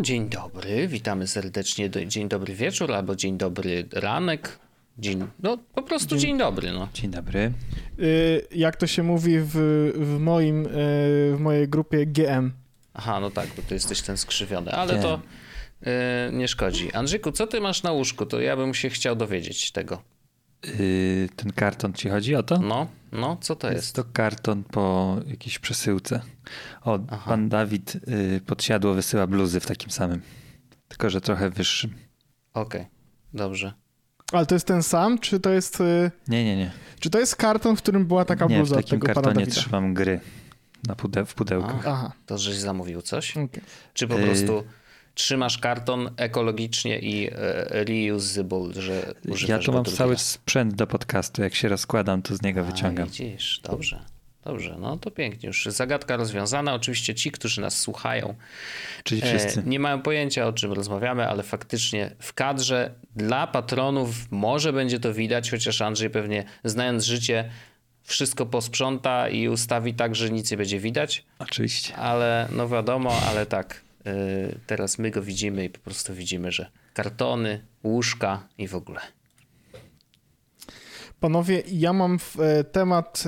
Dzień 0.00 0.28
dobry, 0.28 0.88
witamy 0.88 1.26
serdecznie. 1.26 1.90
Dzień 2.06 2.28
dobry 2.28 2.54
wieczór 2.54 2.92
albo 2.92 3.16
dzień 3.16 3.38
dobry 3.38 3.88
ranek. 3.92 4.58
Dzień, 4.98 5.26
no 5.42 5.58
po 5.74 5.82
prostu 5.82 6.16
dzień, 6.16 6.20
dzień 6.20 6.38
dobry. 6.38 6.72
No. 6.72 6.88
Dzień 6.94 7.10
dobry. 7.10 7.52
Y, 7.98 8.46
jak 8.50 8.76
to 8.76 8.86
się 8.86 9.02
mówi 9.02 9.40
w, 9.40 9.52
w, 9.94 10.18
moim, 10.18 10.66
y, 10.66 10.68
w 11.36 11.36
mojej 11.38 11.68
grupie 11.68 12.06
GM. 12.06 12.52
Aha, 12.94 13.20
no 13.20 13.30
tak, 13.30 13.48
bo 13.56 13.62
ty 13.62 13.74
jesteś 13.74 14.02
ten 14.02 14.16
skrzywiony, 14.16 14.72
ale 14.72 14.94
GM. 14.94 15.02
to 15.02 15.20
y, 16.30 16.32
nie 16.32 16.48
szkodzi. 16.48 16.92
Andrzejku, 16.92 17.32
co 17.32 17.46
ty 17.46 17.60
masz 17.60 17.82
na 17.82 17.92
łóżku? 17.92 18.26
To 18.26 18.40
ja 18.40 18.56
bym 18.56 18.74
się 18.74 18.90
chciał 18.90 19.16
dowiedzieć 19.16 19.72
tego. 19.72 20.02
Yy, 20.64 21.28
ten 21.36 21.52
karton 21.52 21.92
ci 21.92 22.08
chodzi 22.08 22.34
o 22.34 22.42
to? 22.42 22.58
No, 22.58 22.86
no, 23.12 23.36
co 23.40 23.56
to 23.56 23.66
jest? 23.70 23.82
Jest 23.82 23.96
to 23.96 24.04
karton 24.12 24.64
po 24.64 25.16
jakiejś 25.26 25.58
przesyłce. 25.58 26.20
O, 26.82 26.98
Aha. 27.10 27.30
pan 27.30 27.48
Dawid 27.48 27.94
yy, 27.94 28.40
podsiadło 28.46 28.94
wysyła 28.94 29.26
bluzy 29.26 29.60
w 29.60 29.66
takim 29.66 29.90
samym, 29.90 30.20
tylko 30.88 31.10
że 31.10 31.20
trochę 31.20 31.50
wyższym. 31.50 31.90
Okej, 32.54 32.80
okay. 32.80 32.92
dobrze. 33.34 33.72
Ale 34.32 34.46
to 34.46 34.54
jest 34.54 34.66
ten 34.66 34.82
sam, 34.82 35.18
czy 35.18 35.40
to 35.40 35.50
jest... 35.50 35.80
Yy... 35.80 36.10
Nie, 36.28 36.44
nie, 36.44 36.56
nie. 36.56 36.70
Czy 37.00 37.10
to 37.10 37.18
jest 37.18 37.36
karton, 37.36 37.76
w 37.76 37.82
którym 37.82 38.06
była 38.06 38.24
taka 38.24 38.46
nie, 38.46 38.56
bluza 38.56 38.74
w 38.74 38.78
takim 38.78 39.00
tego 39.00 39.14
kartonie 39.14 39.46
trzymam 39.46 39.94
gry 39.94 40.20
na 40.88 40.94
pude 40.94 41.24
w 41.24 41.34
pudełku. 41.34 41.72
Aha. 41.78 42.12
To 42.26 42.38
żeś 42.38 42.56
zamówił 42.56 43.02
coś? 43.02 43.36
Okay. 43.36 43.60
Czy 43.94 44.08
po 44.08 44.14
prostu 44.14 44.64
trzymasz 45.18 45.58
karton 45.58 46.10
ekologicznie 46.16 46.98
i 46.98 47.30
e, 47.30 47.34
reusable, 47.84 48.82
że 48.82 49.14
Ja 49.48 49.58
tu 49.58 49.72
mam 49.72 49.84
cały 49.84 50.16
sprzęt 50.16 50.74
do 50.74 50.86
podcastu. 50.86 51.42
Jak 51.42 51.54
się 51.54 51.68
rozkładam, 51.68 52.22
to 52.22 52.36
z 52.36 52.42
niego 52.42 52.60
A, 52.60 52.64
wyciągam. 52.64 53.08
Widzisz, 53.08 53.60
dobrze. 53.64 54.00
Dobrze, 54.44 54.76
no 54.80 54.96
to 54.96 55.10
pięknie. 55.10 55.46
Już 55.46 55.66
zagadka 55.66 56.16
rozwiązana. 56.16 56.74
Oczywiście 56.74 57.14
ci, 57.14 57.30
którzy 57.30 57.60
nas 57.60 57.78
słuchają, 57.78 58.34
Czyli 59.04 59.20
wszyscy. 59.22 59.62
nie 59.66 59.80
mają 59.80 60.02
pojęcia 60.02 60.46
o 60.46 60.52
czym 60.52 60.72
rozmawiamy, 60.72 61.28
ale 61.28 61.42
faktycznie 61.42 62.10
w 62.18 62.32
kadrze 62.32 62.94
dla 63.16 63.46
patronów 63.46 64.10
może 64.30 64.72
będzie 64.72 65.00
to 65.00 65.14
widać, 65.14 65.50
chociaż 65.50 65.82
Andrzej 65.82 66.10
pewnie 66.10 66.44
znając 66.64 67.04
życie 67.04 67.50
wszystko 68.02 68.46
posprząta 68.46 69.28
i 69.28 69.48
ustawi 69.48 69.94
tak, 69.94 70.14
że 70.16 70.30
nic 70.30 70.50
nie 70.50 70.56
będzie 70.56 70.80
widać. 70.80 71.24
Oczywiście. 71.38 71.96
Ale 71.96 72.48
no 72.52 72.68
wiadomo, 72.68 73.12
ale 73.30 73.46
tak, 73.46 73.80
E, 73.80 73.87
teraz 74.66 74.98
my 74.98 75.10
go 75.10 75.22
widzimy 75.22 75.64
i 75.64 75.70
po 75.70 75.78
prostu 75.78 76.14
widzimy, 76.14 76.52
że 76.52 76.70
kartony, 76.94 77.64
łóżka 77.84 78.48
i 78.58 78.68
w 78.68 78.74
ogóle. 78.74 79.00
Panowie, 81.20 81.62
ja 81.66 81.92
mam 81.92 82.18
e, 82.38 82.64
temat 82.64 83.24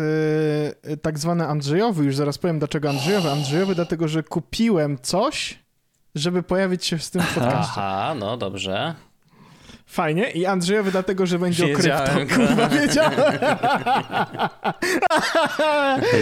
e, 0.82 0.96
tak 0.96 1.18
zwany 1.18 1.46
Andrzejowy, 1.46 2.04
już 2.04 2.16
zaraz 2.16 2.38
powiem 2.38 2.58
dlaczego 2.58 2.90
Andrzejowy. 2.90 3.30
Andrzejowy 3.30 3.74
dlatego, 3.74 4.08
że 4.08 4.22
kupiłem 4.22 4.98
coś, 4.98 5.58
żeby 6.14 6.42
pojawić 6.42 6.86
się 6.86 6.98
w 6.98 7.10
tym 7.10 7.22
podcaście. 7.22 7.72
Aha, 7.80 8.14
no 8.18 8.36
dobrze. 8.36 8.94
Fajnie. 9.90 10.30
I 10.30 10.46
Andrzejowy 10.46 10.90
dlatego, 10.90 11.26
że 11.26 11.38
będzie 11.38 11.66
wiedziałem, 11.66 12.02
o 12.02 12.26
krypto. 12.26 12.36
Kurwa, 12.36 12.68
wiedziałem. 12.68 13.12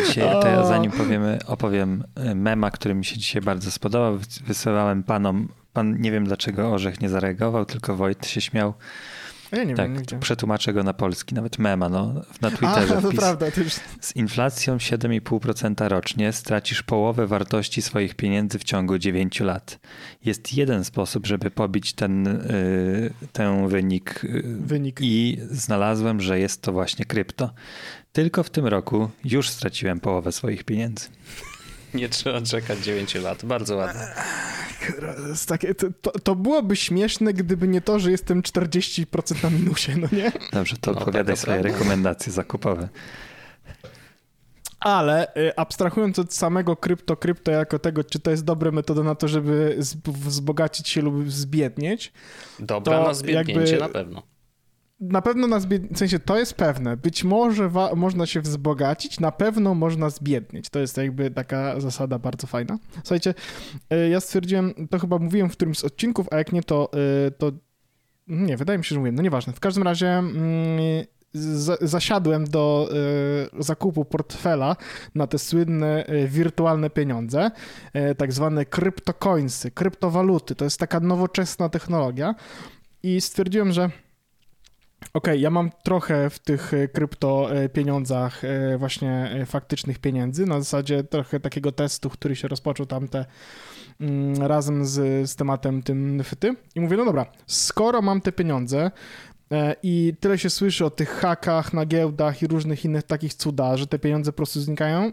Dzisiaj, 0.06 0.41
to 0.43 0.49
ja 0.49 0.65
zanim 0.65 0.91
powiemy, 0.91 1.39
opowiem 1.47 2.05
e, 2.15 2.34
mema, 2.34 2.71
który 2.71 2.95
mi 2.95 3.05
się 3.05 3.19
dzisiaj 3.19 3.43
bardzo 3.43 3.71
spodobał. 3.71 4.19
Wysyłałem 4.47 5.03
panom, 5.03 5.49
pan 5.73 6.01
nie 6.01 6.12
wiem 6.12 6.25
dlaczego 6.25 6.73
Orzech 6.73 7.01
nie 7.01 7.09
zareagował, 7.09 7.65
tylko 7.65 7.97
Wojt 7.97 8.27
się 8.27 8.41
śmiał. 8.41 8.75
Ja 9.53 9.65
nie 9.65 9.75
tak, 9.75 9.93
wiem, 9.93 10.03
nie 10.13 10.19
przetłumaczę 10.19 10.73
go 10.73 10.83
na 10.83 10.95
polski, 10.95 11.35
nawet 11.35 11.59
mema, 11.59 11.89
no, 11.89 12.15
na 12.41 12.51
Twitterze 12.51 12.99
A, 12.99 13.01
to 13.03 13.09
wpis. 13.09 13.21
prawda, 13.21 13.47
już... 13.57 13.73
Z 14.01 14.17
inflacją 14.17 14.77
7,5% 14.77 15.89
rocznie 15.89 16.33
stracisz 16.33 16.83
połowę 16.83 17.27
wartości 17.27 17.83
swoich 17.83 18.15
pieniędzy 18.15 18.59
w 18.59 18.65
ciągu 18.65 18.99
9 18.99 19.41
lat. 19.41 19.79
Jest 20.25 20.53
jeden 20.53 20.85
sposób, 20.85 21.27
żeby 21.27 21.51
pobić 21.51 21.93
ten, 21.93 22.25
yy, 22.25 23.29
ten 23.33 23.69
wynik, 23.69 24.21
yy, 24.23 24.43
wynik 24.43 24.99
i 25.01 25.39
znalazłem, 25.51 26.21
że 26.21 26.39
jest 26.39 26.63
to 26.63 26.73
właśnie 26.73 27.05
krypto. 27.05 27.51
Tylko 28.13 28.43
w 28.43 28.51
tym 28.51 28.67
roku 28.67 29.11
już 29.25 29.51
straciłem 29.51 30.01
połowę 30.01 30.33
swoich 30.33 30.65
pieniędzy. 30.65 31.09
Nie 31.94 32.09
trzeba 32.09 32.41
czekać 32.41 32.78
9 32.78 33.15
lat. 33.15 33.44
Bardzo 33.44 33.76
ładne. 33.76 34.15
Takie, 35.47 35.75
to, 35.75 36.10
to, 36.10 36.34
byłoby 36.34 36.76
śmieszne, 36.76 37.32
gdyby 37.32 37.69
nie 37.69 37.81
to, 37.81 37.99
że 37.99 38.10
jestem 38.10 38.43
40% 38.43 39.43
na 39.43 39.50
minusie, 39.50 39.93
no 39.97 40.09
nie? 40.12 40.32
Dobrze, 40.53 40.76
to 40.81 40.93
no, 40.93 41.00
opowiadaj 41.00 41.34
tak, 41.34 41.43
swoje 41.43 41.62
rekomendacje 41.62 42.32
zakupowe. 42.32 42.88
Ale 44.81 45.34
y, 45.37 45.56
abstrahując 45.56 46.19
od 46.19 46.34
samego 46.34 46.76
krypto, 46.76 47.16
krypto 47.16 47.50
jako 47.50 47.78
tego, 47.78 48.05
czy 48.05 48.20
to 48.20 48.31
jest 48.31 48.44
dobra 48.44 48.70
metoda 48.70 49.03
na 49.03 49.15
to, 49.15 49.28
żeby 49.28 49.76
wzbogacić 50.06 50.88
się 50.88 51.03
lub 51.03 51.31
zbiednieć. 51.31 52.12
Dobra 52.59 53.00
na 53.00 53.15
zbiednięcie 53.15 53.60
jakby, 53.60 53.78
na 53.78 53.88
pewno 53.88 54.22
na 55.01 55.23
pewno 55.23 55.47
na 55.47 55.61
zbied... 55.61 55.83
w 55.93 55.99
sensie 55.99 56.19
to 56.19 56.39
jest 56.39 56.55
pewne. 56.55 56.97
Być 56.97 57.25
może 57.25 57.69
wa... 57.69 57.95
można 57.95 58.27
się 58.27 58.41
wzbogacić, 58.41 59.21
na 59.21 59.33
pewno 59.33 59.75
można 59.75 60.11
zbiednieć. 60.11 60.69
To 60.71 60.79
jest 60.79 60.97
jakby 60.97 61.31
taka 61.31 61.81
zasada 61.81 62.19
bardzo 62.19 62.47
fajna. 62.47 62.79
Słuchajcie, 62.95 63.35
e, 63.91 64.09
ja 64.09 64.21
stwierdziłem, 64.21 64.75
to 64.91 64.99
chyba 64.99 65.19
mówiłem 65.19 65.49
w 65.49 65.53
którymś 65.53 65.79
z 65.79 65.85
odcinków, 65.85 66.27
a 66.31 66.37
jak 66.37 66.53
nie, 66.53 66.63
to, 66.63 66.91
e, 67.27 67.31
to 67.31 67.53
nie, 68.27 68.57
wydaje 68.57 68.79
mi 68.79 68.85
się, 68.85 68.95
że 68.95 68.99
mówiłem, 68.99 69.15
no 69.15 69.23
nieważne. 69.23 69.53
W 69.53 69.61
każdym 69.61 69.83
razie 69.83 70.09
mm, 70.09 71.05
zasiadłem 71.81 72.45
do 72.45 72.91
e, 73.57 73.63
zakupu 73.63 74.05
portfela 74.05 74.77
na 75.15 75.27
te 75.27 75.39
słynne 75.39 76.05
wirtualne 76.27 76.91
pieniądze, 76.91 77.51
tak 78.19 78.33
zwane 78.33 78.65
kryptocoinsy, 78.65 79.71
kryptowaluty. 79.71 80.55
To 80.55 80.65
jest 80.65 80.81
taka 80.81 81.01
nowoczesna 81.01 81.69
technologia 81.69 82.35
i 83.03 83.21
stwierdziłem, 83.21 83.73
że 83.73 83.91
Okej, 85.01 85.33
okay, 85.33 85.39
ja 85.39 85.51
mam 85.51 85.71
trochę 85.83 86.31
w 86.31 86.39
tych 86.39 86.75
e, 86.75 86.89
krypto 86.89 87.57
e, 87.57 87.69
pieniądzach 87.69 88.45
e, 88.45 88.79
właśnie 88.79 89.45
faktycznych 89.47 89.99
pieniędzy, 89.99 90.47
na 90.47 90.59
zasadzie 90.59 91.05
trochę 91.05 91.41
takiego 91.41 91.73
testu, 91.73 92.11
który 92.11 92.37
się 92.37 92.49
rozpoczął 92.49 92.87
tamte 92.87 93.25
mm, 94.01 94.43
razem 94.43 94.87
z, 94.87 95.31
z 95.31 95.37
tematem 95.37 95.83
tym 95.83 96.15
NFT 96.15 96.45
i 96.75 96.81
mówię, 96.81 96.97
no 96.97 97.05
dobra, 97.05 97.27
skoro 97.47 98.03
mam 98.03 98.21
te 98.21 98.33
pieniądze 98.33 98.91
i 99.83 100.15
tyle 100.21 100.39
się 100.39 100.51
słyszy 100.51 100.85
o 100.85 100.91
tych 100.91 101.11
hakach 101.11 101.73
na 101.73 101.87
giełdach 101.87 102.43
i 102.43 102.47
różnych 102.47 102.85
innych 102.85 103.03
takich 103.03 103.35
cudach, 103.35 103.77
że 103.77 103.87
te 103.87 103.99
pieniądze 103.99 104.33
po 104.33 104.37
prostu 104.37 104.61
znikają, 104.61 105.13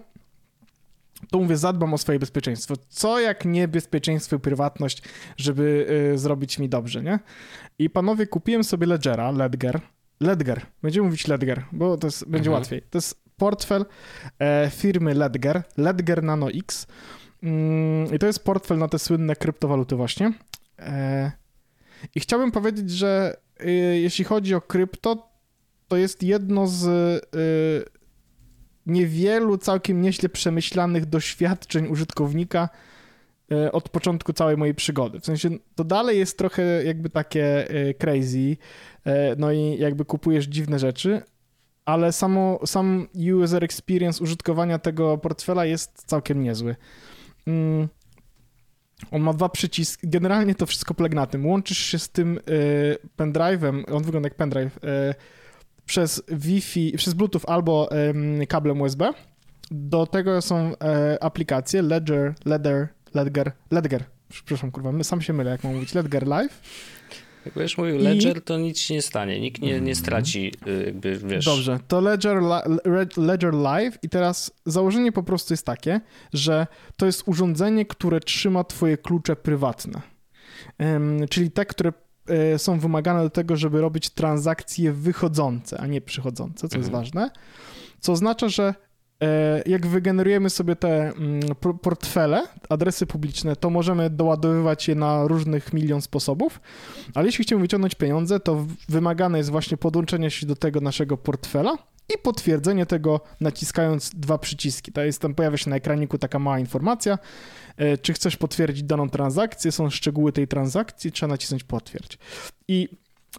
to 1.32 1.40
mówię, 1.40 1.58
zadbam 1.58 1.94
o 1.94 1.98
swoje 1.98 2.20
bezpieczeństwo. 2.20 2.76
Co 2.90 3.20
jak 3.20 3.46
nie 3.46 3.68
bezpieczeństwo 3.68 4.36
i 4.36 4.40
prywatność, 4.40 5.02
żeby 5.38 5.88
y, 6.14 6.18
zrobić 6.18 6.60
mi 6.60 6.70
dobrze, 6.70 7.04
nie? 7.04 7.20
I 7.80 7.90
panowie, 7.90 8.28
kupiłem 8.28 8.64
sobie 8.64 8.88
Ledgera, 8.88 9.32
Ledger, 9.32 9.82
Ledger, 10.20 10.66
będziemy 10.82 11.06
mówić 11.06 11.28
Ledger, 11.28 11.66
bo 11.72 11.98
to 11.98 12.08
jest, 12.08 12.30
będzie 12.30 12.50
mhm. 12.50 12.62
łatwiej. 12.62 12.82
To 12.90 12.98
jest 12.98 13.26
portfel 13.38 13.86
e, 14.40 14.72
firmy 14.76 15.14
Ledger, 15.14 15.64
Ledger 15.78 16.24
Nano 16.24 16.52
X 16.52 16.88
mm, 17.44 18.16
i 18.16 18.20
to 18.20 18.28
jest 18.28 18.44
portfel 18.44 18.78
na 18.78 18.88
te 18.88 19.00
słynne 19.00 19.36
kryptowaluty 19.36 19.96
właśnie. 19.96 20.34
E, 20.80 21.32
I 22.16 22.20
chciałbym 22.20 22.52
powiedzieć, 22.52 22.92
że 22.92 23.38
y, 23.62 23.70
jeśli 24.00 24.26
chodzi 24.26 24.56
o 24.56 24.62
krypto, 24.62 25.30
to 25.88 25.98
jest 25.98 26.24
jedno 26.24 26.68
z 26.68 26.86
y, 26.86 27.95
niewielu 28.86 29.58
całkiem 29.58 30.02
nieźle 30.02 30.30
przemyślanych 30.30 31.06
doświadczeń 31.06 31.88
użytkownika 31.88 32.70
e, 33.52 33.72
od 33.72 33.90
początku 33.90 34.34
całej 34.34 34.58
mojej 34.58 34.76
przygody. 34.76 35.20
W 35.20 35.26
sensie 35.26 35.50
to 35.76 35.84
dalej 35.84 36.20
jest 36.20 36.38
trochę 36.38 36.84
jakby 36.84 37.10
takie 37.10 37.70
e, 37.70 37.94
crazy, 37.94 38.58
e, 39.06 39.36
no 39.36 39.52
i 39.52 39.78
jakby 39.80 40.06
kupujesz 40.06 40.46
dziwne 40.46 40.80
rzeczy, 40.80 41.22
ale 41.86 42.12
samo, 42.12 42.60
sam 42.66 43.08
user 43.44 43.64
experience 43.64 44.24
użytkowania 44.24 44.80
tego 44.80 45.18
portfela 45.18 45.66
jest 45.66 46.04
całkiem 46.06 46.44
niezły. 46.44 46.76
Mm. 47.48 47.88
On 49.12 49.22
ma 49.22 49.34
dwa 49.34 49.50
przyciski. 49.50 50.10
Generalnie 50.10 50.56
to 50.56 50.66
wszystko 50.66 50.94
polega 50.94 51.16
na 51.16 51.28
tym. 51.28 51.46
Łączysz 51.46 51.78
się 51.78 52.00
z 52.00 52.10
tym 52.10 52.40
pendrive'em, 53.18 53.94
on 53.96 54.04
wygląda 54.04 54.28
jak 54.28 54.36
pendrive, 54.36 54.80
przez 55.86 56.24
Wi-Fi, 56.28 56.98
przez 56.98 57.14
Bluetooth 57.14 57.42
albo 57.48 57.90
um, 57.92 58.48
kablem 58.48 58.82
USB. 58.82 59.14
Do 59.72 60.06
tego 60.06 60.42
są 60.42 60.72
e, 60.78 61.24
aplikacje 61.24 61.82
Ledger, 61.82 62.34
Ledger, 62.46 62.88
Ledger, 63.14 63.52
Ledger. 63.72 64.04
Przepraszam, 64.30 64.72
kurwa, 64.72 65.04
sam 65.04 65.22
się 65.22 65.34
mylę, 65.34 65.52
jak 65.52 65.64
mam 65.64 65.74
mówić. 65.74 65.94
Ledger 65.94 66.28
Live. 66.28 66.62
Jak 67.46 67.54
będziesz 67.54 67.78
mówił 67.78 67.98
Ledger, 67.98 68.42
to 68.42 68.58
nic 68.58 68.80
się 68.80 68.94
nie 68.94 69.02
stanie. 69.02 69.40
Nikt 69.40 69.62
nie, 69.62 69.82
nie 69.82 69.96
straci, 69.96 70.54
y, 70.68 70.84
jakby 70.86 71.18
wiesz. 71.18 71.46
Dobrze, 71.46 71.80
to 71.88 72.02
Ledger, 72.02 72.38
Ledger 73.18 73.54
Live 73.54 73.98
i 74.04 74.10
teraz 74.10 74.52
założenie 74.66 75.12
po 75.12 75.24
prostu 75.24 75.54
jest 75.54 75.66
takie, 75.66 76.02
że 76.34 76.68
to 76.98 77.06
jest 77.06 77.24
urządzenie, 77.26 77.86
które 77.86 78.20
trzyma 78.20 78.64
twoje 78.64 78.98
klucze 78.98 79.36
prywatne. 79.36 80.02
Um, 80.80 81.28
czyli 81.30 81.52
te, 81.52 81.66
które 81.66 81.94
są 82.58 82.80
wymagane 82.80 83.24
do 83.24 83.30
tego, 83.30 83.56
żeby 83.56 83.82
robić 83.82 84.10
transakcje 84.10 84.92
wychodzące, 84.92 85.78
a 85.78 85.88
nie 85.88 86.02
przychodzące, 86.02 86.60
co 86.70 86.78
mhm. 86.78 86.82
jest 86.82 86.92
ważne. 86.92 87.32
Co 88.00 88.12
oznacza, 88.12 88.50
że 88.50 88.74
E, 89.24 89.64
jak 89.66 89.88
wygenerujemy 89.88 90.50
sobie 90.50 90.76
te 90.76 91.14
mm, 91.14 91.42
portfele, 91.82 92.44
adresy 92.70 93.06
publiczne, 93.06 93.56
to 93.56 93.70
możemy 93.70 94.10
doładowywać 94.10 94.88
je 94.88 94.96
na 94.96 95.28
różnych 95.28 95.74
milion 95.74 96.02
sposobów, 96.02 96.62
ale 97.14 97.26
jeśli 97.26 97.46
chcemy 97.46 97.62
wyciągnąć 97.62 97.96
pieniądze, 97.96 98.40
to 98.40 98.66
wymagane 98.90 99.38
jest 99.38 99.50
właśnie 99.50 99.78
podłączenie 99.78 100.32
się 100.32 100.46
do 100.46 100.56
tego 100.56 100.82
naszego 100.82 101.18
portfela 101.18 101.78
i 102.14 102.18
potwierdzenie 102.18 102.86
tego 102.86 103.22
naciskając 103.42 104.10
dwa 104.10 104.38
przyciski. 104.38 104.92
To 104.92 105.04
jest, 105.04 105.22
tam 105.22 105.36
pojawia 105.36 105.58
się 105.58 105.70
na 105.70 105.76
ekraniku 105.76 106.18
taka 106.18 106.40
mała 106.40 106.60
informacja, 106.60 107.18
e, 107.78 107.98
czy 107.98 108.14
chcesz 108.14 108.38
potwierdzić 108.38 108.84
daną 108.84 109.10
transakcję, 109.10 109.72
są 109.72 109.90
szczegóły 109.90 110.32
tej 110.32 110.48
transakcji, 110.48 111.12
trzeba 111.12 111.34
nacisnąć 111.34 111.64
potwierdź. 111.64 112.18
I 112.68 112.90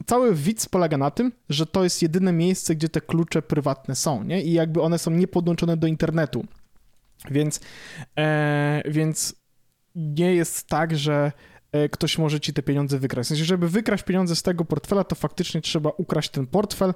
cały 0.06 0.34
widz 0.34 0.68
polega 0.68 0.96
na 0.96 1.10
tym, 1.10 1.32
że 1.48 1.66
to 1.66 1.84
jest 1.84 2.02
jedyne 2.02 2.32
miejsce, 2.32 2.74
gdzie 2.74 2.88
te 2.88 3.00
klucze 3.00 3.42
prywatne 3.42 3.94
są, 3.94 4.24
nie? 4.24 4.42
I 4.42 4.52
jakby 4.52 4.82
one 4.82 4.98
są 4.98 5.10
niepodłączone 5.10 5.76
do 5.76 5.86
internetu. 5.86 6.44
Więc, 7.30 7.60
e, 8.18 8.82
więc 8.88 9.34
nie 9.94 10.34
jest 10.34 10.66
tak, 10.66 10.96
że 10.96 11.32
e, 11.72 11.88
ktoś 11.88 12.18
może 12.18 12.40
ci 12.40 12.52
te 12.52 12.62
pieniądze 12.62 12.98
wykraść. 12.98 13.26
W 13.26 13.28
sensie, 13.28 13.44
żeby 13.44 13.68
wykraść 13.68 14.04
pieniądze 14.04 14.36
z 14.36 14.42
tego 14.42 14.64
portfela, 14.64 15.04
to 15.04 15.14
faktycznie 15.14 15.60
trzeba 15.60 15.90
ukraść 15.90 16.30
ten 16.30 16.46
portfel, 16.46 16.94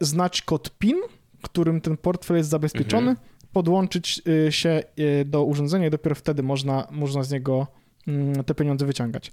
znać 0.00 0.42
kod 0.42 0.78
PIN, 0.78 0.96
którym 1.42 1.80
ten 1.80 1.96
portfel 1.96 2.36
jest 2.36 2.50
zabezpieczony, 2.50 3.10
mhm. 3.10 3.28
podłączyć 3.52 4.22
e, 4.46 4.52
się 4.52 4.70
e, 4.70 5.24
do 5.24 5.44
urządzenia 5.44 5.86
i 5.86 5.90
dopiero 5.90 6.14
wtedy 6.14 6.42
można, 6.42 6.86
można 6.90 7.22
z 7.22 7.30
niego 7.30 7.66
mm, 8.08 8.44
te 8.44 8.54
pieniądze 8.54 8.86
wyciągać. 8.86 9.32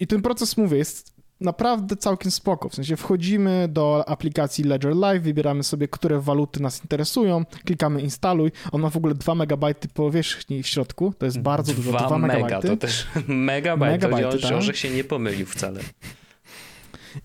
I 0.00 0.06
ten 0.06 0.22
proces, 0.22 0.56
mówię, 0.56 0.78
jest 0.78 1.16
naprawdę 1.40 1.96
całkiem 1.96 2.30
spoko. 2.30 2.68
W 2.68 2.74
sensie 2.74 2.96
wchodzimy 2.96 3.68
do 3.68 4.08
aplikacji 4.08 4.64
Ledger 4.64 4.96
Live, 4.96 5.22
wybieramy 5.22 5.62
sobie, 5.62 5.88
które 5.88 6.20
waluty 6.20 6.62
nas 6.62 6.82
interesują, 6.82 7.44
klikamy 7.64 8.00
instaluj. 8.00 8.52
On 8.72 8.80
ma 8.80 8.90
w 8.90 8.96
ogóle 8.96 9.14
2 9.14 9.34
MB 9.34 9.74
powierzchni 9.94 10.62
w 10.62 10.66
środku, 10.66 11.14
to 11.18 11.26
jest 11.26 11.40
bardzo 11.40 11.72
2 11.72 11.82
dużo. 11.82 12.06
2 12.06 12.18
mega, 12.18 12.60
to 12.60 12.76
też 12.76 13.06
megabajt, 13.28 14.02
megabajty, 14.02 14.38
to 14.38 14.48
tak? 14.66 14.76
się 14.76 14.90
nie 14.90 15.04
pomylił 15.04 15.46
wcale. 15.46 15.80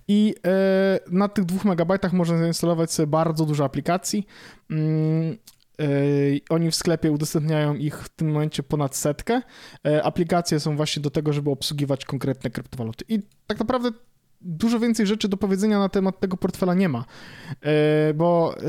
I 0.08 0.36
e, 0.46 1.00
na 1.12 1.28
tych 1.28 1.46
2 1.46 1.72
MB 1.72 2.14
można 2.14 2.38
zainstalować 2.38 2.92
sobie 2.92 3.08
bardzo 3.08 3.46
dużo 3.46 3.66
aplikacji. 3.66 4.26
Mm, 4.72 5.38
e, 5.80 5.86
oni 6.50 6.72
w 6.72 6.76
sklepie 6.76 7.12
udostępniają 7.12 7.76
ich 7.76 8.04
w 8.04 8.10
tym 8.10 8.32
momencie 8.32 8.64
ponad 8.64 8.96
setkę. 8.96 9.42
E, 9.88 10.04
aplikacje 10.04 10.60
są 10.60 10.76
właśnie 10.78 11.02
do 11.02 11.10
tego, 11.10 11.34
żeby 11.34 11.50
obsługiwać 11.50 12.06
konkretne 12.06 12.50
kryptowaluty. 12.50 13.06
I 13.08 13.20
tak 13.48 13.60
naprawdę 13.60 13.92
dużo 14.42 14.80
więcej 14.80 15.08
rzeczy 15.08 15.28
do 15.28 15.38
powiedzenia 15.38 15.80
na 15.80 15.90
temat 15.90 16.20
tego 16.20 16.38
portfela 16.38 16.74
nie 16.74 16.90
ma, 16.90 17.06
e, 17.62 18.14
bo 18.14 18.56
e, 18.58 18.62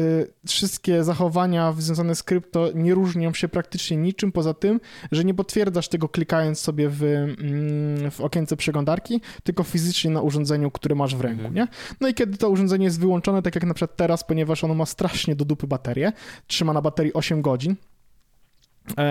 wszystkie 0.46 1.04
zachowania 1.04 1.74
związane 1.78 2.14
z 2.14 2.22
krypto 2.22 2.68
nie 2.74 2.94
różnią 2.94 3.34
się 3.34 3.48
praktycznie 3.48 3.96
niczym 3.96 4.32
poza 4.32 4.54
tym, 4.54 4.80
że 5.12 5.24
nie 5.24 5.34
potwierdzasz 5.34 5.88
tego 5.88 6.08
klikając 6.08 6.60
sobie 6.60 6.88
w, 6.88 7.02
mm, 7.02 8.10
w 8.10 8.20
okience 8.20 8.56
przeglądarki, 8.56 9.20
tylko 9.42 9.62
fizycznie 9.62 10.10
na 10.10 10.20
urządzeniu, 10.20 10.70
które 10.70 10.94
masz 10.94 11.16
w 11.16 11.20
ręku, 11.20 11.46
mhm. 11.46 11.54
nie? 11.54 11.68
No 12.00 12.08
i 12.08 12.14
kiedy 12.14 12.38
to 12.38 12.50
urządzenie 12.50 12.84
jest 12.84 13.00
wyłączone, 13.00 13.42
tak 13.42 13.54
jak 13.54 13.64
na 13.64 13.74
przykład 13.74 13.96
teraz, 13.96 14.24
ponieważ 14.24 14.64
ono 14.64 14.74
ma 14.74 14.86
strasznie 14.86 15.36
do 15.36 15.44
dupy 15.44 15.66
baterię, 15.66 16.12
trzyma 16.46 16.72
na 16.72 16.82
baterii 16.82 17.12
8 17.12 17.42
godzin, 17.42 17.76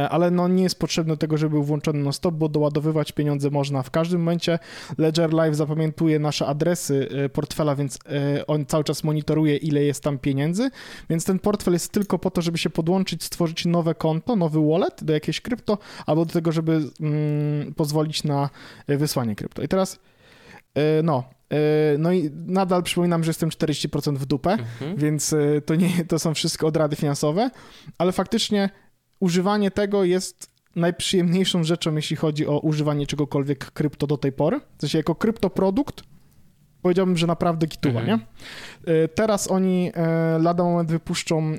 ale 0.09 0.31
no 0.31 0.47
nie 0.47 0.63
jest 0.63 0.79
potrzebne 0.79 1.18
tego, 1.18 1.38
żeby 1.38 1.50
był 1.50 1.63
włączony 1.63 2.00
no 2.00 2.12
stop, 2.12 2.35
bo 2.35 2.50
doładowywać 2.50 3.12
pieniądze 3.12 3.50
można 3.50 3.83
w 3.83 3.91
każdym 3.91 4.19
momencie. 4.19 4.59
Ledger 4.97 5.33
Live 5.33 5.56
zapamiętuje 5.56 6.19
nasze 6.19 6.47
adresy 6.47 7.09
e, 7.12 7.29
portfela, 7.29 7.75
więc 7.75 8.00
e, 8.06 8.47
on 8.47 8.65
cały 8.65 8.83
czas 8.83 9.03
monitoruje, 9.03 9.57
ile 9.57 9.83
jest 9.83 10.03
tam 10.03 10.18
pieniędzy, 10.18 10.69
więc 11.09 11.25
ten 11.25 11.39
portfel 11.39 11.73
jest 11.73 11.91
tylko 11.91 12.19
po 12.19 12.31
to, 12.31 12.41
żeby 12.41 12.57
się 12.57 12.69
podłączyć, 12.69 13.23
stworzyć 13.23 13.65
nowe 13.65 13.95
konto, 13.95 14.35
nowy 14.35 14.59
wallet 14.69 15.03
do 15.03 15.13
jakiejś 15.13 15.41
krypto, 15.41 15.77
albo 16.06 16.25
do 16.25 16.33
tego, 16.33 16.51
żeby 16.51 16.81
mm, 17.00 17.74
pozwolić 17.74 18.24
na 18.24 18.50
wysłanie 18.88 19.35
krypto. 19.35 19.62
I 19.62 19.67
teraz 19.67 20.00
no, 21.03 21.24
no 21.97 22.12
i 22.12 22.29
nadal 22.45 22.83
przypominam, 22.83 23.24
że 23.24 23.29
jestem 23.29 23.50
40% 23.50 24.15
w 24.15 24.25
dupę, 24.25 24.51
mhm. 24.51 24.95
więc 24.95 25.35
to 25.65 25.75
nie, 25.75 26.06
to 26.07 26.19
są 26.19 26.33
wszystko 26.33 26.67
odrady 26.67 26.95
finansowe, 26.95 27.50
ale 27.97 28.12
faktycznie 28.12 28.69
używanie 29.21 29.71
tego 29.71 30.03
jest 30.03 30.51
najprzyjemniejszą 30.75 31.63
rzeczą, 31.63 31.95
jeśli 31.95 32.15
chodzi 32.15 32.47
o 32.47 32.59
używanie 32.59 33.07
czegokolwiek 33.07 33.71
krypto 33.71 34.07
do 34.07 34.18
tej 34.18 34.31
pory. 34.31 34.59
W 34.77 34.81
sensie 34.81 34.97
jako 34.97 35.15
kryptoprodukt 35.15 36.03
powiedziałbym, 36.81 37.18
że 37.18 37.27
naprawdę 37.27 37.68
kituwa, 37.68 38.00
mhm. 38.00 38.19
nie? 38.19 38.25
E, 38.94 39.07
teraz 39.07 39.51
oni 39.51 39.91
e, 39.94 40.39
lada 40.39 40.63
moment 40.63 40.91
wypuszczą 40.91 41.44
e, 41.44 41.57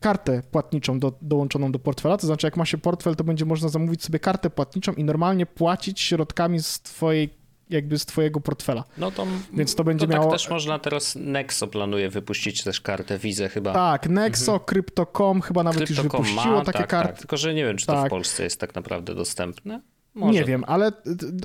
kartę 0.00 0.42
płatniczą 0.50 0.98
do, 0.98 1.12
dołączoną 1.22 1.72
do 1.72 1.78
portfela, 1.78 2.16
to 2.16 2.26
znaczy 2.26 2.46
jak 2.46 2.56
ma 2.56 2.64
się 2.64 2.78
portfel, 2.78 3.16
to 3.16 3.24
będzie 3.24 3.44
można 3.44 3.68
zamówić 3.68 4.04
sobie 4.04 4.18
kartę 4.18 4.50
płatniczą 4.50 4.92
i 4.92 5.04
normalnie 5.04 5.46
płacić 5.46 6.00
środkami 6.00 6.62
z 6.62 6.80
twojej 6.80 7.39
jakby 7.70 7.98
z 7.98 8.06
twojego 8.06 8.40
portfela. 8.40 8.84
No 8.98 9.10
to, 9.10 9.26
Więc 9.52 9.74
to 9.74 9.84
będzie 9.84 10.06
to 10.06 10.12
tak 10.12 10.20
miało... 10.20 10.30
tak 10.30 10.40
też 10.40 10.50
można 10.50 10.78
teraz 10.78 11.16
Nexo 11.16 11.66
planuje 11.66 12.08
wypuścić 12.08 12.64
też 12.64 12.80
kartę 12.80 13.18
Visa 13.18 13.48
chyba. 13.48 13.72
Tak, 13.72 14.08
Nexo, 14.08 14.52
mhm. 14.52 14.66
Crypto.com 14.66 15.40
chyba 15.40 15.62
nawet 15.62 15.84
Crypto.com 15.84 16.20
już 16.20 16.28
wypuściło 16.28 16.56
ma, 16.56 16.64
takie 16.64 16.78
tak, 16.78 16.88
karty. 16.88 17.12
Tak. 17.12 17.18
Tylko, 17.18 17.36
że 17.36 17.54
nie 17.54 17.64
wiem, 17.64 17.76
czy 17.76 17.86
to 17.86 17.92
w 17.92 18.02
tak. 18.02 18.10
Polsce 18.10 18.44
jest 18.44 18.60
tak 18.60 18.74
naprawdę 18.74 19.14
dostępne. 19.14 19.80
Może. 20.14 20.38
Nie 20.38 20.44
wiem, 20.44 20.64
ale 20.66 20.92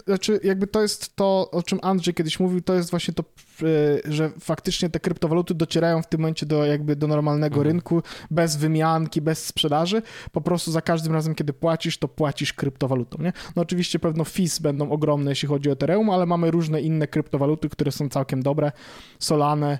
znaczy 0.05 0.39
jakby 0.43 0.67
to 0.67 0.81
jest 0.81 1.15
to, 1.15 1.51
o 1.51 1.63
czym 1.63 1.79
Andrzej 1.81 2.13
kiedyś 2.13 2.39
mówił, 2.39 2.61
to 2.61 2.73
jest 2.73 2.89
właśnie 2.89 3.13
to, 3.13 3.23
e, 3.63 3.65
że 4.13 4.31
faktycznie 4.39 4.89
te 4.89 4.99
kryptowaluty 4.99 5.53
docierają 5.53 6.01
w 6.01 6.07
tym 6.07 6.21
momencie 6.21 6.45
do 6.45 6.65
jakby 6.65 6.95
do 6.95 7.07
normalnego 7.07 7.55
mhm. 7.55 7.67
rynku, 7.67 8.01
bez 8.31 8.55
wymianki, 8.55 9.21
bez 9.21 9.45
sprzedaży. 9.45 10.01
Po 10.31 10.41
prostu 10.41 10.71
za 10.71 10.81
każdym 10.81 11.13
razem, 11.13 11.35
kiedy 11.35 11.53
płacisz, 11.53 11.97
to 11.97 12.07
płacisz 12.07 12.53
kryptowalutą, 12.53 13.23
nie? 13.23 13.33
No 13.55 13.61
oczywiście 13.61 13.99
pewno 13.99 14.23
fees 14.23 14.59
będą 14.59 14.89
ogromne, 14.89 15.31
jeśli 15.31 15.47
chodzi 15.47 15.69
o 15.69 15.73
Ethereum, 15.73 16.09
ale 16.09 16.25
mamy 16.25 16.51
różne 16.51 16.81
inne 16.81 17.07
kryptowaluty, 17.07 17.69
które 17.69 17.91
są 17.91 18.09
całkiem 18.09 18.43
dobre, 18.43 18.71
Solane, 19.19 19.79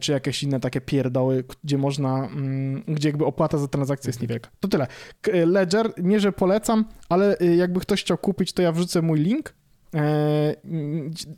czy 0.00 0.12
jakieś 0.12 0.42
inne 0.42 0.60
takie 0.60 0.80
pierdoły, 0.80 1.44
gdzie 1.64 1.78
można, 1.78 2.26
mm, 2.26 2.82
gdzie 2.88 3.08
jakby 3.08 3.24
opłata 3.24 3.58
za 3.58 3.68
transakcję 3.68 4.08
jest 4.08 4.22
niewielka. 4.22 4.50
To 4.60 4.68
tyle. 4.68 4.86
E, 5.32 5.46
Ledger, 5.46 5.92
nie 6.02 6.20
że 6.20 6.32
polecam, 6.32 6.84
ale 7.08 7.38
e, 7.38 7.56
jakby 7.56 7.80
ktoś 7.80 8.00
chciał 8.00 8.18
kupić, 8.18 8.52
to 8.52 8.62
ja 8.62 8.72
wrzucę 8.72 9.02
mój 9.02 9.20
link, 9.20 9.54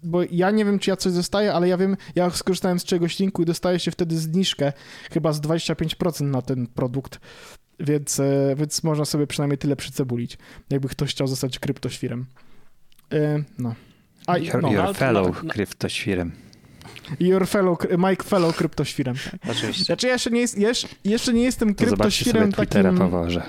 bo 0.03 0.23
ja 0.31 0.51
nie 0.51 0.65
wiem, 0.65 0.79
czy 0.79 0.91
ja 0.91 0.97
coś 0.97 1.13
dostaję, 1.13 1.53
ale 1.53 1.69
ja 1.69 1.77
wiem, 1.77 1.97
ja 2.15 2.31
skorzystałem 2.31 2.79
z 2.79 2.85
czegoś 2.85 3.19
linku 3.19 3.43
i 3.43 3.45
dostaję 3.45 3.79
się 3.79 3.91
wtedy 3.91 4.19
zniżkę 4.19 4.73
chyba 5.13 5.33
z 5.33 5.41
25% 5.41 6.25
na 6.25 6.43
ten 6.43 6.67
produkt, 6.67 7.21
więc, 7.81 8.21
więc 8.57 8.83
można 8.83 9.05
sobie 9.05 9.27
przynajmniej 9.27 9.59
tyle 9.59 9.77
przycebulić, 9.77 10.39
jakby 10.71 10.89
ktoś 10.89 11.11
chciał 11.11 11.27
zostać 11.27 11.59
kryptoświrem. 11.59 12.27
No. 13.59 13.75
A, 14.27 14.39
your, 14.39 14.63
no, 14.63 14.73
your 14.73 14.97
fellow 14.97 15.43
no, 15.43 15.51
kryptoświrem. 15.51 16.44
Your 17.21 17.49
fellow, 17.49 17.79
Mike 17.99 18.25
fellow 18.25 18.57
kryptoświrem. 18.57 19.15
Tak. 19.31 19.51
Oczywiście. 19.51 19.85
Znaczy 19.85 20.07
ja 20.07 20.13
jeszcze 20.13 20.31
nie, 20.31 20.41
jest, 20.41 20.59
jeszcze, 20.59 20.89
jeszcze 21.05 21.33
nie 21.33 21.43
jestem 21.43 21.75
kryptoświrem 21.75 22.53
takim... 22.53 22.99
poważę. 22.99 23.43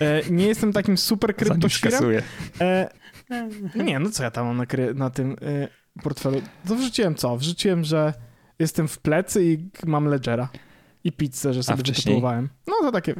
E, 0.00 0.30
nie 0.30 0.46
jestem 0.46 0.72
takim 0.72 0.98
super 0.98 1.36
kryptoświrem. 1.36 2.02
E, 2.60 2.90
nie, 3.74 3.98
no 3.98 4.10
co 4.10 4.22
ja 4.22 4.30
tam 4.30 4.46
mam 4.46 4.56
na, 4.56 4.66
na 4.94 5.10
tym 5.10 5.36
e, 5.42 5.68
portfelu? 6.02 6.42
To 6.68 6.74
wrzuciłem 6.74 7.14
co? 7.14 7.36
Wrzuciłem, 7.36 7.84
że 7.84 8.14
jestem 8.58 8.88
w 8.88 8.98
plecy 8.98 9.44
i 9.44 9.70
mam 9.86 10.04
ledgera. 10.06 10.48
I 11.04 11.12
pizzę, 11.12 11.54
że 11.54 11.62
sobie 11.62 11.82
wytytułowałem. 11.82 12.48
No 12.66 12.74
to 12.80 12.92
takie... 12.92 13.14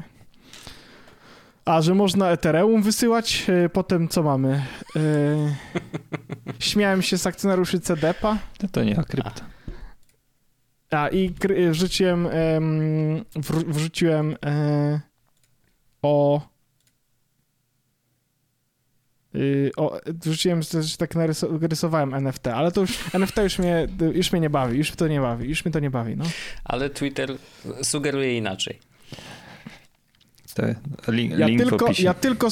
A, 1.64 1.82
że 1.82 1.94
można 1.94 2.30
Ethereum 2.30 2.82
wysyłać, 2.82 3.46
e, 3.48 3.68
potem 3.68 4.08
co 4.08 4.22
mamy? 4.22 4.66
E, 4.96 5.00
śmiałem 6.58 7.02
się 7.02 7.18
z 7.18 7.26
akcjonariuszy 7.26 7.80
CDP-a. 7.80 8.38
To, 8.58 8.68
to 8.68 8.84
nie 8.84 8.96
o 8.96 9.04
krypto. 9.04 9.42
A, 10.90 11.08
i 11.08 11.34
wrzuciłem, 11.70 12.28
wrzuciłem 13.66 14.36
e, 14.44 15.00
o, 16.02 16.40
y, 19.34 19.70
o, 19.76 20.00
wrzuciłem, 20.06 20.62
że 20.62 20.96
tak 20.98 21.14
narysowałem 21.60 22.14
NFT, 22.14 22.46
ale 22.46 22.72
to 22.72 22.80
już, 22.80 23.14
NFT 23.14 23.36
już 23.36 23.58
mnie, 23.58 23.88
już 24.14 24.32
mnie 24.32 24.40
nie 24.40 24.50
bawi, 24.50 24.78
już 24.78 24.90
to 24.90 25.08
nie 25.08 25.20
bawi, 25.20 25.48
już 25.48 25.64
mnie 25.64 25.72
to 25.72 25.80
nie 25.80 25.90
bawi, 25.90 26.16
no. 26.16 26.24
Ale 26.64 26.90
Twitter 26.90 27.36
sugeruje 27.82 28.36
inaczej. 28.36 28.89
Link, 31.08 31.38
ja 31.38 31.46
link 31.46 31.62
tylko, 31.62 31.86
Ja 31.98 32.14
tylko, 32.14 32.48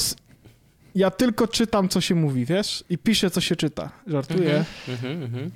ja 0.95 1.11
tylko 1.11 1.49
czytam, 1.49 1.89
co 1.89 2.01
się 2.01 2.15
mówi, 2.15 2.45
wiesz? 2.45 2.85
I 2.91 2.99
piszę, 2.99 3.31
co 3.31 3.41
się 3.41 3.57
czyta. 3.57 3.91
Żartuję. 4.07 4.65
Mhm, 4.89 5.23
mhm. 5.23 5.51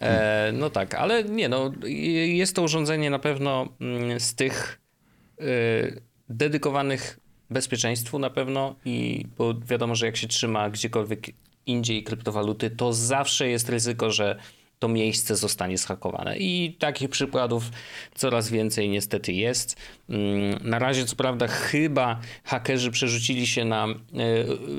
E, 0.00 0.52
no 0.52 0.70
tak, 0.70 0.94
ale 0.94 1.24
nie, 1.24 1.48
no 1.48 1.72
jest 2.26 2.56
to 2.56 2.62
urządzenie 2.62 3.10
na 3.10 3.18
pewno 3.18 3.68
mm, 3.80 4.20
z 4.20 4.34
tych 4.34 4.80
y, 5.40 6.02
dedykowanych 6.28 7.18
bezpieczeństwu 7.50 8.18
na 8.18 8.30
pewno 8.30 8.76
i 8.84 9.26
bo 9.38 9.54
wiadomo, 9.54 9.94
że 9.94 10.06
jak 10.06 10.16
się 10.16 10.28
trzyma 10.28 10.70
gdziekolwiek 10.70 11.26
indziej 11.66 12.04
kryptowaluty, 12.04 12.70
to 12.70 12.92
zawsze 12.92 13.48
jest 13.48 13.68
ryzyko, 13.68 14.10
że 14.10 14.38
to 14.78 14.88
miejsce 14.88 15.36
zostanie 15.36 15.78
schakowane. 15.78 16.38
I 16.38 16.76
takich 16.78 17.08
przykładów 17.08 17.64
coraz 18.14 18.50
więcej 18.50 18.88
niestety 18.88 19.32
jest. 19.32 19.76
Mm, 20.08 20.68
na 20.68 20.78
razie, 20.78 21.04
co 21.04 21.16
prawda, 21.16 21.46
chyba 21.46 22.20
hakerzy 22.44 22.90
przerzucili 22.90 23.46
się 23.46 23.64
na 23.64 23.86
e, 23.86 23.94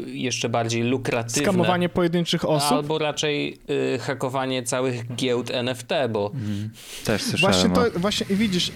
jeszcze 0.06 0.50
bardziej 0.50 0.84
lukratywne. 0.84 1.44
Skamowanie 1.44 1.90
pojedynczych 1.90 2.50
osób. 2.50 2.72
Albo 2.72 2.98
raczej 2.98 3.58
e, 3.96 3.98
hakowanie 3.98 4.64
całych 4.64 5.16
giełd 5.16 5.52
NFT, 5.52 5.90
bo. 6.10 6.32
Mm, 6.34 6.70
też 7.06 7.22
słyszałem. 7.22 7.54
Właśnie, 7.54 7.92
to, 7.92 8.00
właśnie 8.00 8.26
i 8.30 8.36
widzisz. 8.36 8.72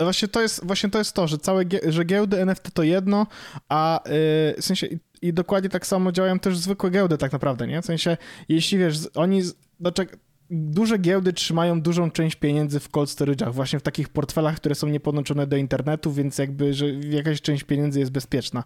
Właśnie 0.00 0.28
to, 0.28 0.42
jest, 0.42 0.66
właśnie 0.66 0.90
to 0.90 0.98
jest 0.98 1.12
to, 1.12 1.28
że 1.28 1.38
całe 1.38 1.64
że 1.88 2.04
giełdy 2.04 2.40
NFT 2.40 2.70
to 2.74 2.82
jedno, 2.82 3.26
a 3.68 4.00
yy, 4.04 4.12
w 4.58 4.64
sensie 4.64 4.86
i, 4.86 4.98
i, 5.22 5.32
dokładnie 5.32 5.70
tak 5.70 5.86
samo 5.86 6.12
działają 6.12 6.38
też 6.38 6.58
zwykłe 6.58 6.90
giełdy 6.90 7.18
tak 7.18 7.32
naprawdę, 7.32 7.66
nie? 7.66 7.82
W 7.82 7.86
sensie, 7.86 8.16
jeśli 8.48 8.78
wiesz, 8.78 8.98
oni, 9.14 9.42
znaczy, 9.80 10.06
duże 10.52 10.98
giełdy 10.98 11.32
trzymają 11.32 11.80
dużą 11.80 12.10
część 12.10 12.36
pieniędzy 12.36 12.80
w 12.80 12.88
cold 12.88 13.10
storage'ach, 13.10 13.52
właśnie 13.52 13.78
w 13.78 13.82
takich 13.82 14.08
portfelach, 14.08 14.56
które 14.56 14.74
są 14.74 14.88
niepodłączone 14.88 15.46
do 15.46 15.56
internetu, 15.56 16.12
więc 16.12 16.38
jakby, 16.38 16.74
że 16.74 16.90
jakaś 16.90 17.40
część 17.40 17.64
pieniędzy 17.64 18.00
jest 18.00 18.12
bezpieczna. 18.12 18.64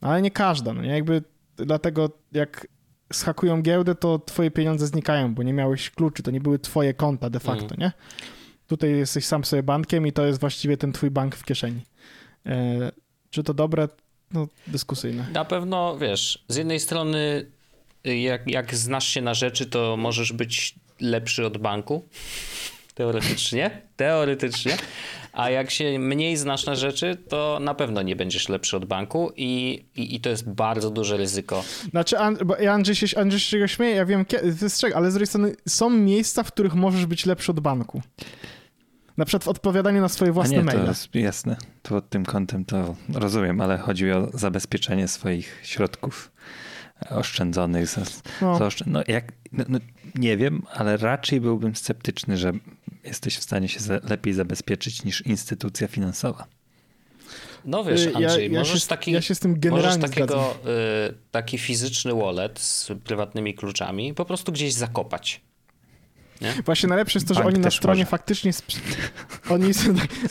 Ale 0.00 0.22
nie 0.22 0.30
każda, 0.30 0.72
no 0.72 0.82
nie? 0.82 0.90
Jakby 0.90 1.22
dlatego 1.56 2.10
jak 2.32 2.66
schakują 3.12 3.62
giełdę, 3.62 3.94
to 3.94 4.18
twoje 4.18 4.50
pieniądze 4.50 4.86
znikają, 4.86 5.34
bo 5.34 5.42
nie 5.42 5.52
miałeś 5.52 5.90
kluczy, 5.90 6.22
to 6.22 6.30
nie 6.30 6.40
były 6.40 6.58
twoje 6.58 6.94
konta 6.94 7.30
de 7.30 7.40
facto, 7.40 7.74
mm. 7.74 7.78
nie? 7.78 7.92
Tutaj 8.66 8.90
jesteś 8.90 9.24
sam 9.24 9.44
sobie 9.44 9.62
bankiem 9.62 10.06
i 10.06 10.12
to 10.12 10.26
jest 10.26 10.40
właściwie 10.40 10.76
ten 10.76 10.92
twój 10.92 11.10
bank 11.10 11.36
w 11.36 11.44
kieszeni. 11.44 11.80
E, 12.46 12.92
czy 13.30 13.42
to 13.42 13.54
dobre? 13.54 13.88
No, 14.32 14.48
dyskusyjne. 14.66 15.26
Na 15.32 15.44
pewno, 15.44 15.98
wiesz, 15.98 16.44
z 16.48 16.56
jednej 16.56 16.80
strony 16.80 17.46
jak, 18.04 18.50
jak 18.50 18.74
znasz 18.74 19.08
się 19.08 19.20
na 19.22 19.34
rzeczy, 19.34 19.66
to 19.66 19.96
możesz 19.96 20.32
być 20.32 20.74
lepszy 21.00 21.46
od 21.46 21.58
banku. 21.58 22.08
Teoretycznie. 22.94 23.82
Teoretycznie. 23.96 24.76
A 25.32 25.50
jak 25.50 25.70
się 25.70 25.98
mniej 25.98 26.36
znasz 26.36 26.66
na 26.66 26.74
rzeczy, 26.74 27.16
to 27.28 27.58
na 27.60 27.74
pewno 27.74 28.02
nie 28.02 28.16
będziesz 28.16 28.48
lepszy 28.48 28.76
od 28.76 28.84
banku 28.84 29.32
i, 29.36 29.84
i, 29.96 30.14
i 30.14 30.20
to 30.20 30.30
jest 30.30 30.50
bardzo 30.50 30.90
duże 30.90 31.16
ryzyko. 31.16 31.64
Znaczy, 31.90 32.16
bo 32.44 32.70
Andrzej 32.70 32.94
się, 32.94 33.20
Andrzej 33.20 33.40
się 33.40 33.68
śmieje, 33.68 33.96
ja 33.96 34.06
wiem, 34.06 34.24
wystrzeg, 34.42 34.96
ale 34.96 35.10
z 35.10 35.14
drugiej 35.14 35.26
strony 35.26 35.54
są 35.68 35.90
miejsca, 35.90 36.42
w 36.42 36.52
których 36.52 36.74
możesz 36.74 37.06
być 37.06 37.26
lepszy 37.26 37.52
od 37.52 37.60
banku. 37.60 38.02
Na 39.16 39.24
przykład 39.24 39.44
w 39.44 39.48
odpowiadaniu 39.48 40.00
na 40.00 40.08
swoje 40.08 40.32
własne 40.32 40.56
nie, 40.56 40.64
maile. 40.64 40.80
To 40.80 40.88
jest 40.88 41.14
jasne. 41.14 41.56
To 41.82 41.88
pod 41.88 42.10
tym 42.10 42.24
kątem 42.24 42.64
to 42.64 42.96
rozumiem, 43.14 43.60
ale 43.60 43.78
chodzi 43.78 44.12
o 44.12 44.30
zabezpieczenie 44.34 45.08
swoich 45.08 45.60
środków 45.62 46.32
oszczędzonych. 47.10 47.96
no. 48.40 48.58
no, 48.86 49.02
jak, 49.08 49.32
no, 49.52 49.64
no, 49.68 49.78
nie 50.14 50.36
wiem, 50.36 50.62
ale 50.72 50.96
raczej 50.96 51.40
byłbym 51.40 51.76
sceptyczny, 51.76 52.36
że 52.36 52.52
jesteś 53.04 53.36
w 53.36 53.42
stanie 53.42 53.68
się 53.68 53.80
lepiej 54.10 54.32
zabezpieczyć 54.32 55.04
niż 55.04 55.26
instytucja 55.26 55.88
finansowa. 55.88 56.46
No 57.64 57.84
wiesz, 57.84 58.06
Andrzej, 58.06 58.46
ja, 58.46 58.52
ja 58.52 58.58
możesz, 58.58 58.82
się, 58.82 58.88
taki, 58.88 59.12
ja 59.12 59.22
się 59.22 59.34
z 59.34 59.40
tym 59.40 59.60
generalnie 59.60 59.98
możesz 59.98 60.10
takiego, 60.10 60.54
y, 61.10 61.14
taki 61.30 61.58
fizyczny 61.58 62.14
wallet 62.14 62.58
z 62.58 62.90
prywatnymi 63.04 63.54
kluczami 63.54 64.14
po 64.14 64.24
prostu 64.24 64.52
gdzieś 64.52 64.72
zakopać. 64.72 65.40
Nie? 66.40 66.54
Właśnie 66.64 66.88
najlepsze 66.88 67.16
jest 67.16 67.28
to, 67.28 67.34
że 67.34 67.40
Bank 67.40 67.54
oni 67.54 67.64
na 67.64 67.70
stronie 67.70 68.00
może. 68.00 68.10
faktycznie. 68.10 68.52
Oni, 69.50 69.72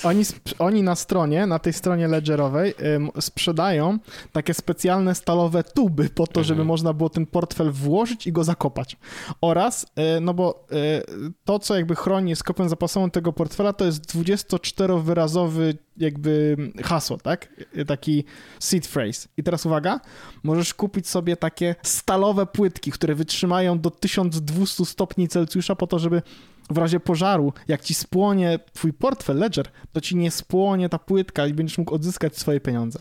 oni, 0.04 0.24
oni 0.60 0.84
na 0.84 0.96
stronie, 0.96 1.48
na 1.48 1.60
tej 1.60 1.74
stronie 1.74 2.08
ledgerowej 2.08 2.74
sprzedają 3.20 4.00
takie 4.32 4.54
specjalne 4.54 5.16
stalowe 5.16 5.64
tuby 5.64 6.10
po 6.10 6.28
to, 6.28 6.44
żeby 6.44 6.62
mhm. 6.62 6.68
można 6.68 6.94
było 6.94 7.10
ten 7.10 7.26
portfel 7.26 7.72
włożyć 7.72 8.28
i 8.28 8.32
go 8.32 8.44
zakopać. 8.44 8.98
Oraz, 9.42 9.84
y, 10.18 10.22
no 10.22 10.34
bo 10.34 10.66
y, 10.72 11.32
to, 11.46 11.60
co 11.60 11.76
jakby 11.76 11.96
chroni 11.96 12.36
z 12.36 12.44
kopią 12.44 12.70
zapasową 12.70 13.10
tego 13.10 13.34
portfela, 13.34 13.74
to 13.74 13.86
jest 13.86 14.16
24-wyrazowy 14.16 15.74
jakby 16.00 16.58
hasło, 16.84 17.18
tak? 17.18 17.50
Taki 17.88 18.24
seed 18.60 18.88
phrase. 18.88 19.28
I 19.38 19.44
teraz 19.44 19.66
uwaga, 19.66 20.00
możesz 20.44 20.74
kupić 20.74 21.08
sobie 21.08 21.38
takie 21.38 21.76
stalowe 21.84 22.46
płytki, 22.46 22.92
które 22.92 23.16
wytrzymają 23.16 23.80
do 23.80 23.92
1200 23.92 24.86
stopni 24.86 25.28
Celsjusza 25.28 25.76
po 25.76 25.88
to, 25.88 25.99
żeby 26.00 26.22
w 26.70 26.78
razie 26.78 27.00
pożaru, 27.00 27.54
jak 27.68 27.82
ci 27.82 27.94
spłonie 27.94 28.60
twój 28.74 28.94
portfel 28.94 29.38
Ledger, 29.38 29.66
to 29.94 30.02
ci 30.02 30.16
nie 30.16 30.32
spłonie 30.32 30.90
ta 30.90 31.00
płytka 31.00 31.48
i 31.48 31.54
będziesz 31.54 31.78
mógł 31.78 31.96
odzyskać 31.96 32.38
swoje 32.38 32.60
pieniądze. 32.60 33.00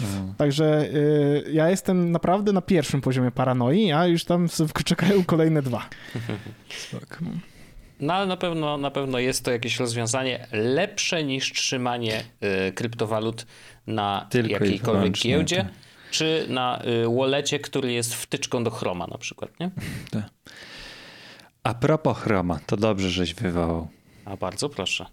Mhm. 0.00 0.34
Także 0.34 0.84
y, 0.84 1.44
ja 1.52 1.70
jestem 1.70 2.12
naprawdę 2.12 2.52
na 2.52 2.62
pierwszym 2.62 3.00
poziomie 3.00 3.30
paranoi, 3.30 3.92
a 3.92 4.06
już 4.06 4.24
tam 4.24 4.48
czekają 4.84 5.24
kolejne 5.24 5.62
dwa. 5.62 5.88
No 8.00 8.14
ale 8.14 8.26
na 8.26 8.36
pewno, 8.36 8.78
na 8.78 8.90
pewno 8.90 9.18
jest 9.18 9.44
to 9.44 9.50
jakieś 9.50 9.80
rozwiązanie 9.80 10.46
lepsze 10.52 11.24
niż 11.24 11.52
trzymanie 11.52 12.24
y, 12.68 12.72
kryptowalut 12.72 13.46
na 13.86 14.26
Tylko 14.30 14.50
jakiejkolwiek 14.50 15.12
giełdzie, 15.12 15.56
tak. 15.56 15.72
czy 16.10 16.46
na 16.48 16.82
y, 16.84 17.16
wallecie, 17.16 17.58
który 17.58 17.92
jest 17.92 18.14
wtyczką 18.14 18.64
do 18.64 18.70
Chroma 18.70 19.06
na 19.06 19.18
przykład, 19.18 19.60
nie? 19.60 19.70
Tak. 20.10 20.30
A 21.66 21.74
propos 21.74 22.18
Chroma, 22.18 22.58
to 22.66 22.76
dobrze, 22.76 23.10
żeś 23.10 23.34
wywołał. 23.34 23.88
A 24.24 24.36
bardzo 24.36 24.68
proszę. 24.68 25.06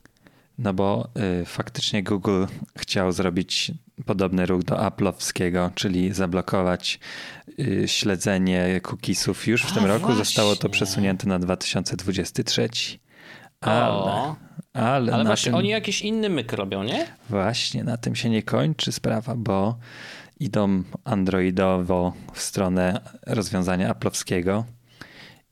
No 0.58 0.74
bo 0.74 1.10
y, 1.42 1.46
faktycznie 1.46 2.04
Google 2.04 2.46
chciał 2.78 3.12
zrobić 3.12 3.72
podobny 4.06 4.46
ruch 4.46 4.64
do 4.64 4.76
Apple'owskiego, 4.76 5.70
czyli 5.76 6.14
zablokować 6.14 7.00
y, 7.60 7.84
śledzenie 7.88 8.82
cookiesów. 8.82 9.48
Już 9.48 9.64
w 9.64 9.72
A, 9.72 9.76
tym 9.76 9.86
roku 9.86 10.06
właśnie. 10.06 10.26
zostało 10.26 10.56
to 10.56 10.70
przesunięte 10.70 11.28
na 11.28 11.40
2023. 11.40 12.70
Ale, 13.62 13.90
o, 13.90 14.36
ale, 14.74 15.14
ale 15.14 15.26
właśnie 15.26 15.52
tym, 15.52 15.56
oni 15.56 15.70
jakiś 15.70 16.02
inny 16.02 16.30
myk 16.30 16.54
robią, 16.54 16.84
nie? 16.84 17.08
Właśnie, 17.30 17.84
na 17.84 17.98
tym 17.98 18.16
się 18.16 18.30
nie 18.30 18.44
kończy 18.44 18.92
sprawa, 18.92 19.36
bo 19.36 19.78
idą 20.40 20.84
androidowo 21.04 22.14
w 22.34 22.42
stronę 22.42 23.02
rozwiązania 23.28 23.94
Apple'owskiego 23.94 24.64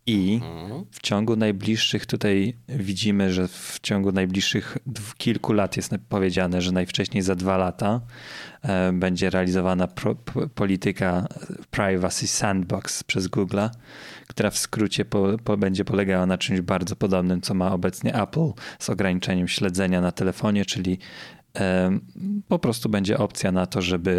i 0.05 0.39
mhm. 0.43 0.86
w 0.91 1.00
ciągu 1.01 1.36
najbliższych, 1.36 2.05
tutaj 2.05 2.58
widzimy, 2.67 3.34
że 3.34 3.48
w 3.48 3.79
ciągu 3.81 4.12
najbliższych 4.12 4.77
kilku 5.17 5.53
lat 5.53 5.77
jest 5.77 5.91
powiedziane, 6.10 6.62
że 6.62 6.72
najwcześniej 6.72 7.24
za 7.24 7.36
dwa 7.36 7.58
lata 7.58 8.01
e, 8.62 8.91
będzie 8.93 9.29
realizowana 9.29 9.88
polityka 10.55 11.27
Privacy 11.72 12.27
Sandbox 12.27 13.03
przez 13.03 13.27
Google, 13.27 13.60
która 14.27 14.50
w 14.50 14.58
skrócie 14.58 15.05
po, 15.05 15.27
po, 15.43 15.58
będzie 15.58 15.86
polegała 15.86 16.25
na 16.25 16.38
czymś 16.38 16.62
bardzo 16.62 16.96
podobnym, 16.96 17.41
co 17.41 17.53
ma 17.53 17.72
obecnie 17.72 18.22
Apple 18.22 18.51
z 18.79 18.89
ograniczeniem 18.89 19.48
śledzenia 19.48 20.01
na 20.01 20.12
telefonie, 20.12 20.65
czyli 20.65 21.00
po 22.48 22.60
prostu 22.60 22.89
będzie 22.89 23.17
opcja 23.17 23.51
na 23.51 23.65
to, 23.65 23.81
żeby 23.81 24.12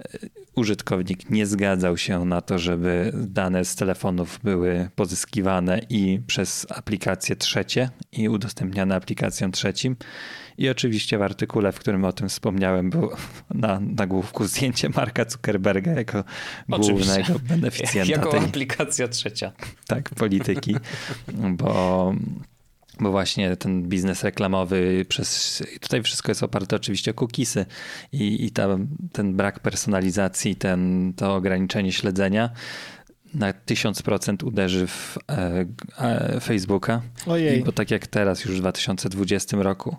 e, 0.00 0.18
użytkownik 0.56 1.30
nie 1.30 1.46
zgadzał 1.46 1.96
się 1.96 2.24
na 2.24 2.40
to, 2.40 2.58
żeby 2.58 3.12
dane 3.14 3.64
z 3.64 3.76
telefonów 3.76 4.40
były 4.44 4.90
pozyskiwane 4.94 5.80
i 5.90 6.20
przez 6.26 6.66
aplikacje 6.70 7.36
trzecie 7.36 7.90
i 8.12 8.28
udostępniane 8.28 8.94
aplikacjom 8.94 9.52
trzecim. 9.52 9.96
I 10.58 10.68
oczywiście 10.68 11.18
w 11.18 11.22
artykule, 11.22 11.72
w 11.72 11.78
którym 11.78 12.04
o 12.04 12.12
tym 12.12 12.28
wspomniałem, 12.28 12.90
było 12.90 13.16
na 13.50 13.80
nagłówku 13.80 14.44
zdjęcie 14.44 14.88
Marka 14.88 15.24
Zuckerberga 15.28 15.92
jako 15.92 16.24
oczywiście. 16.68 17.22
głównego 17.22 17.38
beneficjenta. 17.48 18.12
Jako 18.12 18.30
tej, 18.30 18.40
aplikacja 18.40 19.08
trzecia. 19.08 19.52
Tak, 19.86 20.10
polityki, 20.10 20.76
bo 21.50 22.14
bo 23.00 23.10
właśnie 23.10 23.56
ten 23.56 23.88
biznes 23.88 24.24
reklamowy 24.24 25.04
przez, 25.08 25.62
tutaj 25.80 26.02
wszystko 26.02 26.30
jest 26.30 26.42
oparte 26.42 26.76
oczywiście 26.76 27.10
o 27.10 27.14
cookiesy 27.14 27.66
i, 28.12 28.44
i 28.44 28.50
ta, 28.50 28.78
ten 29.12 29.36
brak 29.36 29.60
personalizacji, 29.60 30.56
ten, 30.56 31.12
to 31.16 31.34
ograniczenie 31.34 31.92
śledzenia 31.92 32.50
na 33.34 33.52
1000% 33.52 34.44
uderzy 34.44 34.86
w 34.86 35.18
e, 35.28 35.66
e, 35.98 36.40
Facebooka. 36.40 37.02
Ojej. 37.26 37.60
I 37.60 37.64
bo 37.64 37.72
tak 37.72 37.90
jak 37.90 38.06
teraz, 38.06 38.44
już 38.44 38.56
w 38.56 38.60
2020 38.60 39.56
roku, 39.56 39.96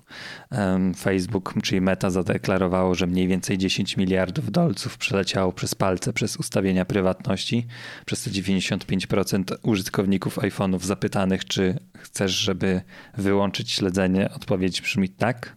e, 0.51 0.91
Facebook, 0.97 1.53
czyli 1.63 1.81
Meta, 1.81 2.09
zadeklarowało, 2.09 2.95
że 2.95 3.07
mniej 3.07 3.27
więcej 3.27 3.57
10 3.57 3.97
miliardów 3.97 4.51
dolców 4.51 4.97
przeleciało 4.97 5.51
przez 5.51 5.75
palce, 5.75 6.13
przez 6.13 6.37
ustawienia 6.37 6.85
prywatności. 6.85 7.67
Przez 8.05 8.23
te 8.23 8.29
95% 8.29 9.43
użytkowników 9.63 10.37
iPhone'ów 10.37 10.79
zapytanych, 10.79 11.45
czy 11.45 11.79
chcesz, 11.97 12.31
żeby 12.31 12.81
wyłączyć 13.17 13.71
śledzenie, 13.71 14.31
odpowiedź 14.31 14.81
brzmi 14.81 15.09
tak. 15.09 15.55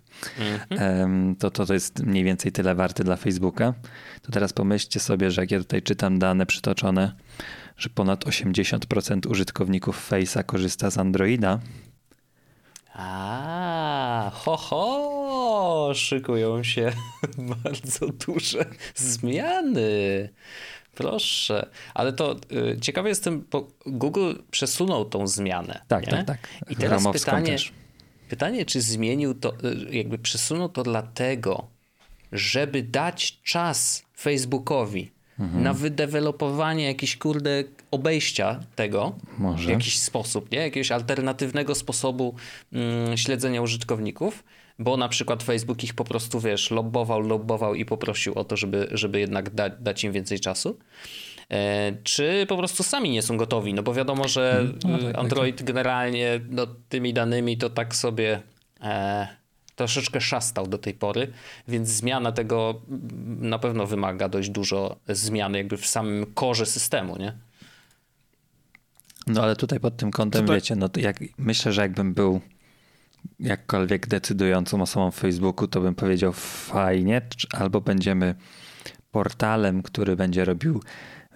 mm. 0.70 1.36
to, 1.36 1.50
to, 1.50 1.66
to 1.66 1.74
jest 1.74 2.02
mniej 2.02 2.24
więcej 2.24 2.52
tyle 2.52 2.74
warty 2.74 3.04
dla 3.04 3.16
Facebooka. 3.16 3.74
To 4.22 4.32
teraz 4.32 4.52
pomyślcie 4.52 5.00
sobie, 5.00 5.30
że 5.30 5.42
jak 5.42 5.50
ja 5.50 5.58
tutaj 5.58 5.82
czytam 5.82 6.18
dane 6.18 6.46
przytoczone, 6.46 7.12
że 7.76 7.88
ponad 7.88 8.24
80% 8.24 9.30
użytkowników 9.30 10.10
Face'a 10.10 10.44
korzysta 10.44 10.90
z 10.90 10.98
Androida. 10.98 11.60
A, 12.94 14.30
ho, 14.34 14.56
ho, 14.56 15.90
szykują 15.94 16.62
się 16.62 16.92
bardzo 17.64 18.06
duże 18.08 18.64
zmiany. 18.94 20.28
Proszę, 20.94 21.70
ale 21.94 22.12
to 22.12 22.36
y, 22.52 22.80
ciekawy 22.80 23.08
jestem, 23.08 23.46
bo 23.50 23.68
Google 23.86 24.34
przesunął 24.50 25.04
tą 25.04 25.26
zmianę. 25.26 25.80
Tak, 25.88 26.06
nie? 26.06 26.12
tak, 26.12 26.26
tak. 26.26 26.48
I 26.70 26.76
teraz 26.76 27.04
pytanie, 27.12 27.56
pytanie, 28.28 28.64
czy 28.64 28.80
zmienił 28.80 29.34
to, 29.34 29.54
y, 29.54 29.96
jakby 29.96 30.18
przesunął 30.18 30.68
to 30.68 30.82
dlatego, 30.82 31.66
żeby 32.32 32.82
dać 32.82 33.42
czas 33.42 34.02
Facebookowi 34.16 35.13
mhm. 35.38 35.62
na 35.62 35.74
wydevelopowanie 35.74 36.84
jakiejś 36.84 37.16
kurde 37.16 37.64
obejścia 37.90 38.60
tego 38.76 39.14
Może. 39.38 39.66
w 39.66 39.70
jakiś 39.70 39.98
sposób, 39.98 40.50
nie? 40.50 40.58
jakiegoś 40.58 40.90
alternatywnego 40.90 41.74
sposobu 41.74 42.34
mm, 42.72 43.16
śledzenia 43.16 43.62
użytkowników 43.62 44.44
bo 44.78 44.96
na 44.96 45.08
przykład 45.08 45.42
Facebook 45.42 45.84
ich 45.84 45.94
po 45.94 46.04
prostu, 46.04 46.40
wiesz, 46.40 46.70
lobbował, 46.70 47.20
lobbował 47.20 47.74
i 47.74 47.84
poprosił 47.84 48.34
o 48.34 48.44
to, 48.44 48.56
żeby, 48.56 48.88
żeby 48.90 49.20
jednak 49.20 49.50
da, 49.50 49.68
dać 49.68 50.04
im 50.04 50.12
więcej 50.12 50.40
czasu. 50.40 50.78
E, 51.50 51.92
czy 52.02 52.46
po 52.48 52.56
prostu 52.56 52.82
sami 52.82 53.10
nie 53.10 53.22
są 53.22 53.36
gotowi? 53.36 53.74
No 53.74 53.82
bo 53.82 53.94
wiadomo, 53.94 54.28
że 54.28 54.52
hmm. 54.52 54.78
no, 54.84 54.98
tak, 54.98 55.18
Android 55.18 55.56
tak. 55.56 55.66
generalnie 55.66 56.40
no, 56.50 56.66
tymi 56.88 57.14
danymi 57.14 57.58
to 57.58 57.70
tak 57.70 57.94
sobie 57.94 58.42
e, 58.80 59.28
troszeczkę 59.76 60.20
szastał 60.20 60.66
do 60.66 60.78
tej 60.78 60.94
pory, 60.94 61.32
więc 61.68 61.88
zmiana 61.88 62.32
tego 62.32 62.82
na 63.38 63.58
pewno 63.58 63.86
wymaga 63.86 64.28
dość 64.28 64.50
dużo 64.50 64.96
zmiany 65.08 65.58
jakby 65.58 65.76
w 65.76 65.86
samym 65.86 66.26
korze 66.34 66.66
systemu, 66.66 67.16
nie? 67.16 67.38
No 69.26 69.42
ale 69.42 69.56
tutaj 69.56 69.80
pod 69.80 69.96
tym 69.96 70.10
kątem, 70.10 70.42
tutaj... 70.42 70.56
wiecie, 70.56 70.76
no 70.76 70.88
jak, 70.96 71.16
myślę, 71.38 71.72
że 71.72 71.82
jakbym 71.82 72.14
był 72.14 72.40
jakkolwiek 73.40 74.06
decydującą 74.06 74.82
osobą 74.82 75.10
w 75.10 75.16
Facebooku, 75.16 75.68
to 75.68 75.80
bym 75.80 75.94
powiedział 75.94 76.32
fajnie, 76.32 77.22
albo 77.52 77.80
będziemy 77.80 78.34
portalem, 79.10 79.82
który 79.82 80.16
będzie 80.16 80.44
robił 80.44 80.82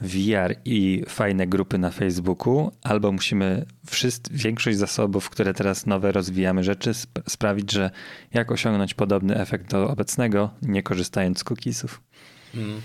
VR 0.01 0.55
i 0.65 1.05
fajne 1.09 1.47
grupy 1.47 1.79
na 1.79 1.91
Facebooku, 1.91 2.73
albo 2.83 3.13
musimy 3.13 3.67
wszyscy, 3.87 4.31
większość 4.35 4.79
zasobów, 4.79 5.31
które 5.31 5.55
teraz 5.55 5.87
nowe 5.87 6.13
rozwijamy 6.13 6.65
rzeczy, 6.65 6.91
sp 7.03 7.13
sprawić, 7.29 7.73
że 7.73 7.91
jak 8.35 8.53
osiągnąć 8.53 8.95
podobny 8.95 9.37
efekt 9.37 9.71
do 9.71 9.91
obecnego, 9.91 10.51
nie 10.63 10.83
korzystając 10.83 11.39
z 11.39 11.45
cookiesów. 11.45 12.01
Hmm. 12.53 12.81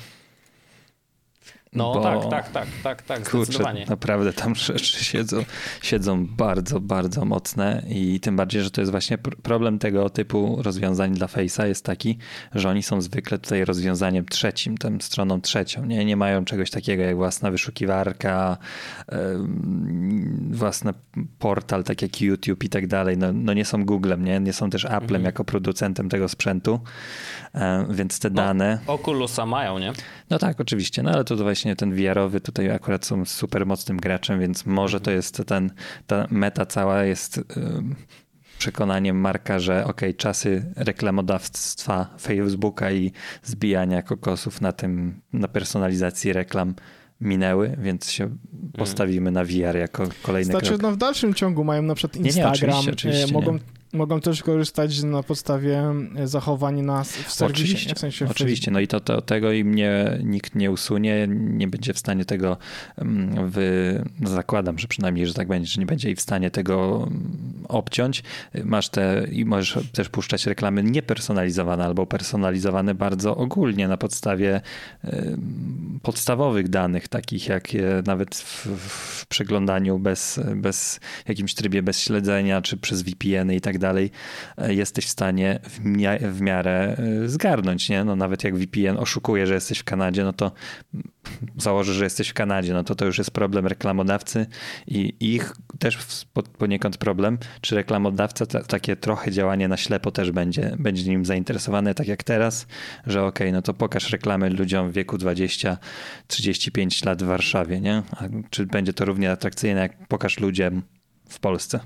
No 1.75 1.93
Bo, 1.93 2.03
tak, 2.03 2.29
tak, 2.29 2.51
tak, 2.51 2.67
tak, 2.83 3.01
tak, 3.01 3.29
kurczę, 3.29 3.63
naprawdę 3.89 4.33
tam 4.33 4.55
rzeczy 4.65 5.05
siedzą, 5.05 5.43
siedzą 5.81 6.27
bardzo, 6.27 6.79
bardzo 6.79 7.25
mocne 7.25 7.83
i 7.89 8.19
tym 8.19 8.35
bardziej, 8.35 8.61
że 8.63 8.71
to 8.71 8.81
jest 8.81 8.91
właśnie 8.91 9.17
problem 9.17 9.79
tego 9.79 10.09
typu 10.09 10.59
rozwiązań 10.61 11.13
dla 11.13 11.27
Face'a 11.27 11.65
jest 11.65 11.85
taki, 11.85 12.17
że 12.55 12.69
oni 12.69 12.83
są 12.83 13.01
zwykle 13.01 13.39
tutaj 13.39 13.65
rozwiązaniem 13.65 14.25
trzecim, 14.25 14.77
tą 14.77 14.97
stroną 15.01 15.41
trzecią. 15.41 15.85
Nie, 15.85 16.05
nie 16.05 16.17
mają 16.17 16.45
czegoś 16.45 16.71
takiego 16.71 17.03
jak 17.03 17.15
własna 17.15 17.51
wyszukiwarka, 17.51 18.57
własny 20.51 20.91
portal, 21.39 21.83
tak 21.83 22.01
jak 22.01 22.21
YouTube 22.21 22.63
i 22.63 22.69
tak 22.69 22.87
dalej. 22.87 23.17
No, 23.17 23.33
no 23.33 23.53
nie 23.53 23.65
są 23.65 23.85
Googlem, 23.85 24.25
nie, 24.25 24.39
nie 24.39 24.53
są 24.53 24.69
też 24.69 24.85
Applem 24.85 25.03
mhm. 25.03 25.23
jako 25.23 25.43
producentem 25.43 26.09
tego 26.09 26.29
sprzętu, 26.29 26.79
więc 27.89 28.19
te 28.19 28.29
no, 28.29 28.35
dane... 28.35 28.79
Oculusa 28.87 29.45
mają, 29.45 29.79
nie? 29.79 29.93
No 30.29 30.39
tak, 30.39 30.61
oczywiście, 30.61 31.03
no 31.03 31.11
ale 31.11 31.23
to 31.23 31.35
właśnie 31.35 31.75
ten 31.75 31.95
VR-owy 31.95 32.41
tutaj 32.41 32.71
akurat 32.71 33.05
są 33.05 33.25
super 33.25 33.65
mocnym 33.65 33.97
graczem, 33.97 34.39
więc 34.39 34.65
może 34.65 35.01
to 35.01 35.11
jest 35.11 35.43
ten, 35.45 35.71
ta 36.07 36.27
meta 36.31 36.65
cała 36.65 37.03
jest 37.03 37.39
przekonaniem 38.63 39.19
marka, 39.19 39.59
że 39.59 39.85
ok, 39.85 40.01
czasy 40.17 40.71
reklamodawstwa 40.75 42.15
Facebooka 42.19 42.91
i 42.91 43.11
zbijania 43.43 44.01
kokosów 44.01 44.61
na 44.61 44.71
tym, 44.71 45.21
na 45.33 45.47
personalizacji 45.47 46.33
reklam 46.33 46.75
minęły, 47.21 47.75
więc 47.79 48.11
się 48.11 48.37
postawimy 48.77 49.31
na 49.31 49.43
VR 49.43 49.75
jako 49.75 50.03
kolejny 50.21 50.51
znaczy, 50.51 50.67
krok. 50.67 50.81
no 50.81 50.91
w 50.91 50.97
dalszym 50.97 51.33
ciągu 51.33 51.63
mają 51.63 51.81
na 51.81 51.95
przykład 51.95 52.25
Instagram, 52.25 52.53
nie, 52.53 52.67
nie, 52.67 52.77
oczywiście, 52.77 53.09
oczywiście, 53.09 53.33
mogą, 53.33 53.53
nie 53.53 53.59
mogą 53.93 54.21
też 54.21 54.43
korzystać 54.43 55.03
na 55.03 55.23
podstawie 55.23 55.93
e, 56.15 56.27
zachowań 56.27 56.81
nas 56.81 57.11
w 57.17 57.33
serwisie. 57.33 57.63
Oczywiście, 57.63 57.95
w 57.95 57.99
sensie 57.99 58.27
oczywiście. 58.31 58.71
no 58.71 58.79
i 58.79 58.87
to, 58.87 58.99
to, 58.99 59.21
tego 59.21 59.51
im 59.51 59.75
nie, 59.75 60.19
nikt 60.23 60.55
nie 60.55 60.71
usunie, 60.71 61.27
nie 61.29 61.67
będzie 61.67 61.93
w 61.93 61.99
stanie 61.99 62.25
tego 62.25 62.57
mm, 62.97 63.49
wy... 63.49 64.03
No 64.19 64.29
zakładam, 64.29 64.79
że 64.79 64.87
przynajmniej, 64.87 65.27
że 65.27 65.33
tak 65.33 65.47
będzie, 65.47 65.71
że 65.71 65.79
nie 65.79 65.85
będzie 65.85 66.11
i 66.11 66.15
w 66.15 66.21
stanie 66.21 66.51
tego 66.51 67.07
mm, 67.07 67.37
obciąć. 67.67 68.23
Masz 68.63 68.89
te 68.89 69.27
i 69.31 69.45
możesz 69.45 69.77
też 69.91 70.09
puszczać 70.09 70.45
reklamy 70.45 70.83
niepersonalizowane 70.83 71.85
albo 71.85 72.05
personalizowane 72.05 72.95
bardzo 72.95 73.37
ogólnie 73.37 73.87
na 73.87 73.97
podstawie 73.97 74.61
podstawowych 76.01 76.69
danych, 76.69 77.07
takich 77.07 77.47
jak 77.47 77.67
nawet 78.05 78.35
w, 78.35 78.65
w 78.65 79.27
przeglądaniu 79.27 79.99
bez, 79.99 80.39
bez 80.55 80.99
jakimś 81.27 81.53
trybie 81.53 81.83
bez 81.83 81.99
śledzenia, 81.99 82.61
czy 82.61 82.77
przez 82.77 83.01
VPN-y 83.01 83.55
i 83.55 83.61
tak 83.61 83.77
dalej, 83.77 83.82
e, 84.57 84.73
jesteś 84.73 85.05
w 85.05 85.09
stanie 85.09 85.59
w, 85.63 85.79
mia- 85.79 86.31
w 86.31 86.41
miarę 86.41 86.97
e, 87.23 87.29
zgarnąć, 87.29 87.89
nie? 87.89 88.03
No 88.03 88.15
nawet 88.15 88.43
jak 88.43 88.55
VPN 88.57 88.97
oszukuje, 88.97 89.47
że 89.47 89.53
jesteś 89.53 89.79
w 89.79 89.83
Kanadzie, 89.83 90.23
no 90.23 90.33
to 90.33 90.51
założy, 91.57 91.93
że 91.93 92.03
jesteś 92.03 92.29
w 92.29 92.33
Kanadzie, 92.33 92.73
no 92.73 92.83
to 92.83 92.95
to 92.95 93.05
już 93.05 93.17
jest 93.17 93.31
problem 93.31 93.67
reklamodawcy 93.67 94.45
i 94.87 95.13
ich 95.19 95.53
też 95.79 95.97
poniekąd 96.57 96.97
problem, 96.97 97.37
czy 97.61 97.75
reklamodawca 97.75 98.45
takie 98.45 98.95
trochę 98.95 99.31
działanie 99.31 99.67
na 99.67 99.77
ślepo 99.77 100.11
też 100.11 100.31
będzie, 100.31 100.75
będzie 100.79 101.09
nim 101.09 101.25
zainteresowany, 101.25 101.95
tak 101.95 102.07
jak 102.07 102.23
teraz, 102.23 102.67
że 103.07 103.23
okay, 103.25 103.51
no 103.51 103.61
to 103.61 103.73
pokaż 103.73 104.11
reklamy 104.11 104.49
ludziom 104.49 104.91
w 104.91 104.93
wieku 104.93 105.17
20-35 105.17 107.05
lat 107.05 107.23
w 107.23 107.25
Warszawie, 107.25 107.81
nie? 107.81 108.03
A 108.11 108.23
czy 108.49 108.65
będzie 108.65 108.93
to 108.93 109.05
równie 109.05 109.31
atrakcyjne, 109.31 109.81
jak 109.81 110.07
pokaż 110.07 110.39
ludziom 110.39 110.81
w 111.29 111.39
Polsce? 111.39 111.79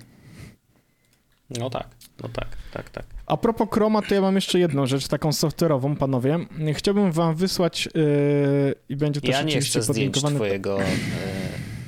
No 1.49 1.69
tak, 1.69 1.87
no 2.23 2.29
tak, 2.29 2.47
tak, 2.73 2.89
tak. 2.89 3.05
A 3.25 3.37
propos 3.37 3.67
Chroma, 3.71 4.01
to 4.01 4.15
ja 4.15 4.21
mam 4.21 4.35
jeszcze 4.35 4.59
jedną 4.59 4.85
rzecz, 4.85 5.07
taką 5.07 5.29
software'ową, 5.29 5.95
panowie. 5.95 6.39
Chciałbym 6.73 7.11
wam 7.11 7.35
wysłać 7.35 7.89
yy, 7.95 8.75
i 8.89 8.95
będzie 8.95 9.21
to 9.21 9.27
ja 9.27 9.41
nie 9.41 9.61
chcę 9.61 9.81
zdjęć 9.81 10.21
twojego 10.21 10.79
yy, 10.79 10.85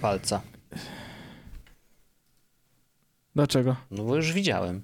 palca. 0.02 0.42
Dlaczego? 3.36 3.76
No 3.92 4.04
bo 4.04 4.16
już 4.16 4.34
widziałem. 4.34 4.82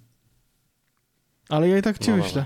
Ale 1.50 1.70
ja 1.70 1.78
i 1.78 1.82
tak 1.82 2.00
ci 2.00 2.12
no, 2.12 2.18
wyślę. 2.18 2.46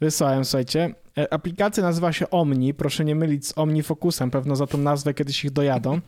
Wysłałem, 0.00 0.44
słuchajcie. 0.44 0.94
E, 1.18 1.32
aplikacja 1.32 1.82
nazywa 1.82 2.12
się 2.12 2.30
Omni. 2.30 2.74
Proszę 2.74 3.04
nie 3.04 3.14
mylić 3.14 3.46
z 3.46 3.58
OmniFocusem. 3.58 4.30
Pewno 4.30 4.56
za 4.56 4.66
tą 4.66 4.78
nazwę 4.78 5.14
kiedyś 5.14 5.44
ich 5.44 5.50
dojadą. 5.50 6.00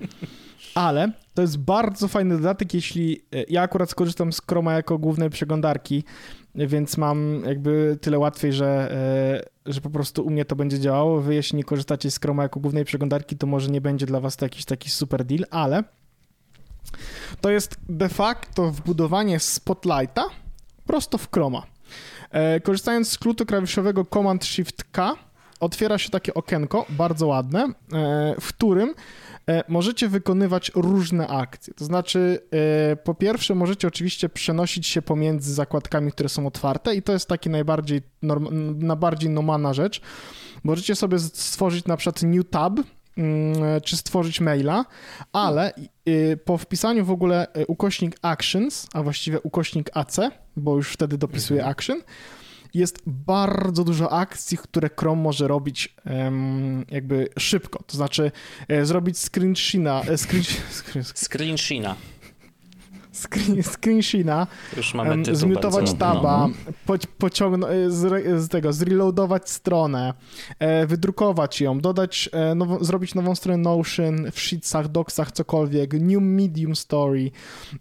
Ale 0.77 1.13
to 1.35 1.43
jest 1.43 1.59
bardzo 1.59 2.09
fajny 2.09 2.37
dodatek, 2.37 2.75
jeśli 2.75 3.23
e, 3.33 3.45
ja 3.49 3.63
akurat 3.63 3.91
skorzystam 3.91 4.33
z 4.33 4.41
Chroma 4.41 4.73
jako 4.73 4.99
głównej 4.99 5.31
przeglądarki, 5.31 6.05
więc 6.55 6.97
mam 6.97 7.43
jakby 7.47 7.99
tyle 8.01 8.19
łatwiej, 8.19 8.53
że, 8.53 8.93
e, 9.67 9.73
że 9.73 9.81
po 9.81 9.91
prostu 9.91 10.27
u 10.27 10.31
mnie 10.31 10.45
to 10.45 10.57
będzie 10.57 10.81
działało. 10.81 11.21
Wy 11.21 11.35
jeśli 11.35 11.57
nie 11.57 11.65
korzystacie 11.65 12.11
z 12.11 12.21
Chroma 12.21 12.43
jako 12.43 12.61
głównej 12.61 12.85
przeglądarki, 12.85 13.37
to 13.37 13.47
może 13.47 13.71
nie 13.71 13.81
będzie 13.81 14.07
dla 14.07 14.21
was 14.21 14.37
to 14.37 14.45
jakiś 14.45 14.65
taki 14.65 14.91
super 14.91 15.25
deal, 15.25 15.45
ale 15.51 15.85
to 17.41 17.51
jest 17.51 17.77
de 17.89 18.09
facto 18.09 18.71
wbudowanie 18.71 19.41
Spotlighta 19.41 20.25
prosto 20.87 21.19
w 21.19 21.31
Chroma. 21.31 21.63
E, 22.31 22.61
korzystając 22.61 23.09
z 23.09 23.13
skrótu 23.13 23.47
klawiszowego 23.47 24.05
Command 24.05 24.45
Shift 24.45 24.85
K, 24.93 25.15
otwiera 25.61 25.99
się 25.99 26.11
takie 26.11 26.35
okienko, 26.35 26.87
bardzo 26.89 27.27
ładne, 27.27 27.69
w 28.41 28.49
którym 28.49 28.95
możecie 29.69 30.09
wykonywać 30.09 30.73
różne 30.75 31.29
akcje. 31.29 31.75
To 31.75 31.85
znaczy, 31.85 32.41
e, 32.93 32.97
po 32.97 33.15
pierwsze, 33.15 33.55
możecie 33.55 33.89
oczywiście 33.89 34.29
przenosić 34.29 34.87
się 34.87 35.03
pomiędzy 35.03 35.55
zakładkami, 35.55 36.13
które 36.13 36.29
są 36.29 36.47
otwarte, 36.47 36.95
i 36.95 37.03
to 37.03 37.13
jest 37.13 37.29
taki 37.29 37.51
najbardziej, 37.51 38.03
najbardziej 38.75 39.31
nomana 39.31 39.75
rzecz. 39.75 40.01
Możecie 40.65 40.95
sobie 40.95 41.19
stworzyć 41.19 41.85
na 41.85 41.97
przykład 41.97 42.23
new 42.23 42.51
tab, 42.51 42.73
mm, 43.17 43.81
czy 43.85 43.97
stworzyć 43.97 44.41
maila, 44.41 44.85
ale 45.33 45.75
e, 46.07 46.37
po 46.37 46.59
wpisaniu 46.59 47.05
w 47.05 47.11
ogóle 47.11 47.47
ukośnik 47.69 48.19
actions, 48.23 48.87
a 48.95 49.03
właściwie 49.03 49.41
ukośnik 49.41 49.91
AC, 49.95 50.17
bo 50.57 50.77
już 50.77 50.93
wtedy 50.93 51.19
dopisuje 51.19 51.61
mhm. 51.61 51.73
action, 51.73 52.01
jest 52.75 53.03
bardzo 53.07 53.85
dużo 53.85 54.13
akcji, 54.13 54.59
które 54.59 54.91
Chrome 55.01 55.23
może 55.23 55.49
robić 55.49 55.95
um, 56.07 56.85
jakby 56.91 57.29
szybko. 57.39 57.83
To 57.87 57.97
znaczy 57.97 58.33
e, 58.69 58.87
zrobić 58.87 59.19
screenshina, 59.19 60.03
e, 60.09 60.19
screen, 60.19 60.45
screenshina. 61.25 61.97
screen, 63.17 63.63
screen 63.63 64.03
mamy 64.95 65.11
em, 65.11 65.25
tytuł 65.25 65.41
zmiutować 65.41 65.85
bardzo. 65.85 65.97
taba, 65.97 66.49
No. 66.49 66.73
po, 66.87 66.95
pociągnąć 67.19 67.93
z, 67.93 68.43
z 68.45 68.49
tego, 68.49 68.73
zreloadować 68.73 69.51
stronę, 69.51 70.15
e, 70.59 70.87
wydrukować 70.87 71.61
ją, 71.61 71.81
dodać, 71.81 72.31
e, 72.33 72.55
zrobić 72.81 73.15
nową 73.15 73.35
stronę 73.35 73.59
Notion 73.59 74.31
w 74.33 74.41
Sheetsach, 74.41 74.89
Docsach, 74.89 75.33
cokolwiek, 75.33 75.93
New 75.93 76.23
Medium 76.23 76.77
Story, 76.77 77.31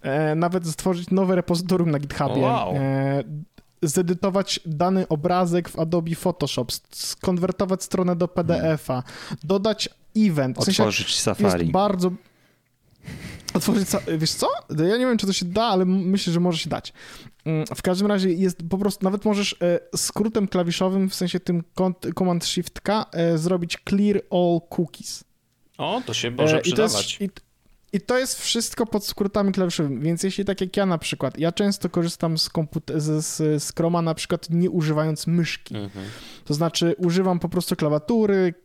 e, 0.01 0.35
nawet 0.35 0.67
stworzyć 0.67 1.11
nowe 1.11 1.35
repozytorium 1.35 1.91
na 1.91 1.99
GitHubie, 1.99 2.41
wow. 2.41 2.73
Zedytować 3.81 4.59
dany 4.65 5.07
obrazek 5.07 5.69
w 5.69 5.79
Adobe 5.79 6.15
Photoshop, 6.15 6.65
skonwertować 6.91 7.83
stronę 7.83 8.15
do 8.15 8.27
PDF-a, 8.27 9.03
dodać 9.43 9.89
event, 10.17 10.57
w 10.57 10.63
sensie 10.63 10.83
Otworzyć 10.83 11.19
Safari. 11.19 11.59
jest 11.63 11.71
bardzo... 11.71 12.11
Otworzyć, 13.53 13.87
wiesz 14.17 14.31
co? 14.31 14.47
Ja 14.69 14.97
nie 14.97 15.05
wiem, 15.05 15.17
czy 15.17 15.27
to 15.27 15.33
się 15.33 15.45
da, 15.45 15.63
ale 15.63 15.85
myślę, 15.85 16.33
że 16.33 16.39
może 16.39 16.57
się 16.57 16.69
dać. 16.69 16.93
Mm, 17.45 17.65
W 17.75 17.81
każdym 17.81 18.07
razie 18.07 18.33
jest 18.33 18.57
po 18.69 18.77
prostu, 18.77 19.03
nawet 19.03 19.25
możesz 19.25 19.55
e, 19.61 19.79
skrótem 19.97 20.47
klawiszowym, 20.47 21.09
w 21.09 21.15
sensie 21.15 21.39
tym 21.39 21.63
Command 22.17 22.45
Shift 22.45 22.81
K, 22.81 23.05
e, 23.11 23.37
zrobić 23.37 23.77
Clear 23.89 24.21
All 24.31 24.59
Cookies. 24.69 25.23
O, 25.77 26.01
to 26.05 26.13
się 26.13 26.31
może 26.31 26.57
E, 26.57 26.61
I 26.61 26.73
to, 26.73 26.81
jest, 26.81 26.95
przydawać. 26.95 27.19
I, 27.95 28.01
to 28.01 28.17
jest 28.17 28.41
wszystko 28.41 28.85
pod 28.85 29.05
skrótami 29.05 29.51
klawiszowymi, 29.51 30.01
więc 30.01 30.23
jeśli 30.23 30.45
tak 30.45 30.61
jak 30.61 30.77
ja 30.77 30.85
na 30.85 30.97
przykład, 30.97 31.39
ja 31.39 31.51
często 31.51 31.89
korzystam 31.89 32.37
z, 32.37 32.49
komput- 32.49 32.99
z, 32.99 33.25
z, 33.25 33.63
z 33.63 33.73
Chroma 33.73 34.01
na 34.01 34.13
przykład 34.13 34.49
nie 34.49 34.69
używając 34.69 35.27
myszki. 35.27 35.75
Mhm. 35.75 36.05
To 36.45 36.53
znaczy 36.53 36.95
używam 36.97 37.39
po 37.39 37.49
prostu 37.49 37.75
klawiatury, 37.75 38.35
y, 38.35 38.64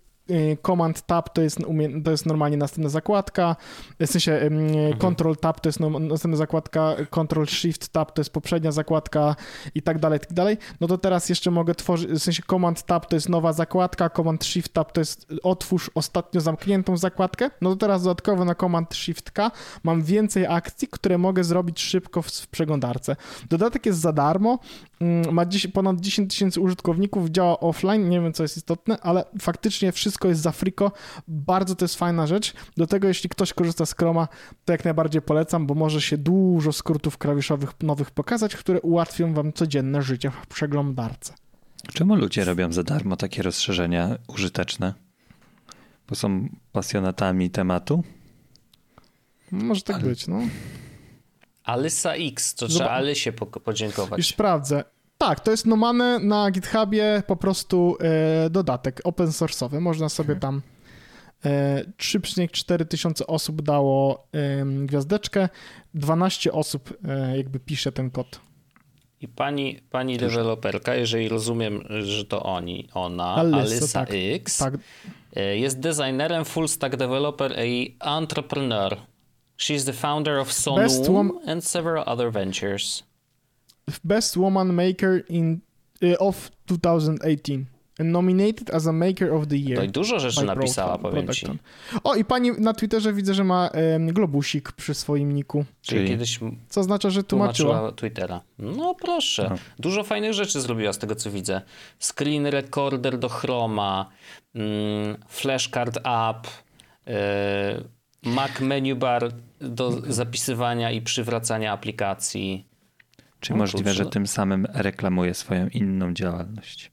Command 0.66 1.02
Tab 1.02 1.34
to 1.34 1.42
jest, 1.42 1.58
to 2.04 2.10
jest 2.10 2.26
normalnie 2.26 2.56
następna 2.56 2.88
zakładka, 2.88 3.56
w 4.00 4.06
sensie 4.06 4.40
Mhm. 4.40 4.98
Control 4.98 5.36
Tab 5.36 5.60
to 5.60 5.68
jest 5.68 5.80
następna 5.80 6.36
zakładka, 6.36 6.96
Control 7.10 7.46
Shift 7.46 7.88
Tab 7.88 8.12
to 8.12 8.20
jest 8.20 8.32
poprzednia 8.32 8.72
zakładka 8.72 9.36
i 9.74 9.82
tak 9.82 9.98
dalej, 9.98 10.16
i 10.16 10.20
tak 10.20 10.32
dalej. 10.32 10.58
No 10.80 10.86
to 10.86 10.98
teraz 10.98 11.28
jeszcze 11.28 11.50
mogę 11.50 11.74
tworzyć, 11.74 12.10
w 12.10 12.18
sensie 12.18 12.42
Command 12.50 12.82
Tab 12.82 13.06
to 13.06 13.16
jest 13.16 13.28
nowa 13.28 13.52
zakładka, 13.52 14.10
Command 14.10 14.44
Shift 14.44 14.72
Tab 14.72 14.92
to 14.92 15.00
jest 15.00 15.26
otwórz 15.42 15.90
ostatnio 15.94 16.40
zamkniętą 16.40 16.96
zakładkę. 16.96 17.50
No 17.60 17.70
to 17.70 17.76
teraz 17.76 18.02
dodatkowo 18.02 18.44
na 18.44 18.54
Command 18.54 18.94
Shift 18.94 19.30
K 19.30 19.50
mam 19.82 20.02
więcej 20.02 20.46
akcji, 20.46 20.88
które 20.88 21.18
mogę 21.18 21.44
zrobić 21.44 21.80
szybko 21.80 22.22
w, 22.22 22.26
w 22.26 22.48
przeglądarce. 22.48 23.16
Dodatek 23.50 23.86
jest 23.86 24.00
za 24.00 24.12
darmo, 24.12 24.58
mm, 25.00 25.34
ma 25.34 25.46
dziś, 25.46 25.66
ponad 25.66 26.00
10 26.00 26.30
tysięcy 26.30 26.60
użytkowników, 26.60 27.30
działa 27.30 27.60
offline, 27.60 28.08
nie 28.08 28.20
wiem 28.20 28.32
co 28.32 28.42
jest 28.42 28.56
istotne, 28.56 28.98
ale 29.00 29.24
faktycznie 29.40 29.92
wszystko 29.92 30.19
jest 30.28 30.40
za 30.40 30.52
friko, 30.52 30.92
bardzo 31.28 31.74
to 31.74 31.84
jest 31.84 31.96
fajna 31.96 32.26
rzecz. 32.26 32.52
Do 32.76 32.86
tego 32.86 33.08
jeśli 33.08 33.30
ktoś 33.30 33.52
korzysta 33.52 33.86
z 33.86 33.94
Chroma, 33.94 34.28
to 34.64 34.72
jak 34.72 34.84
najbardziej 34.84 35.22
polecam, 35.22 35.66
bo 35.66 35.74
może 35.74 36.00
się 36.00 36.18
dużo 36.18 36.72
skrótów 36.72 37.18
klawiszowych 37.18 37.70
nowych 37.82 38.10
pokazać, 38.10 38.56
które 38.56 38.80
ułatwią 38.80 39.34
wam 39.34 39.52
codzienne 39.52 40.02
życie 40.02 40.30
w 40.30 40.46
przeglądarce. 40.46 41.34
Czemu 41.94 42.14
ludzie 42.16 42.44
robią 42.44 42.72
za 42.72 42.82
darmo 42.82 43.16
takie 43.16 43.42
rozszerzenia 43.42 44.18
użyteczne? 44.28 44.94
Bo 46.08 46.14
są 46.14 46.48
pasjonatami 46.72 47.50
tematu? 47.50 48.02
Może 49.50 49.82
tak 49.82 49.96
Ale- 49.96 50.04
być, 50.04 50.26
no. 50.26 50.40
Alysa 51.64 52.12
X, 52.14 52.54
to 52.54 52.68
trzeba 52.68 52.90
Alysie 52.90 53.32
po- 53.32 53.46
podziękować. 53.46 54.18
Już 54.18 54.26
sprawdzę. 54.28 54.84
Tak, 55.20 55.40
to 55.40 55.50
jest 55.50 55.66
nomane 55.66 56.18
na 56.18 56.50
GitHubie 56.50 57.22
po 57.26 57.36
prostu 57.36 57.96
e, 58.00 58.50
dodatek 58.50 59.00
open 59.04 59.26
source'owy. 59.26 59.80
Można 59.80 60.08
sobie 60.08 60.36
tam 60.36 60.62
e, 61.44 61.84
3,4 61.98 62.86
tysiące 62.86 63.26
osób 63.26 63.62
dało 63.62 64.26
em, 64.32 64.86
gwiazdeczkę, 64.86 65.48
12 65.94 66.52
osób 66.52 66.94
e, 67.08 67.36
jakby 67.36 67.60
pisze 67.60 67.92
ten 67.92 68.10
kod. 68.10 68.40
I 69.20 69.28
pani, 69.28 69.80
pani 69.90 70.18
deweloperka, 70.18 70.94
jeżeli 70.94 71.28
rozumiem, 71.28 71.84
że 72.02 72.24
to 72.24 72.42
oni, 72.42 72.88
ona, 72.94 73.34
Alysa 73.34 74.00
tak. 74.00 74.08
X, 74.12 74.58
Tak, 74.58 74.74
e, 75.36 75.56
jest 75.58 75.80
designerem, 75.80 76.44
full 76.44 76.68
stack 76.68 76.96
developer 76.96 77.64
i 77.66 77.96
entrepreneur. 78.00 78.96
She's 79.58 79.84
the 79.86 79.92
founder 79.92 80.38
of 80.38 80.48
wom- 80.50 81.50
and 81.50 81.64
several 81.64 82.04
other 82.06 82.32
ventures. 82.32 83.09
Best 84.04 84.36
Woman 84.36 84.72
Maker 84.72 85.22
in, 85.28 85.60
e, 86.02 86.18
of 86.18 86.50
2018 86.66 87.64
and 88.00 88.10
nominated 88.12 88.70
as 88.74 88.86
a 88.86 88.92
Maker 88.92 89.32
of 89.32 89.46
the 89.46 89.56
Year. 89.56 89.78
To 89.78 89.84
i 89.84 89.88
dużo 89.88 90.20
rzeczy 90.20 90.44
napisała, 90.44 90.98
powiem 90.98 91.28
ci. 91.28 91.46
O, 92.04 92.14
i 92.14 92.24
pani 92.24 92.50
na 92.58 92.74
Twitterze 92.74 93.12
widzę, 93.12 93.34
że 93.34 93.44
ma 93.44 93.68
em, 93.68 94.06
globusik 94.12 94.72
przy 94.72 94.94
swoim 94.94 95.34
niku, 95.34 95.64
Czyli 95.82 96.00
Czyli- 96.00 96.10
kiedyś 96.10 96.40
co 96.68 96.80
oznacza, 96.80 97.10
że 97.10 97.24
tłumaczyła. 97.24 97.74
tłumaczyła 97.74 97.92
Twittera. 97.92 98.40
No 98.58 98.94
proszę. 98.94 99.46
No. 99.50 99.56
Dużo 99.78 100.04
fajnych 100.04 100.32
rzeczy 100.34 100.60
zrobiła 100.60 100.92
z 100.92 100.98
tego, 100.98 101.14
co 101.14 101.30
widzę. 101.30 101.60
Screen 101.98 102.46
recorder 102.46 103.18
do 103.18 103.28
Chroma, 103.28 104.10
mm, 104.54 105.16
flashcard 105.28 105.96
app, 105.96 106.46
yy, 107.06 107.12
Mac 108.32 108.60
menu 108.60 108.94
bar 108.94 109.32
do 109.60 109.90
zapisywania 110.12 110.90
i 110.90 111.02
przywracania 111.02 111.72
aplikacji. 111.72 112.66
Czy 113.40 113.54
O 113.54 113.56
możliwe, 113.56 113.94
że 113.94 114.06
tym 114.06 114.26
samym 114.26 114.66
reklamuje 114.74 115.34
swoją 115.34 115.68
inną 115.68 116.14
działalność? 116.14 116.90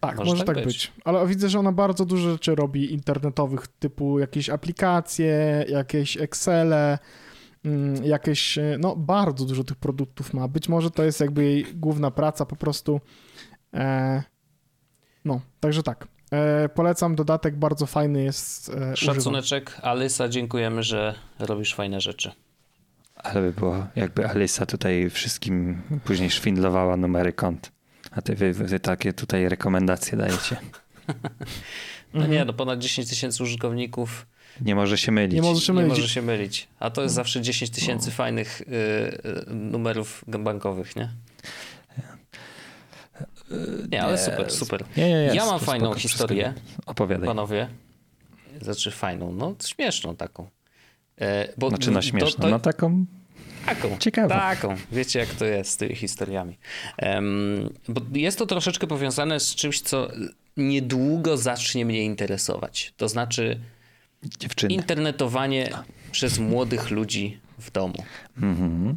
Tak, 0.00 0.16
Może 0.16 0.30
może, 0.30 0.44
tak 0.44 0.56
tak, 0.56 0.64
być. 0.64 0.74
być. 0.74 0.92
Ale 1.04 1.26
widzę, 1.26 1.48
że 1.48 1.58
ona 1.58 1.72
bardzo 1.72 2.04
dużo 2.04 2.30
rzeczy 2.30 2.54
robi 2.54 2.92
internetowych, 2.92 3.66
typu 3.66 4.18
jakieś 4.18 4.50
aplikacje, 4.50 5.64
jakieś 5.68 6.16
Excele, 6.16 6.98
mm, 7.64 8.04
jakieś, 8.04 8.58
e, 8.58 8.76
no 8.80 8.96
bardzo 8.96 9.44
dużo 9.44 9.64
tych 9.64 9.76
produktów 9.76 10.34
ma. 10.34 10.48
Być 10.48 10.68
może 10.68 10.90
to 10.90 11.02
jest 11.02 11.20
jakby 11.20 11.44
jej 11.44 11.66
główna 11.74 12.10
praca 12.10 12.46
po 12.46 12.56
prostu. 12.56 13.00
E, 13.74 14.22
no, 15.24 15.40
także 15.60 15.82
tak. 15.82 16.08
E, 16.32 16.68
polecam, 16.68 17.14
dodatek 17.14 17.56
bardzo 17.56 17.86
fajny 17.86 18.22
jest. 18.22 18.68
E, 18.68 18.72
używam. 18.72 18.96
Szacuneczek, 18.96 19.78
Alysa, 19.82 20.28
dziękujemy, 20.28 20.82
że 20.82 21.14
robisz 21.38 21.74
fajne 21.74 22.00
rzeczy. 22.00 22.32
Ale 23.14 23.40
by 23.40 23.52
było, 23.52 23.86
jakby 23.96 24.28
Alysa 24.28 24.66
tutaj 24.66 25.10
wszystkim 25.10 25.82
później 26.04 26.30
szwindlowała 26.30 26.96
numery 26.96 27.32
kont. 27.32 27.72
A 28.10 28.22
ty 28.22 28.34
wy, 28.34 28.52
wy 28.52 28.80
takie 28.80 29.12
tutaj 29.12 29.48
rekomendacje 29.48 30.18
dajecie. 30.18 30.56
No 32.14 32.20
Mhm. 32.20 32.30
nie, 32.32 32.44
no 32.44 32.52
ponad 32.52 32.78
10 32.78 33.08
tysięcy 33.08 33.42
użytkowników 33.42 34.26
Nie 34.60 34.74
może 34.74 34.98
się 34.98 35.12
mylić. 35.12 35.34
Nie 35.34 35.42
może 35.42 35.60
się 35.60 35.72
nie 35.72 35.76
mylić. 35.80 35.96
może 35.98 36.08
się 36.08 36.22
mylić. 36.22 36.68
A 36.80 36.90
to 36.90 37.02
jest 37.02 37.14
zawsze 37.14 37.40
10 37.40 37.70
tysięcy 37.70 38.10
fajnych 38.10 38.60
y, 38.60 38.64
y, 38.64 39.54
numerów 39.54 40.24
bankowych, 40.28 40.96
nie? 40.96 41.08
Nie, 43.90 44.02
ale 44.02 44.12
Nie, 44.12 44.18
super, 44.18 44.50
super. 44.50 44.84
Nie, 44.96 45.08
nie, 45.10 45.14
Ja 45.34 45.34
mam 45.34 45.46
spoko, 45.48 45.64
fajną 45.64 45.86
spoko, 45.86 46.00
historię. 46.00 46.54
Opowiadaj. 46.86 47.26
panowie. 47.26 47.68
Znaczy 48.62 48.90
fajną, 48.90 49.32
no 49.32 49.54
śmieszną 49.66 50.16
taką. 50.16 50.48
E, 51.20 51.48
bo 51.58 51.68
Znaczy 51.68 51.90
na 51.90 52.00
to- 52.00 52.06
śmieszno, 52.06 52.44
to- 52.44 52.50
no 52.50 52.58
taką 52.60 53.06
Taką. 53.66 53.98
Ciekawą. 53.98 54.28
Taką. 54.28 54.76
Wiecie, 54.92 55.18
jak 55.18 55.28
to 55.28 55.44
jest 55.44 55.70
z 55.70 55.76
tymi 55.76 55.94
historiami. 55.94 56.58
Em, 56.96 57.70
bo 57.88 58.00
jest 58.14 58.38
to 58.38 58.46
troszeczkę 58.46 58.86
powiązane 58.86 59.40
z 59.40 59.54
czymś, 59.54 59.80
co 59.80 60.08
niedługo 60.56 61.36
zacznie 61.36 61.84
mnie 61.86 62.04
interesować. 62.04 62.94
To 62.96 63.08
znaczy 63.08 63.60
dziewczyny. 64.38 64.74
internetowanie 64.74 65.70
przez 66.12 66.38
młodych 66.38 66.90
ludzi 66.90 67.40
w 67.58 67.70
domu. 67.70 68.04
Mhm. 68.42 68.96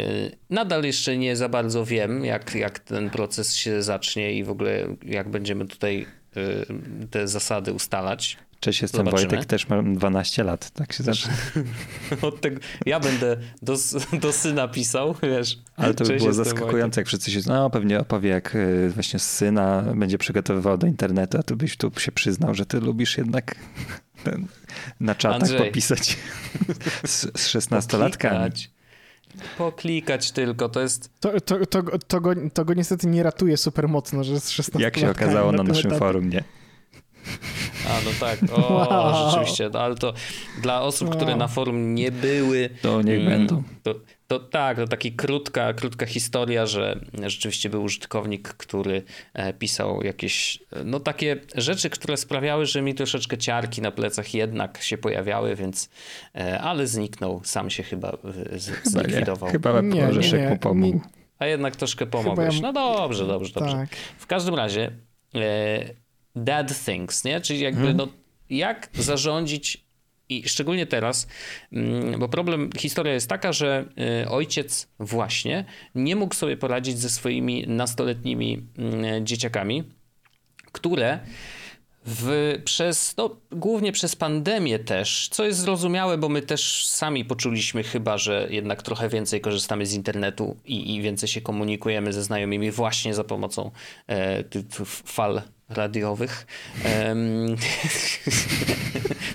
Y, 0.00 0.36
Nadal 0.50 0.84
jeszcze 0.84 1.16
nie 1.16 1.36
za 1.36 1.48
bardzo 1.48 1.84
wiem, 1.84 2.24
jak, 2.24 2.54
jak 2.54 2.78
ten 2.78 3.10
proces 3.10 3.54
się 3.54 3.82
zacznie 3.82 4.32
i 4.32 4.44
w 4.44 4.50
ogóle 4.50 4.96
jak 5.06 5.28
będziemy 5.28 5.66
tutaj 5.66 6.06
y, 6.36 7.06
te 7.10 7.28
zasady 7.28 7.72
ustalać. 7.72 8.36
Cześć, 8.66 8.82
jestem 8.82 9.06
Zobaczymy. 9.06 9.28
Wojtek, 9.30 9.48
też 9.48 9.68
mam 9.68 9.94
12 9.94 10.44
lat. 10.44 10.70
Tak 10.70 10.92
się 10.92 11.04
zaczyna. 11.04 11.34
Od 12.22 12.40
tego, 12.40 12.60
ja 12.86 13.00
będę 13.00 13.36
do, 13.62 13.76
do 14.20 14.32
syna 14.32 14.68
pisał, 14.68 15.14
wiesz. 15.22 15.58
Ale 15.76 15.94
to 15.94 16.04
by 16.04 16.16
było 16.16 16.32
zaskakujące, 16.32 17.00
jak 17.00 17.08
wszyscy 17.08 17.30
się, 17.30 17.40
no 17.46 17.70
pewnie 17.70 18.00
opowie, 18.00 18.30
jak 18.30 18.54
y, 18.54 18.90
właśnie 18.94 19.18
z 19.18 19.30
syna 19.30 19.82
będzie 19.82 20.18
przygotowywał 20.18 20.78
do 20.78 20.86
internetu, 20.86 21.38
a 21.38 21.42
tu 21.42 21.56
byś 21.56 21.76
tu 21.76 21.92
się 21.98 22.12
przyznał, 22.12 22.54
że 22.54 22.66
ty 22.66 22.80
lubisz 22.80 23.18
jednak 23.18 23.54
ten, 24.24 24.46
na 25.00 25.14
czatach 25.14 25.42
Andrzej. 25.42 25.58
popisać 25.58 26.16
z, 27.04 27.20
z 27.40 27.52
Wojtek. 27.52 27.62
16-latkami. 27.62 28.68
Poklikać. 29.58 30.30
Tylko, 30.30 30.68
to 30.68 30.80
jest... 30.80 31.10
To, 31.20 31.40
to, 31.40 31.66
to, 31.66 31.82
to, 31.98 32.20
go, 32.20 32.34
to 32.54 32.64
go 32.64 32.74
niestety 32.74 33.06
nie 33.06 33.22
ratuje 33.22 33.56
super 33.56 33.88
mocno, 33.88 34.24
że 34.24 34.32
jest 34.32 34.50
16 34.50 34.84
Jak 34.84 34.98
się 34.98 35.10
okazało 35.10 35.52
na 35.52 35.62
naszym 35.62 35.90
forum, 35.90 36.30
nie? 36.30 36.44
A, 37.88 38.00
no 38.04 38.10
tak, 38.20 38.38
o, 38.52 38.74
Wow. 38.74 39.30
rzeczywiście, 39.30 39.70
no, 39.72 39.80
ale 39.80 39.94
to 39.94 40.12
dla 40.62 40.82
osób, 40.82 41.10
które 41.16 41.36
na 41.36 41.48
forum 41.48 41.94
nie 41.94 42.12
były, 42.12 42.70
To 42.82 43.02
niech 43.02 43.20
mm, 43.20 43.28
będą. 43.28 43.62
To 43.82 43.94
To 44.28 44.38
tak, 44.40 44.76
to 44.76 44.86
taka 44.86 45.08
krótka, 45.16 45.72
krótka 45.72 46.06
historia, 46.06 46.66
że 46.66 47.00
rzeczywiście 47.26 47.70
był 47.70 47.82
użytkownik, 47.82 48.48
który 48.48 49.02
e, 49.34 49.52
pisał 49.52 50.02
jakieś, 50.02 50.58
no 50.84 51.00
takie 51.00 51.36
rzeczy, 51.54 51.90
które 51.90 52.16
sprawiały, 52.16 52.66
że 52.66 52.82
mi 52.82 52.94
troszeczkę 52.94 53.38
ciarki 53.38 53.82
na 53.82 53.90
plecach 53.90 54.34
jednak 54.34 54.82
się 54.82 54.98
pojawiały, 54.98 55.54
więc, 55.56 55.90
e, 56.34 56.60
ale 56.60 56.86
zniknął, 56.86 57.40
sam 57.44 57.70
się 57.70 57.82
chyba 57.82 58.08
e, 58.52 58.58
z, 58.58 58.66
Chyba 58.70 59.00
nie. 59.02 59.08
zlikwidował. 59.08 59.50
Chyba 59.50 59.80
Nie, 59.80 59.88
nie, 59.88 60.06
Orzeszek 60.08 60.40
nie, 60.40 60.48
mu 60.48 60.56
pomógł. 60.58 61.00
A 61.38 61.46
jednak 61.46 61.76
troszkę 61.76 62.06
pomogłeś. 62.06 62.54
ja- 62.54 62.60
No 62.62 62.72
dobrze, 62.72 63.26
dobrze, 63.26 63.52
dobrze. 63.54 63.72
Tak. 63.76 63.88
W 64.18 64.26
każdym 64.26 64.54
razie 64.54 64.90
e, 65.34 65.38
dead 66.36 66.84
things, 66.84 67.24
nie? 67.24 67.40
Czyli 67.40 67.60
jakby 67.60 67.80
Mhm. 67.80 67.96
no, 67.96 68.08
jak 68.50 68.88
zarządzić 68.94 69.86
i 70.28 70.48
szczególnie 70.48 70.86
teraz, 70.86 71.26
mm, 71.72 72.20
bo 72.20 72.28
problem, 72.28 72.70
historia 72.78 73.14
jest 73.14 73.28
taka, 73.28 73.52
że 73.52 73.84
e, 74.22 74.28
ojciec 74.28 74.88
właśnie 74.98 75.64
nie 75.94 76.16
mógł 76.16 76.34
sobie 76.34 76.56
poradzić 76.56 76.98
ze 76.98 77.10
swoimi 77.10 77.64
nastoletnimi 77.66 78.66
mm, 78.78 79.26
dzieciakami, 79.26 79.84
które 80.72 81.18
w, 82.06 82.54
przez, 82.64 83.14
no, 83.16 83.36
głównie 83.52 83.92
przez 83.92 84.16
pandemię 84.16 84.78
też, 84.78 85.28
co 85.32 85.44
jest 85.44 85.58
zrozumiałe, 85.58 86.18
bo 86.18 86.28
my 86.28 86.42
też 86.42 86.86
sami 86.86 87.24
poczuliśmy 87.24 87.82
chyba, 87.82 88.18
że 88.18 88.46
jednak 88.50 88.82
trochę 88.82 89.08
więcej 89.08 89.40
korzystamy 89.40 89.86
z 89.86 89.94
internetu 89.94 90.56
i, 90.64 90.94
i 90.94 91.02
więcej 91.02 91.28
się 91.28 91.40
komunikujemy 91.40 92.12
ze 92.12 92.22
znajomymi 92.22 92.70
właśnie 92.70 93.14
za 93.14 93.24
pomocą 93.24 93.70
e, 94.06 94.44
tych 94.44 94.64
fal 94.86 95.42
radiowych. 95.68 96.46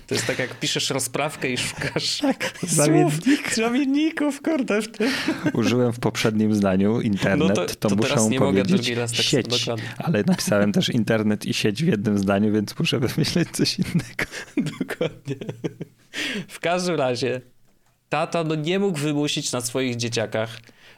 To 0.07 0.15
jest 0.15 0.27
tak, 0.27 0.39
jak 0.39 0.59
piszesz 0.59 0.89
rozprawkę 0.89 1.49
i 1.49 1.57
szukasz 1.57 2.17
Tak, 2.17 2.53
słów, 2.59 2.69
zamiennik. 2.71 3.53
zamienników, 3.55 4.41
kurde, 4.41 4.81
w 4.81 4.91
tym. 4.91 5.11
Użyłem 5.53 5.93
w 5.93 5.99
poprzednim 5.99 6.55
zdaniu 6.55 7.01
internet, 7.01 7.49
No 7.49 7.55
to, 7.55 7.65
to- 7.65 7.89
to 7.89 7.95
teraz 7.95 8.17
muszę 8.17 8.29
nie 8.29 8.39
mogę 8.39 8.63
drugi 8.63 8.95
raz 8.95 9.11
tak 9.11 9.21
sieć, 9.21 9.47
dokładnie. 9.47 9.89
ale 9.97 10.23
napisałem 10.27 10.71
też 10.71 10.89
internet 10.89 11.45
i 11.45 11.53
sieć 11.53 11.83
w 11.83 11.87
jednym 11.87 12.17
zdaniu, 12.17 12.53
więc 12.53 12.79
muszę 12.79 12.99
wymyśleć 12.99 13.49
coś 13.51 13.77
innego. 13.79 14.25
Dokładnie. 14.79 15.35
W 16.47 16.59
każdym 16.59 16.95
razie 16.95 17.41
tata 18.09 18.43
no, 18.43 18.55
nie 18.55 18.79
mógł 18.79 18.97
wymusić 18.99 19.51
na 19.51 19.61
swoich 19.61 19.95
dzieciakach, 19.95 20.57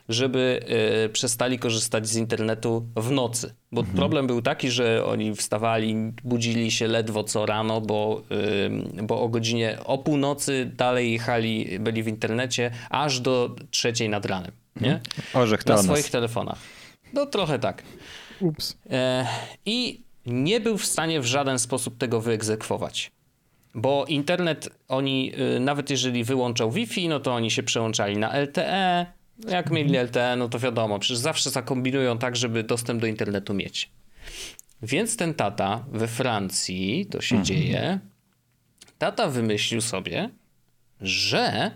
żeby 0.10 0.60
e, 1.06 1.10
przestali 1.10 1.60
korzystać 1.60 2.08
z 2.08 2.16
internetu 2.16 2.86
w 2.96 3.12
nocy. 3.12 3.54
Bo 3.72 3.84
problem 3.84 4.28
był 4.28 4.42
taki, 4.42 4.72
że 4.72 5.06
oni 5.06 5.36
wstawali, 5.36 5.96
budzili 6.24 6.72
się 6.72 6.88
ledwo 6.88 7.24
co 7.24 7.46
rano, 7.46 7.82
bo, 7.82 8.22
e, 8.98 9.04
bo 9.04 9.22
o 9.22 9.30
godzinie 9.30 9.78
o 9.86 9.98
północy 9.98 10.72
dalej 10.78 11.12
jechali, 11.14 11.80
byli 11.80 12.04
w 12.04 12.08
internecie 12.08 12.72
aż 12.90 13.20
do 13.20 13.56
trzeciej 13.72 14.10
nad 14.10 14.26
ranem. 14.26 14.52
Nie? 14.82 15.00
Orzech 15.34 15.64
to 15.64 15.74
Na 15.74 15.84
swoich 15.84 16.04
nas. 16.04 16.12
telefonach. 16.12 16.58
No 17.14 17.26
trochę 17.26 17.60
tak. 17.60 17.84
Ups. 18.40 18.78
E, 18.90 19.28
I 19.66 20.02
nie 20.26 20.60
był 20.60 20.78
w 20.78 20.86
stanie 20.86 21.22
w 21.22 21.26
żaden 21.26 21.60
sposób 21.60 21.98
tego 21.98 22.22
wyegzekwować. 22.22 23.12
Bo 23.76 24.06
internet, 24.06 24.70
oni, 24.88 25.32
y, 25.56 25.60
nawet 25.60 25.90
jeżeli 25.90 26.24
wyłączał 26.24 26.72
Wi-Fi, 26.72 27.08
no 27.10 27.20
to 27.20 27.34
oni 27.34 27.52
się 27.52 27.64
przełączali 27.64 28.18
na 28.18 28.34
LTE. 28.34 29.06
Jak 29.48 29.72
mieli 29.72 29.98
LTE, 29.98 30.36
no 30.36 30.50
to 30.50 30.60
wiadomo, 30.60 31.00
przecież 31.00 31.18
zawsze 31.18 31.50
zakombinują 31.50 32.18
tak, 32.18 32.36
żeby 32.36 32.64
dostęp 32.64 33.02
do 33.02 33.08
internetu 33.08 33.54
mieć. 33.54 33.92
Więc 34.82 35.18
ten 35.18 35.34
tata 35.34 35.86
we 35.92 36.08
Francji, 36.08 37.06
to 37.06 37.22
się 37.22 37.44
dzieje, 37.44 38.00
tata 38.98 39.28
wymyślił 39.30 39.82
sobie, 39.82 40.30
że 41.02 41.72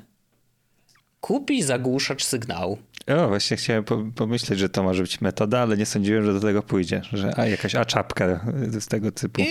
kupi 1.22 1.64
zagłuszacz 1.64 2.24
sygnału. 2.24 2.78
O, 3.08 3.28
właśnie 3.28 3.58
chciałem 3.58 3.84
po- 3.84 4.04
pomyśleć, 4.16 4.60
że 4.60 4.70
to 4.70 4.84
może 4.84 5.02
być 5.04 5.22
metoda, 5.22 5.60
ale 5.60 5.78
nie 5.78 5.86
sądziłem, 5.86 6.26
że 6.26 6.34
do 6.34 6.40
tego 6.40 6.64
pójdzie, 6.64 7.02
że 7.14 7.40
a, 7.40 7.46
jakaś 7.48 7.76
aczapka 7.76 8.46
z 8.80 8.88
tego 8.88 9.12
typu. 9.12 9.42
I 9.42 9.48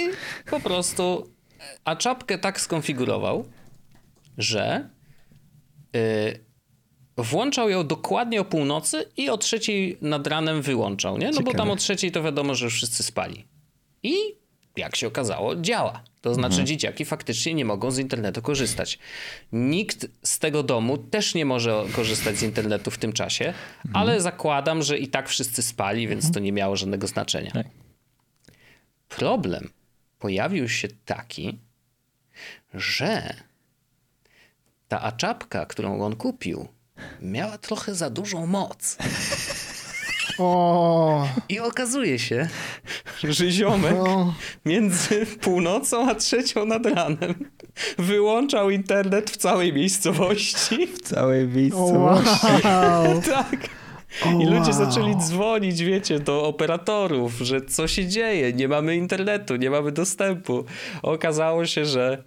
po 0.51 0.61
prostu 0.61 1.31
a 1.85 1.97
czapkę 1.97 2.39
tak 2.39 2.61
skonfigurował, 2.61 3.45
że 4.39 4.89
y, 5.97 6.46
włączał 7.17 7.71
ją 7.71 7.87
dokładnie 7.87 8.41
o 8.41 8.45
północy 8.45 9.05
i 9.17 9.31
o 9.31 9.39
trzeciej 9.39 9.99
nad 10.01 10.27
ranem 10.27 10.63
wyłączał, 10.63 11.19
nie? 11.19 11.27
No 11.27 11.33
bo 11.33 11.39
Ciekawe. 11.39 11.59
tam 11.59 11.71
o 11.71 11.77
trzeciej 11.77 12.13
to 12.13 12.23
wiadomo, 12.23 12.55
że 12.55 12.71
wszyscy 12.71 13.03
spali. 13.03 13.47
I 14.03 14.15
jak 14.77 14.97
się 14.97 15.07
okazało, 15.07 15.57
działa. 15.57 16.03
To 16.21 16.35
znaczy 16.35 16.65
dzieciaki 16.65 17.05
faktycznie 17.05 17.55
nie 17.55 17.65
mogą 17.65 17.91
z 17.91 17.99
internetu 17.99 18.43
korzystać. 18.43 18.99
Nikt 19.53 20.07
z 20.23 20.39
tego 20.39 20.63
domu 20.63 20.99
też 20.99 21.35
nie 21.35 21.45
może 21.45 21.85
korzystać 21.93 22.37
z 22.37 22.43
internetu 22.43 22.91
w 22.91 22.99
tym 22.99 23.13
czasie, 23.13 23.55
ale 23.93 24.21
zakładam, 24.21 24.83
że 24.83 24.99
i 24.99 25.09
tak 25.09 25.29
wszyscy 25.29 25.63
spali, 25.63 26.09
więc 26.09 26.33
to 26.33 26.41
nie 26.41 26.53
miało 26.53 26.77
żadnego 26.77 27.07
znaczenia. 27.07 27.51
Tak. 27.51 27.67
Problem 29.09 29.71
pojawił 30.19 30.69
się 30.69 30.89
taki, 31.05 31.59
że 32.75 33.35
ta 34.89 35.03
aczapka, 35.03 35.67
którą 35.67 36.01
on 36.03 36.17
kupił, 36.17 36.69
miała 37.23 37.59
trochę 37.59 37.95
za 37.95 38.11
dużą 38.11 38.47
moc. 38.47 38.97
O, 40.39 41.29
I 41.49 41.61
okazuje 41.61 42.19
się, 42.19 42.49
że 43.25 43.51
ziomek 43.51 43.95
o. 43.95 44.35
między 44.65 45.27
północą 45.27 46.11
a 46.11 46.15
trzecią 46.15 46.67
nad 46.67 46.87
ranem 46.87 47.35
wyłączał 47.99 48.71
internet 48.71 49.31
w 49.31 49.37
całej 49.37 49.73
miejscowości. 49.73 50.87
W 50.97 51.03
całej 51.03 51.49
miejscowości. 51.49 52.47
wow. 52.65 53.23
Tak. 53.35 53.69
I 54.41 54.47
ludzie 54.47 54.73
wow. 54.73 54.73
zaczęli 54.73 55.17
dzwonić, 55.17 55.83
wiecie, 55.83 56.21
do 56.21 56.45
operatorów, 56.45 57.33
że 57.41 57.61
co 57.61 57.89
się 57.89 58.07
dzieje, 58.07 58.53
nie 58.53 58.69
mamy 58.69 58.97
internetu, 58.97 59.57
nie 59.57 59.71
mamy 59.71 59.93
dostępu. 59.93 60.65
Okazało 61.03 61.67
się, 61.67 61.85
że 61.87 62.23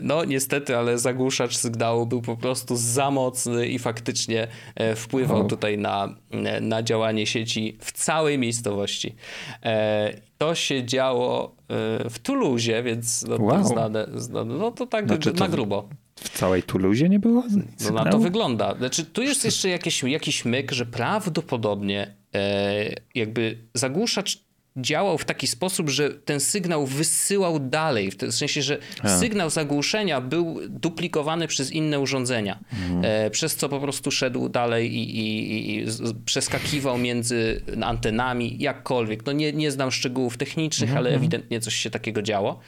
no 0.00 0.24
niestety, 0.24 0.76
ale 0.76 0.98
zagłuszacz 0.98 1.56
sygnału 1.56 2.06
był 2.06 2.22
po 2.22 2.36
prostu 2.36 2.76
za 2.76 3.10
mocny 3.10 3.68
i 3.68 3.78
faktycznie 3.78 4.48
e, 4.74 4.96
wpływał 4.96 5.46
tutaj 5.46 5.78
na, 5.78 6.14
na 6.60 6.82
działanie 6.82 7.26
sieci 7.26 7.76
w 7.80 7.92
całej 7.92 8.38
miejscowości. 8.38 9.14
E, 9.62 10.14
to 10.38 10.54
się 10.54 10.84
działo 10.84 11.56
e, 12.04 12.10
w 12.10 12.18
Toulouse, 12.18 12.82
więc 12.82 13.22
no, 13.28 13.36
to 13.36 13.42
Wow. 13.42 13.64
znane, 13.64 14.06
znane, 14.14 14.54
no 14.54 14.70
to 14.70 14.86
tak 14.86 15.06
Znaczy 15.06 15.32
to- 15.32 15.44
na 15.44 15.48
grubo. 15.48 15.88
W 16.16 16.28
całej 16.38 16.62
Tuluzie 16.62 17.08
nie 17.08 17.18
było 17.18 17.42
No 17.50 17.56
na 17.56 17.62
to 17.78 17.84
sygnału? 17.84 18.22
wygląda. 18.22 18.74
Znaczy, 18.74 19.04
tu 19.04 19.22
jest 19.22 19.44
jeszcze 19.44 19.68
jakiś, 19.68 20.02
jakiś 20.02 20.44
myk, 20.44 20.72
że 20.72 20.86
prawdopodobnie 20.86 22.14
e, 22.34 22.94
jakby 23.14 23.58
zagłuszacz 23.74 24.38
działał 24.76 25.18
w 25.18 25.24
taki 25.24 25.46
sposób, 25.46 25.88
że 25.90 26.10
ten 26.10 26.40
sygnał 26.40 26.86
wysyłał 26.86 27.58
dalej. 27.60 28.10
W 28.10 28.16
tym 28.16 28.32
sensie, 28.32 28.62
że 28.62 28.78
A. 29.02 29.18
sygnał 29.18 29.50
zagłuszenia 29.50 30.20
był 30.20 30.58
duplikowany 30.68 31.46
przez 31.48 31.72
inne 31.72 32.00
urządzenia. 32.00 32.58
E, 33.02 33.30
przez 33.30 33.56
co 33.56 33.68
po 33.68 33.80
prostu 33.80 34.10
szedł 34.10 34.48
dalej 34.48 34.94
i, 34.96 35.18
i, 35.18 35.76
i 35.76 35.90
z- 35.90 36.14
przeskakiwał 36.24 36.98
między 36.98 37.62
antenami, 37.82 38.56
jakkolwiek. 38.58 39.26
No 39.26 39.32
nie, 39.32 39.52
nie 39.52 39.70
znam 39.70 39.90
szczegółów 39.90 40.36
technicznych, 40.36 40.96
ale 40.96 41.10
ewidentnie 41.10 41.60
coś 41.60 41.74
się 41.74 41.90
takiego 41.90 42.22
działo. 42.22 42.60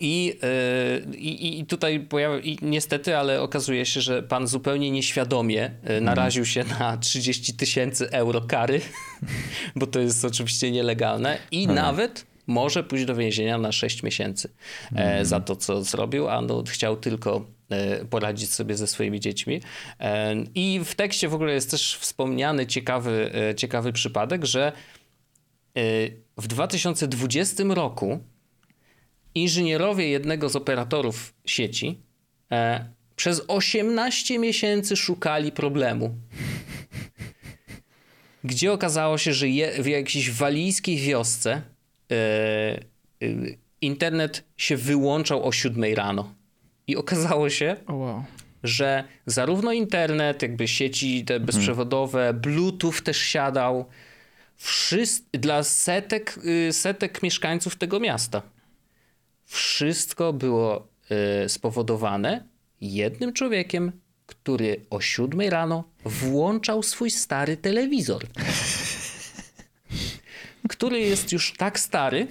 I, 0.00 0.38
yy, 1.06 1.16
i, 1.16 1.60
I 1.60 1.66
tutaj 1.66 2.00
pojawia, 2.00 2.38
i 2.38 2.58
niestety, 2.62 3.16
ale 3.16 3.42
okazuje 3.42 3.86
się, 3.86 4.00
że 4.00 4.22
pan 4.22 4.46
zupełnie 4.46 4.90
nieświadomie 4.90 5.70
yy, 5.88 6.00
naraził 6.00 6.44
się 6.44 6.64
na 6.64 6.96
30 6.96 7.54
tysięcy 7.54 8.10
euro 8.10 8.40
kary, 8.40 8.80
bo 9.76 9.86
to 9.86 10.00
jest 10.00 10.24
oczywiście 10.24 10.70
nielegalne 10.70 11.38
i 11.50 11.66
nawet 11.66 12.26
może 12.48 12.84
pójść 12.84 13.04
do 13.04 13.14
więzienia 13.14 13.58
na 13.58 13.72
6 13.72 14.02
miesięcy 14.02 14.48
e, 14.94 15.24
za 15.24 15.40
to, 15.40 15.56
co 15.56 15.84
zrobił, 15.84 16.28
a 16.28 16.40
no, 16.40 16.64
chciał 16.68 16.96
tylko 16.96 17.44
e, 17.70 18.04
poradzić 18.04 18.52
sobie 18.52 18.76
ze 18.76 18.86
swoimi 18.86 19.20
dziećmi. 19.20 19.60
E, 20.00 20.34
I 20.54 20.80
w 20.84 20.94
tekście 20.94 21.28
w 21.28 21.34
ogóle 21.34 21.52
jest 21.52 21.70
też 21.70 21.96
wspomniany 21.96 22.66
ciekawy, 22.66 23.30
e, 23.50 23.54
ciekawy 23.54 23.92
przypadek, 23.92 24.44
że 24.44 24.72
e, 25.76 25.80
w 26.36 26.46
2020 26.46 27.64
roku 27.68 28.18
inżynierowie 29.34 30.08
jednego 30.08 30.48
z 30.48 30.56
operatorów 30.56 31.34
sieci 31.44 31.98
e, 32.52 32.84
przez 33.16 33.42
18 33.48 34.38
miesięcy 34.38 34.96
szukali 34.96 35.52
problemu. 35.52 36.14
Gdzie 38.44 38.72
okazało 38.72 39.18
się, 39.18 39.32
że 39.32 39.48
je, 39.48 39.82
w 39.82 39.86
jakiejś 39.86 40.30
walijskiej 40.30 40.96
wiosce 40.96 41.62
e, 42.10 42.14
e, 42.14 43.26
internet 43.80 44.44
się 44.56 44.76
wyłączał 44.76 45.44
o 45.46 45.52
7 45.52 45.94
rano. 45.94 46.34
I 46.86 46.96
okazało 46.96 47.50
się, 47.50 47.76
O 47.86 47.94
wow. 47.94 48.24
że 48.62 49.04
zarówno 49.26 49.72
internet, 49.72 50.42
jakby 50.42 50.68
sieci 50.68 51.24
te 51.24 51.40
bezprzewodowe, 51.40 52.34
Bluetooth 52.34 53.02
też 53.04 53.18
siadał. 53.18 53.86
Wszyscy, 54.56 55.22
dla 55.32 55.62
setek, 55.62 56.38
y, 56.68 56.72
setek 56.72 57.22
mieszkańców 57.22 57.76
tego 57.76 58.00
miasta. 58.00 58.42
Wszystko 59.48 60.32
było 60.32 60.88
y, 61.44 61.48
spowodowane 61.48 62.44
jednym 62.80 63.32
człowiekiem 63.32 63.92
który 64.28 64.86
o 64.90 65.00
7 65.00 65.40
rano 65.40 65.84
włączał 66.04 66.82
swój 66.82 67.10
stary 67.10 67.56
telewizor. 67.56 68.26
który 70.68 71.00
jest 71.00 71.32
już 71.32 71.54
tak 71.56 71.80
stary, 71.80 72.26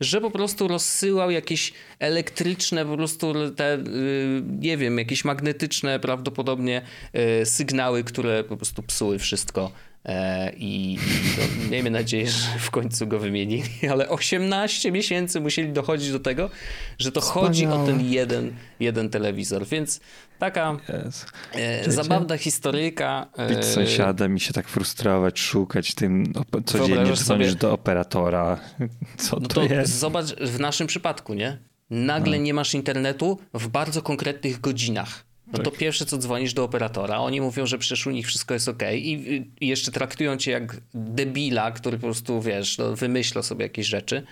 że 0.00 0.20
po 0.20 0.30
prostu 0.30 0.68
rozsyłał 0.68 1.30
jakieś 1.30 1.72
elektryczne, 1.98 2.86
po 2.86 2.96
prostu 2.96 3.50
te, 3.50 3.74
y, 3.74 4.42
nie 4.60 4.76
wiem, 4.76 4.98
jakieś 4.98 5.24
magnetyczne 5.24 6.00
prawdopodobnie 6.00 6.82
y, 7.42 7.46
sygnały, 7.46 8.04
które 8.04 8.44
po 8.44 8.56
prostu 8.56 8.82
psuły 8.82 9.18
wszystko. 9.18 9.72
E, 10.04 10.52
I, 10.56 10.98
no, 11.38 11.70
miejmy 11.70 11.90
nadzieję, 11.90 12.26
że 12.30 12.58
w 12.58 12.70
końcu 12.70 13.06
go 13.06 13.18
wymienili, 13.18 13.68
ale 13.92 14.08
18 14.08 14.92
miesięcy 14.92 15.40
musieli 15.40 15.72
dochodzić 15.72 16.12
do 16.12 16.20
tego, 16.20 16.50
że 16.98 17.12
to 17.12 17.20
Wspaniałe. 17.20 17.48
chodzi 17.48 17.66
o 17.66 17.86
ten 17.86 18.00
jeden, 18.00 18.54
jeden 18.80 19.10
telewizor. 19.10 19.66
Więc 19.66 20.00
taka 20.38 20.76
Jezu. 21.04 21.26
e, 21.54 21.90
zabawna 21.92 22.36
historyjka. 22.38 23.26
e, 23.36 23.54
Być 23.54 23.64
sąsiadem 23.64 24.36
i 24.36 24.40
się 24.40 24.52
tak 24.52 24.68
frustrować, 24.68 25.40
szukać 25.40 25.94
tym, 25.94 26.32
codziennie 26.66 27.12
dzwonisz 27.16 27.54
do 27.54 27.72
operatora. 27.72 28.60
Co 29.16 29.36
No 29.40 29.48
to, 29.48 29.54
to 29.54 29.74
jest? 29.74 29.98
zobacz 29.98 30.26
w 30.34 30.60
naszym 30.60 30.86
przypadku, 30.86 31.34
nie? 31.34 31.58
Nagle 31.90 32.38
nie 32.38 32.54
masz 32.54 32.74
internetu 32.74 33.38
w 33.54 33.68
bardzo 33.68 34.02
konkretnych 34.02 34.60
godzinach. 34.60 35.24
No 35.52 35.58
to 35.58 35.70
pierwsze 35.70 36.06
co 36.06 36.18
dzwonisz 36.18 36.54
do 36.54 36.64
operatora, 36.64 37.18
oni 37.18 37.40
mówią, 37.40 37.66
że 37.66 37.78
przecież 37.78 38.06
u 38.06 38.10
nich 38.10 38.26
wszystko 38.26 38.54
jest 38.54 38.68
ok 38.68 38.82
i, 38.94 39.44
i 39.60 39.68
jeszcze 39.68 39.92
traktują 39.92 40.36
cię 40.36 40.50
jak 40.50 40.76
debila, 40.94 41.70
który 41.70 41.98
po 41.98 42.06
prostu, 42.06 42.40
wiesz, 42.42 42.78
no, 42.78 42.96
wymyśla 42.96 43.42
sobie 43.42 43.62
jakieś 43.62 43.86
rzeczy. 43.86 44.22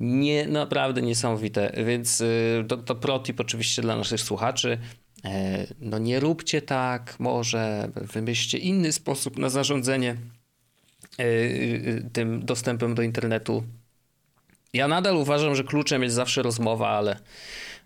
Nie, 0.00 0.46
naprawdę 0.46 1.02
niesamowite. 1.02 1.72
Więc 1.86 2.20
y, 2.20 2.64
to, 2.68 2.76
to 2.76 2.94
protip 2.94 3.40
oczywiście 3.40 3.82
dla 3.82 3.96
naszych 3.96 4.20
słuchaczy. 4.20 4.78
E, 5.24 5.66
No 5.80 5.98
nie 5.98 6.20
róbcie 6.20 6.62
tak, 6.62 7.16
może 7.18 7.88
wymyślcie 7.94 8.58
inny 8.58 8.92
sposób 8.92 9.38
na 9.38 9.48
zarządzanie 9.48 10.16
e, 11.18 11.24
y, 11.24 12.10
tym 12.12 12.44
dostępem 12.44 12.94
do 12.94 13.02
internetu. 13.02 13.64
Ja 14.72 14.88
nadal 14.88 15.16
uważam, 15.16 15.54
że 15.54 15.64
kluczem 15.64 16.02
jest 16.02 16.14
zawsze 16.14 16.42
rozmowa, 16.42 16.88
ale 16.88 17.16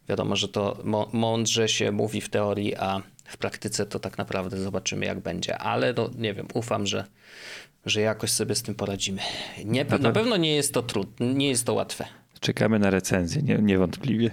wiadomo, 0.08 0.36
że 0.36 0.48
to 0.48 0.82
mądrze 1.12 1.68
się 1.68 1.92
mówi 1.92 2.20
w 2.20 2.28
teorii, 2.28 2.76
a 2.76 3.02
w 3.24 3.36
praktyce 3.36 3.86
to 3.86 3.98
tak 3.98 4.18
naprawdę 4.18 4.62
zobaczymy, 4.62 5.06
jak 5.06 5.20
będzie. 5.20 5.58
Ale 5.58 5.92
no, 5.92 6.10
nie 6.18 6.34
wiem, 6.34 6.48
ufam, 6.54 6.86
że, 6.86 7.04
że 7.86 8.00
jakoś 8.00 8.30
sobie 8.30 8.54
z 8.54 8.62
tym 8.62 8.74
poradzimy. 8.74 9.22
Nie, 9.64 9.84
na 9.84 10.12
pewno 10.12 10.36
nie 10.36 10.54
jest 10.54 10.74
to 10.74 10.82
trudne, 10.82 11.34
nie 11.34 11.48
jest 11.48 11.66
to 11.66 11.74
łatwe. 11.74 12.04
Czekamy 12.40 12.78
na 12.78 12.90
recenzję, 12.90 13.42
nie, 13.42 13.58
niewątpliwie. 13.58 14.30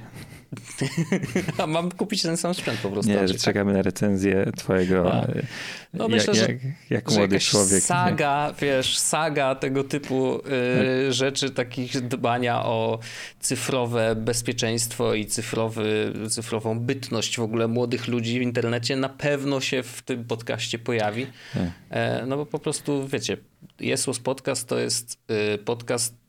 A 1.57 1.67
mam 1.67 1.91
kupić 1.91 2.21
ten 2.21 2.37
sam 2.37 2.53
sprzęt 2.53 2.79
po 2.79 2.89
prostu. 2.89 3.11
Nie, 3.11 3.27
że 3.27 3.33
czekamy 3.33 3.73
na 3.73 3.81
recenzję 3.81 4.51
twojego, 4.57 5.13
A. 5.13 5.25
e, 5.25 5.41
No 5.93 6.03
jak, 6.03 6.11
myślę, 6.11 6.35
że- 6.35 6.41
jak, 6.41 6.57
jak 6.89 7.09
że 7.11 7.17
młody 7.17 7.39
człowiek. 7.39 7.83
Saga, 7.83 8.53
wiesz, 8.61 8.97
saga 8.97 9.55
tego 9.55 9.83
typu 9.83 10.41
y, 11.07 11.13
rzeczy, 11.13 11.49
takich 11.49 12.01
dbania 12.01 12.65
o 12.65 12.99
cyfrowe 13.39 14.15
bezpieczeństwo 14.15 15.13
i 15.13 15.25
cyfrowy, 15.25 16.13
cyfrową 16.29 16.79
bytność 16.79 17.37
w 17.37 17.41
ogóle 17.41 17.67
młodych 17.67 18.07
ludzi 18.07 18.39
w 18.39 18.41
internecie 18.41 18.95
na 18.95 19.09
pewno 19.09 19.61
się 19.61 19.83
w 19.83 20.01
tym 20.01 20.25
podcaście 20.25 20.79
pojawi. 20.79 21.27
Tak. 21.53 21.63
E, 21.89 22.25
no 22.25 22.37
bo 22.37 22.45
po 22.45 22.59
prostu, 22.59 23.07
wiecie, 23.07 23.37
Jesus 23.79 24.19
Podcast 24.19 24.67
to 24.67 24.79
jest 24.79 25.19
y, 25.53 25.57
podcast 25.57 26.20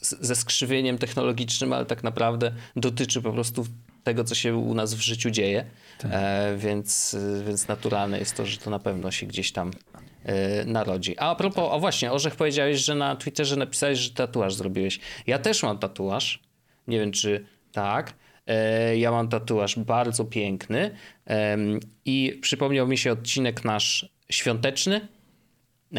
ze 0.00 0.36
skrzywieniem 0.36 0.98
technologicznym, 0.98 1.72
ale 1.72 1.86
tak 1.86 2.04
naprawdę 2.04 2.52
dotyczy 2.76 3.22
po 3.22 3.32
prostu 3.32 3.66
tego, 4.04 4.24
co 4.24 4.34
się 4.34 4.56
u 4.56 4.74
nas 4.74 4.94
w 4.94 5.00
życiu 5.00 5.30
dzieje. 5.30 5.64
E, 6.04 6.56
więc, 6.56 7.16
więc 7.46 7.68
naturalne 7.68 8.18
jest 8.18 8.36
to, 8.36 8.46
że 8.46 8.58
to 8.58 8.70
na 8.70 8.78
pewno 8.78 9.10
się 9.10 9.26
gdzieś 9.26 9.52
tam 9.52 9.70
y, 9.70 10.64
narodzi. 10.66 11.18
A, 11.18 11.30
a 11.30 11.34
propos, 11.34 11.64
o 11.70 11.80
właśnie, 11.80 12.12
Orzech 12.12 12.36
powiedziałeś, 12.36 12.84
że 12.84 12.94
na 12.94 13.16
Twitterze 13.16 13.56
napisałeś, 13.56 13.98
że 13.98 14.10
tatuaż 14.10 14.54
zrobiłeś. 14.54 15.00
Ja 15.26 15.38
też 15.38 15.62
mam 15.62 15.78
tatuaż. 15.78 16.42
Nie 16.88 17.00
wiem, 17.00 17.12
czy 17.12 17.46
tak. 17.72 18.14
E, 18.46 18.98
Ja 18.98 19.10
mam 19.10 19.28
tatuaż 19.28 19.78
bardzo 19.78 20.24
piękny 20.24 20.90
i 22.04 22.38
przypomniał 22.42 22.88
mi 22.88 22.98
się 22.98 23.12
odcinek 23.12 23.64
nasz 23.64 24.08
świąteczny, 24.30 25.00
E, 25.00 25.15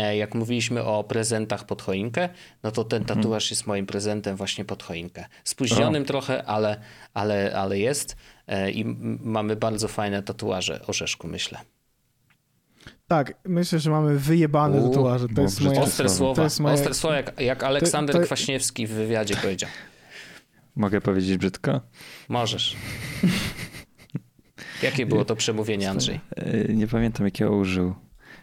jak 0.01 0.35
mówiliśmy 0.35 0.83
o 0.83 1.03
prezentach 1.03 1.65
pod 1.65 1.81
choinkę, 1.81 2.29
no 2.63 2.71
to 2.71 2.83
ten 2.83 3.05
tatuaż 3.05 3.49
jest 3.49 3.67
moim 3.67 3.85
prezentem 3.85 4.35
właśnie 4.35 4.65
pod 4.65 4.83
choinkę. 4.83 5.25
Spóźnionym 5.43 6.05
trochę, 6.05 6.45
ale, 6.45 6.81
ale, 7.13 7.55
ale 7.55 7.79
jest 7.79 8.15
E, 8.47 8.71
i 8.71 8.85
mamy 9.23 9.55
bardzo 9.55 9.87
fajne 9.87 10.23
tatuaże 10.23 10.81
Orzeszku, 10.87 11.27
myślę. 11.27 11.59
Tak, 13.07 13.33
myślę, 13.45 13.79
że 13.79 13.89
mamy 13.91 14.19
wyjebane 14.19 14.81
tatuaże. 14.81 15.27
To 15.35 15.41
jest 15.41 15.61
moja... 15.61 15.81
Ostre 15.81 16.09
słowo. 16.09 16.17
słowa, 16.17 16.35
to 16.35 16.43
jest 16.43 16.59
moje- 16.59 16.73
ostre 16.73 16.93
słowa 16.93 17.15
jak, 17.17 17.39
jak 17.39 17.63
Aleksander 17.63 18.15
to- 18.15 18.21
Kwaśniewski 18.21 18.87
w 18.87 18.91
wywiadzie 18.91 19.35
powiedział. 19.35 19.69
Mogę 20.75 21.01
powiedzieć 21.01 21.37
brzydko? 21.37 21.81
Możesz. 22.29 22.75
Jakie 24.83 25.05
było 25.05 25.25
to 25.25 25.35
przemówienie, 25.35 25.89
Andrzej? 25.89 26.19
E, 26.35 26.73
Nie 26.73 26.87
pamiętam, 26.87 27.25
jakiego 27.25 27.55
użył. 27.55 27.95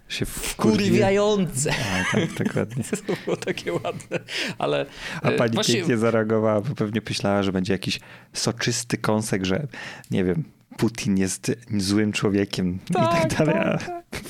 Się 0.09 0.27
wkurwiłem. 0.27 0.91
Kurwiające! 0.91 1.71
A, 1.73 2.13
tak, 2.13 2.33
dokładnie. 2.47 2.85
To 3.07 3.13
było 3.25 3.37
takie 3.37 3.73
ładne, 3.73 4.19
ale... 4.59 4.87
A 5.23 5.29
e, 5.29 5.33
pani 5.33 5.55
właśnie- 5.55 5.75
pięknie 5.75 5.99
zareagowała, 5.99 6.61
bo 6.61 6.75
pewnie 6.75 7.01
myślała, 7.09 7.43
że 7.43 7.53
będzie 7.53 7.73
jakiś 7.73 8.01
soczysty 8.33 8.99
kąsek, 8.99 9.45
że 9.45 9.67
nie 10.11 10.25
wiem, 10.25 10.45
Putin 10.77 11.19
jest 11.19 11.53
złym 11.77 12.13
człowiekiem 12.13 12.79
i 12.91 12.95
tak 12.95 13.35
dalej. 13.35 13.55
a 13.57 13.79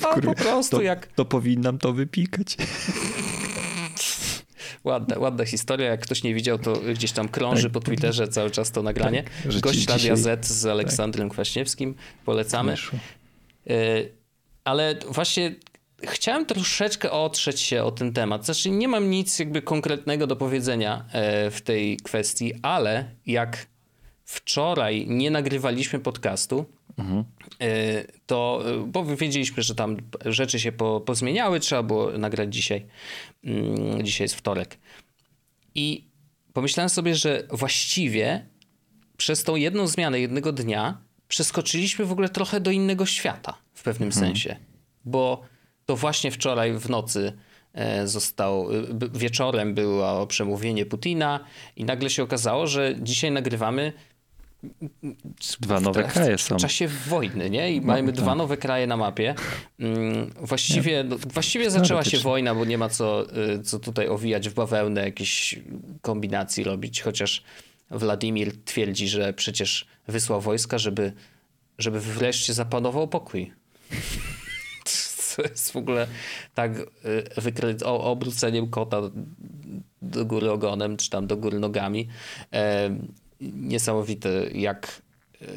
A 0.09 0.21
po 0.21 0.33
prostu 0.35 0.77
to, 0.77 0.81
jak 0.83 1.07
to 1.07 1.25
powinnam 1.25 1.77
to 1.77 1.93
wypikać. 1.93 2.57
Ładna, 4.83 5.19
ładna 5.19 5.45
historia. 5.45 5.87
Jak 5.87 6.01
ktoś 6.01 6.23
nie 6.23 6.33
widział, 6.33 6.59
to 6.59 6.73
gdzieś 6.93 7.11
tam 7.11 7.29
krąży 7.29 7.63
Tak. 7.63 7.71
po 7.71 7.79
Twitterze 7.79 8.27
cały 8.27 8.51
czas 8.51 8.71
to 8.71 8.83
nagranie. 8.83 9.23
Tak, 9.23 9.59
Gość 9.59 9.87
Radia 9.87 10.15
Z 10.15 10.45
z 10.45 10.65
Aleksandrem 10.65 11.29
Kwaśniewskim. 11.29 11.95
Polecamy. 12.25 12.75
Ale 14.65 14.95
właśnie 15.09 15.55
chciałem 16.03 16.45
troszeczkę 16.45 17.11
otrzeć 17.11 17.61
się 17.61 17.83
o 17.83 17.91
ten 17.91 18.13
temat. 18.13 18.45
Znaczy 18.45 18.69
nie 18.69 18.87
mam 18.87 19.09
nic 19.09 19.39
jakby 19.39 19.61
konkretnego 19.61 20.27
do 20.27 20.35
powiedzenia 20.35 21.05
e, 21.11 21.51
w 21.51 21.61
tej 21.61 21.97
kwestii, 21.97 22.53
ale 22.61 23.11
jak 23.25 23.67
wczoraj 24.23 25.05
nie 25.07 25.31
nagrywaliśmy 25.31 25.99
podcastu, 25.99 26.65
e, 27.61 28.03
to, 28.25 28.63
e, 28.65 28.87
bo 28.87 29.05
wiedzieliśmy, 29.05 29.63
że 29.63 29.75
tam 29.75 29.97
rzeczy 30.25 30.59
się 30.59 30.71
po, 30.71 31.01
pozmieniały, 31.01 31.59
trzeba 31.59 31.83
było 31.83 32.11
nagrać 32.11 32.53
dzisiaj. 32.53 32.85
Mm, 33.43 34.03
Dzisiaj 34.05 34.25
jest 34.25 34.35
wtorek. 34.35 34.77
I 35.75 36.07
pomyślałem 36.53 36.89
sobie, 36.89 37.15
że 37.15 37.43
właściwie 37.51 38.45
przez 39.17 39.43
tą 39.43 39.55
jedną 39.55 39.87
zmianę 39.87 40.19
jednego 40.19 40.51
dnia 40.51 40.97
przeskoczyliśmy 41.27 42.05
w 42.05 42.11
ogóle 42.11 42.29
trochę 42.29 42.59
do 42.59 42.71
innego 42.71 43.05
świata 43.05 43.64
w 43.85 43.87
pewnym 43.87 44.11
sensie. 44.11 44.55
Bo 45.05 45.41
to 45.85 45.95
właśnie 45.95 46.31
wczoraj 46.31 46.73
w 46.73 46.89
nocy 46.89 47.33
e, 47.73 48.07
został, 48.07 48.69
e, 48.73 48.83
wieczorem 49.13 49.73
było 49.73 50.27
przemówienie 50.27 50.85
Putina 50.85 51.39
i 51.75 51.85
nagle 51.85 52.09
się 52.09 52.23
okazało, 52.23 52.67
że 52.67 52.95
dzisiaj 53.01 53.31
nagrywamy 53.31 53.93
Dwa 55.59 55.79
nowe 55.79 56.03
w, 56.03 56.13
kraje 56.13 56.37
w 56.37 56.41
są. 56.41 56.57
czasie 56.57 56.87
wojny, 56.87 57.49
nie? 57.49 57.73
I 57.73 57.81
mamy 57.81 58.13
tak. 58.13 58.21
dwa 58.21 58.35
nowe 58.35 58.57
kraje 58.57 58.87
na 58.87 58.97
mapie. 58.97 59.35
Mm, 59.79 60.31
Właściwie, 60.41 61.03
no, 61.03 61.17
właściwie 61.17 61.71
zaczęła 61.71 62.03
się 62.03 62.17
wojna, 62.17 62.55
bo 62.55 62.65
nie 62.65 62.77
ma 62.77 62.89
co, 62.89 63.25
y, 63.53 63.63
co 63.63 63.79
tutaj 63.79 64.07
owijać 64.07 64.49
w 64.49 64.53
bawełnę, 64.53 65.01
jakichś 65.01 65.59
kombinacji 66.01 66.63
robić, 66.63 67.01
chociaż 67.01 67.43
Władimir 67.91 68.63
twierdzi, 68.63 69.07
że 69.07 69.33
przecież 69.33 69.85
wysłał 70.07 70.41
wojska, 70.41 70.77
żeby, 70.77 71.13
żeby 71.77 71.99
wreszcie 71.99 72.53
zapanował 72.53 73.07
pokój. 73.07 73.51
Co 75.35 75.41
jest 75.41 75.71
w 75.71 75.75
ogóle 75.75 76.07
tak 76.53 76.79
y, 76.79 77.41
wykry... 77.41 77.75
o, 77.85 78.03
obróceniem 78.11 78.69
kota 78.69 79.01
do 80.01 80.25
góry 80.25 80.51
ogonem, 80.51 80.97
czy 80.97 81.09
tam 81.09 81.27
do 81.27 81.37
góry 81.37 81.59
nogami. 81.59 82.07
E, 82.53 82.97
niesamowite, 83.41 84.29
jak, 84.53 85.01
e, 85.41 85.47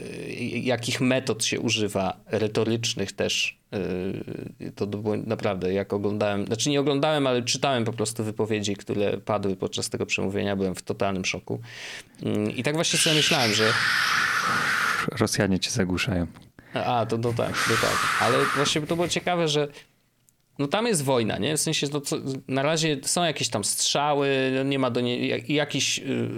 jakich 0.59 1.01
metod 1.01 1.45
się 1.45 1.61
używa, 1.61 2.21
retorycznych 2.27 3.13
też. 3.13 3.59
E, 3.73 4.71
to 4.73 4.87
było 4.87 5.17
naprawdę, 5.17 5.73
jak 5.73 5.93
oglądałem, 5.93 6.47
znaczy 6.47 6.71
nie 6.71 6.81
oglądałem, 6.81 7.27
ale 7.27 7.43
czytałem 7.43 7.85
po 7.85 7.93
prostu 7.93 8.25
wypowiedzi, 8.25 8.77
które 8.77 9.19
padły 9.19 9.57
podczas 9.57 9.89
tego 9.91 10.07
przemówienia, 10.07 10.57
byłem 10.57 10.75
w 10.75 10.83
totalnym 10.83 11.25
szoku. 11.25 11.61
Mm, 12.23 12.51
I 12.51 12.63
tak 12.63 12.75
właśnie 12.75 12.99
sobie 12.99 13.17
myślałem, 13.17 13.53
że 13.55 13.73
Rosjanie 15.19 15.59
cię 15.59 15.71
zagłuszają. 15.71 16.27
A, 16.75 17.07
to, 17.07 17.19
to 17.19 17.33
tak, 17.33 17.53
to 17.53 17.75
tak. 17.87 18.17
Ale 18.21 18.39
właśnie 18.57 18.81
to 18.83 18.97
było 18.97 19.09
ciekawe, 19.09 19.49
że 19.49 19.69
no 20.59 20.67
tam 20.67 20.87
jest 20.87 21.05
wojna, 21.05 21.39
nie? 21.39 21.57
W 21.57 21.61
sensie, 21.61 21.87
no 21.93 22.01
co, 22.01 22.17
na 22.49 22.63
razie 22.63 22.97
są 23.03 23.25
jakieś 23.25 23.49
tam 23.49 23.65
strzały, 23.65 24.53
no 24.57 24.63
nie 24.63 24.79
ma 24.79 24.91
do 24.91 25.01
niej, 25.01 25.29
jak- 25.29 25.51
jakiś 25.51 25.99
y, 25.99 26.29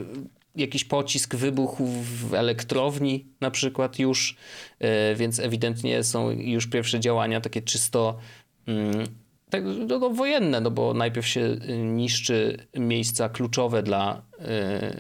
jakiś 0.56 0.84
pocisk 0.84 1.34
wybuchł 1.34 1.86
w 2.02 2.34
elektrowni 2.34 3.26
na 3.40 3.50
przykład 3.50 3.98
już, 3.98 4.36
e, 4.78 5.14
więc 5.14 5.38
ewidentnie 5.38 6.04
są 6.04 6.30
już 6.30 6.66
pierwsze 6.66 7.00
działania 7.00 7.40
takie 7.40 7.62
czysto 7.62 8.18
mm, 8.66 9.06
tak, 9.50 9.64
no, 9.88 9.98
no, 9.98 10.10
wojenne, 10.10 10.60
no 10.60 10.70
bo 10.70 10.94
najpierw 10.94 11.26
się 11.26 11.40
y, 11.40 11.76
niszczy 11.76 12.66
miejsca 12.76 13.28
kluczowe 13.28 13.82
dla, 13.82 14.22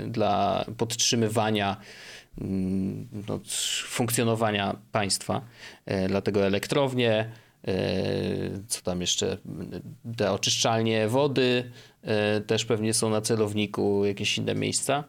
y, 0.04 0.08
dla 0.08 0.64
podtrzymywania 0.76 1.76
no, 3.28 3.40
funkcjonowania 3.86 4.76
państwa. 4.92 5.40
Y, 5.90 6.08
dlatego 6.08 6.46
elektrownie, 6.46 7.30
co 8.68 8.82
tam 8.82 9.00
jeszcze, 9.00 9.38
te 10.16 10.32
oczyszczalnie 10.32 11.08
wody 11.08 11.70
też 12.46 12.64
pewnie 12.64 12.94
są 12.94 13.10
na 13.10 13.20
celowniku, 13.20 14.04
jakieś 14.04 14.38
inne 14.38 14.54
miejsca. 14.54 15.04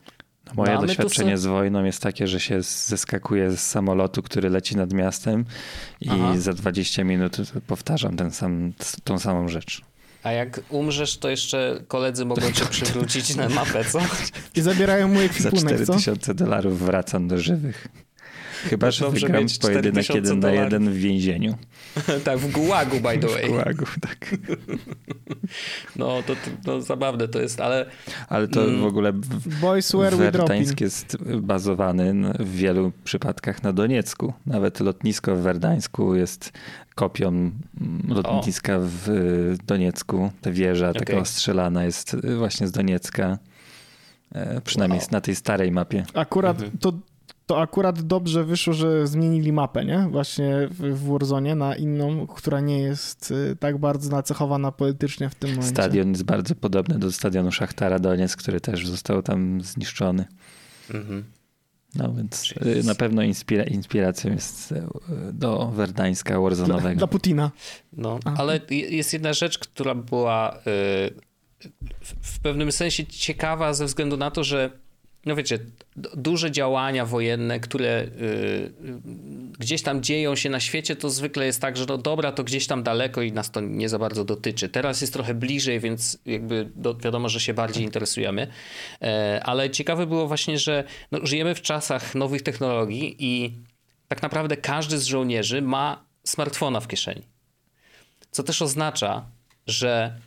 Moje 0.55 0.73
no, 0.73 0.81
doświadczenie 0.81 1.37
z 1.37 1.45
wojną 1.45 1.83
jest 1.83 2.01
takie, 2.01 2.27
że 2.27 2.39
się 2.39 2.61
zeskakuje 2.61 3.51
z 3.51 3.59
samolotu, 3.59 4.21
który 4.21 4.49
leci 4.49 4.77
nad 4.77 4.93
miastem 4.93 5.45
i 6.01 6.09
Aha. 6.09 6.33
za 6.37 6.53
20 6.53 7.03
minut 7.03 7.37
powtarzam 7.67 8.15
ten 8.15 8.31
sam, 8.31 8.73
tą 9.03 9.19
samą 9.19 9.47
rzecz. 9.47 9.81
A 10.23 10.31
jak 10.31 10.61
umrzesz, 10.69 11.17
to 11.17 11.29
jeszcze 11.29 11.83
koledzy 11.87 12.25
mogą 12.25 12.51
cię 12.51 12.65
przywrócić 12.65 13.35
na 13.35 13.49
mapę, 13.49 13.85
co? 13.85 13.99
I 14.55 14.61
zabierają 14.61 15.07
mój 15.07 15.25
ekwipunek, 15.25 15.77
Za 15.77 15.93
4000 15.93 16.33
dolarów 16.33 16.79
wracam 16.79 17.27
do 17.27 17.37
żywych. 17.37 17.87
Chyba, 18.69 18.91
że 18.91 19.09
wygram 19.09 19.45
pojedynek 19.61 20.15
jeden 20.15 20.39
na 20.39 20.51
jeden 20.51 20.89
w 20.89 20.97
więzieniu. 20.97 21.57
tak, 22.25 22.39
w 22.39 22.51
gułagu, 22.51 22.99
by 22.99 23.17
the 23.17 23.27
way. 23.27 23.45
W 23.45 23.47
gułagu, 23.47 23.85
tak. 24.01 24.35
no, 25.95 26.23
to, 26.23 26.35
to, 26.65 26.81
zabawne 26.81 27.27
to 27.27 27.41
jest, 27.41 27.61
ale... 27.61 27.85
Ale 28.29 28.47
to 28.47 28.63
mm, 28.63 28.81
w 28.81 28.85
ogóle 28.85 29.13
Boys 29.61 29.91
Werdańsk 30.17 30.81
jest 30.81 31.17
bazowany 31.23 32.33
w 32.39 32.55
wielu 32.55 32.91
przypadkach 33.03 33.63
na 33.63 33.73
Doniecku. 33.73 34.33
Nawet 34.45 34.79
lotnisko 34.79 35.35
w 35.35 35.39
Werdańsku 35.39 36.15
jest 36.15 36.51
kopią 36.95 37.51
lotniska 38.07 38.77
o. 38.77 38.81
w 38.81 39.55
Doniecku. 39.65 40.31
Ta 40.41 40.51
wieża 40.51 40.89
okay. 40.89 41.05
taka 41.05 41.17
ostrzelana 41.17 41.83
jest 41.83 42.17
właśnie 42.37 42.67
z 42.67 42.71
Doniecka. 42.71 43.37
E, 44.31 44.61
przynajmniej 44.61 44.99
wow. 44.99 45.07
na 45.11 45.21
tej 45.21 45.35
starej 45.35 45.71
mapie. 45.71 46.05
Akurat 46.13 46.55
mhm. 46.55 46.77
to 46.77 46.93
to 47.51 47.61
akurat 47.61 48.01
dobrze 48.01 48.43
wyszło, 48.43 48.73
że 48.73 49.07
zmienili 49.07 49.53
mapę, 49.53 49.85
nie? 49.85 50.07
Właśnie 50.11 50.67
w 50.69 51.07
Warzone 51.07 51.55
na 51.55 51.75
inną, 51.75 52.27
która 52.27 52.59
nie 52.59 52.79
jest 52.79 53.31
y, 53.31 53.55
tak 53.55 53.77
bardzo 53.77 54.11
nacechowana 54.11 54.71
politycznie 54.71 55.29
w 55.29 55.35
tym 55.35 55.49
momencie. 55.49 55.69
Stadion 55.69 56.09
jest 56.09 56.23
bardzo 56.23 56.55
podobny 56.55 56.99
do 56.99 57.11
stadionu 57.11 57.51
Szachtara 57.51 57.99
Doniec, 57.99 58.35
który 58.35 58.61
też 58.61 58.87
został 58.87 59.21
tam 59.21 59.61
zniszczony. 59.61 60.25
Mhm. 60.93 61.23
No 61.95 62.13
więc 62.13 62.53
y, 62.65 62.83
na 62.83 62.95
pewno 62.95 63.21
inspira 63.23 63.63
inspiracją 63.63 64.31
jest 64.31 64.71
y, 64.71 64.83
do 65.33 65.67
Werdańska 65.67 66.35
Warzone'owego. 66.35 66.81
Dla, 66.81 66.95
dla 66.95 67.07
Putina. 67.07 67.51
No, 67.93 68.19
ale 68.37 68.59
jest 68.69 69.13
jedna 69.13 69.33
rzecz, 69.33 69.59
która 69.59 69.95
była 69.95 70.59
w 72.21 72.39
pewnym 72.39 72.71
sensie 72.71 73.05
ciekawa 73.05 73.73
ze 73.73 73.85
względu 73.85 74.17
na 74.17 74.31
to, 74.31 74.43
że 74.43 74.71
no 75.25 75.35
wiecie, 75.35 75.59
duże 75.95 76.51
działania 76.51 77.05
wojenne, 77.05 77.59
które 77.59 78.03
y, 78.21 78.73
gdzieś 79.59 79.81
tam 79.81 80.03
dzieją 80.03 80.35
się 80.35 80.49
na 80.49 80.59
świecie, 80.59 80.95
to 80.95 81.09
zwykle 81.09 81.45
jest 81.45 81.61
tak, 81.61 81.77
że 81.77 81.85
no 81.89 81.97
dobra, 81.97 82.31
to 82.31 82.43
gdzieś 82.43 82.67
tam 82.67 82.83
daleko 82.83 83.21
i 83.21 83.31
nas 83.31 83.51
to 83.51 83.61
nie 83.61 83.89
za 83.89 83.99
bardzo 83.99 84.25
dotyczy. 84.25 84.69
Teraz 84.69 85.01
jest 85.01 85.13
trochę 85.13 85.33
bliżej, 85.33 85.79
więc 85.79 86.17
jakby 86.25 86.69
do, 86.75 86.95
wiadomo, 86.95 87.29
że 87.29 87.39
się 87.39 87.53
bardziej 87.53 87.83
interesujemy. 87.83 88.47
E, 89.01 89.41
ale 89.43 89.69
ciekawe 89.69 90.07
było 90.07 90.27
właśnie, 90.27 90.57
że 90.57 90.83
no, 91.11 91.19
żyjemy 91.23 91.55
w 91.55 91.61
czasach 91.61 92.15
nowych 92.15 92.41
technologii 92.41 93.15
i 93.19 93.53
tak 94.07 94.21
naprawdę 94.21 94.57
każdy 94.57 94.97
z 94.97 95.05
żołnierzy 95.05 95.61
ma 95.61 96.05
smartfona 96.23 96.79
w 96.79 96.87
kieszeni. 96.87 97.21
Co 98.31 98.43
też 98.43 98.61
oznacza, 98.61 99.25
że 99.67 100.19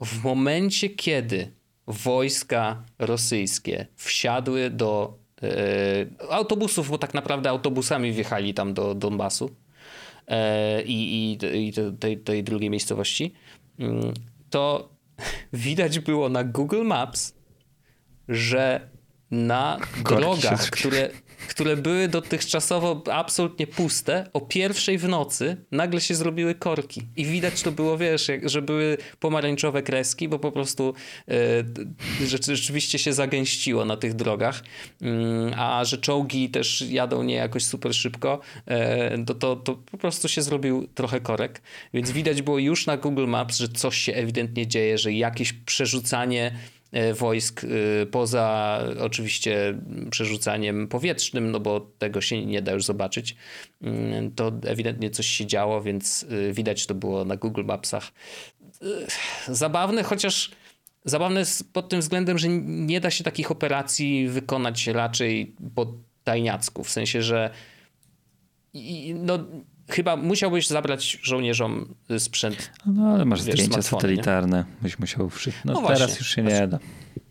w 0.00 0.24
momencie, 0.24 0.88
kiedy 0.88 1.52
wojska 1.86 2.84
rosyjskie 2.98 3.86
wsiadły 3.96 4.70
do 4.70 5.18
e, 5.42 6.30
autobusów, 6.30 6.90
bo 6.90 6.98
tak 6.98 7.14
naprawdę 7.14 7.50
autobusami 7.50 8.12
wjechali 8.12 8.54
tam 8.54 8.74
do 8.74 8.94
Donbasu 8.94 9.50
e, 10.28 10.82
i, 10.82 11.32
i, 11.32 11.38
i 11.68 11.72
tej, 12.00 12.18
tej 12.18 12.44
drugiej 12.44 12.70
miejscowości, 12.70 13.34
mm, 13.78 14.14
to 14.50 14.88
widać 15.52 15.98
było 15.98 16.28
na 16.28 16.44
Google 16.44 16.84
Maps, 16.84 17.34
że 18.28 18.88
na 19.30 19.78
drogach, 20.04 20.70
które, 20.70 21.10
które 21.48 21.76
były 21.76 22.08
dotychczasowo 22.08 23.02
absolutnie 23.12 23.66
puste, 23.66 24.30
o 24.32 24.40
pierwszej 24.40 24.98
w 24.98 25.08
nocy 25.08 25.56
nagle 25.70 26.00
się 26.00 26.14
zrobiły 26.14 26.54
korki. 26.54 27.02
I 27.16 27.24
widać 27.24 27.62
to 27.62 27.72
było, 27.72 27.98
wiesz, 27.98 28.30
że 28.42 28.62
były 28.62 28.98
pomarańczowe 29.20 29.82
kreski, 29.82 30.28
bo 30.28 30.38
po 30.38 30.52
prostu 30.52 30.94
e, 31.28 32.44
rzeczywiście 32.46 32.98
się 32.98 33.12
zagęściło 33.12 33.84
na 33.84 33.96
tych 33.96 34.14
drogach. 34.14 34.64
Mm, 35.02 35.54
a 35.56 35.84
że 35.84 35.98
czołgi 35.98 36.50
też 36.50 36.84
jadą 36.90 37.22
nie 37.22 37.34
jakoś 37.34 37.64
super 37.64 37.94
szybko, 37.94 38.40
e, 38.66 39.24
to, 39.24 39.34
to, 39.34 39.56
to 39.56 39.74
po 39.74 39.98
prostu 39.98 40.28
się 40.28 40.42
zrobił 40.42 40.88
trochę 40.94 41.20
korek. 41.20 41.62
Więc 41.94 42.10
widać 42.10 42.42
było 42.42 42.58
już 42.58 42.86
na 42.86 42.96
Google 42.96 43.26
Maps, 43.26 43.58
że 43.58 43.68
coś 43.68 43.98
się 43.98 44.14
ewidentnie 44.14 44.66
dzieje, 44.66 44.98
że 44.98 45.12
jakieś 45.12 45.52
przerzucanie 45.52 46.58
wojsk 47.14 47.64
e, 47.64 48.06
poza 48.06 48.78
oczywiście 49.00 49.78
przerzucaniem 50.10 50.88
powietrznym, 50.88 51.50
no 51.50 51.60
bo 51.60 51.80
tego 51.98 52.20
się 52.20 52.46
nie 52.46 52.62
da 52.62 52.72
już 52.72 52.84
zobaczyć. 52.84 53.36
Mm, 53.82 54.32
to 54.32 54.52
ewidentnie 54.66 55.10
coś 55.10 55.26
się 55.26 55.46
działo, 55.46 55.82
więc 55.82 56.26
e, 56.48 56.52
widać 56.52 56.86
to 56.86 56.94
było 56.94 57.24
na 57.24 57.36
Google 57.36 57.64
Mapsach. 57.64 58.12
Zabawne, 59.48 60.02
chociaż 60.02 60.50
zabawne 61.04 61.40
jest 61.40 61.72
pod 61.72 61.88
tym 61.88 62.00
względem, 62.00 62.38
że 62.38 62.48
nie 62.48 63.00
da 63.00 63.10
się 63.10 63.24
takich 63.24 63.50
operacji 63.50 64.28
wykonać 64.28 64.86
raczej 64.86 65.54
po 65.74 65.94
tajniacku, 66.24 66.84
w 66.84 66.90
sensie, 66.90 67.22
że 67.22 67.50
no, 69.14 69.38
chyba 69.88 70.16
musiałbyś 70.16 70.68
zabrać 70.68 71.18
żołnierzom 71.22 71.94
sprzęt. 72.18 72.70
No 72.86 73.06
ale 73.14 73.24
masz 73.24 73.42
wiesz, 73.42 73.54
zdjęcia 73.54 73.82
satelitarne, 73.82 74.58
nie? 74.58 74.82
byś 74.82 74.98
musiał 74.98 75.30
wszystko. 75.30 75.62
No, 75.64 75.72
no 75.72 75.86
teraz 75.86 75.98
właśnie, 75.98 76.16
już 76.18 76.28
się 76.28 76.42
nie 76.42 76.68
da. 76.68 76.78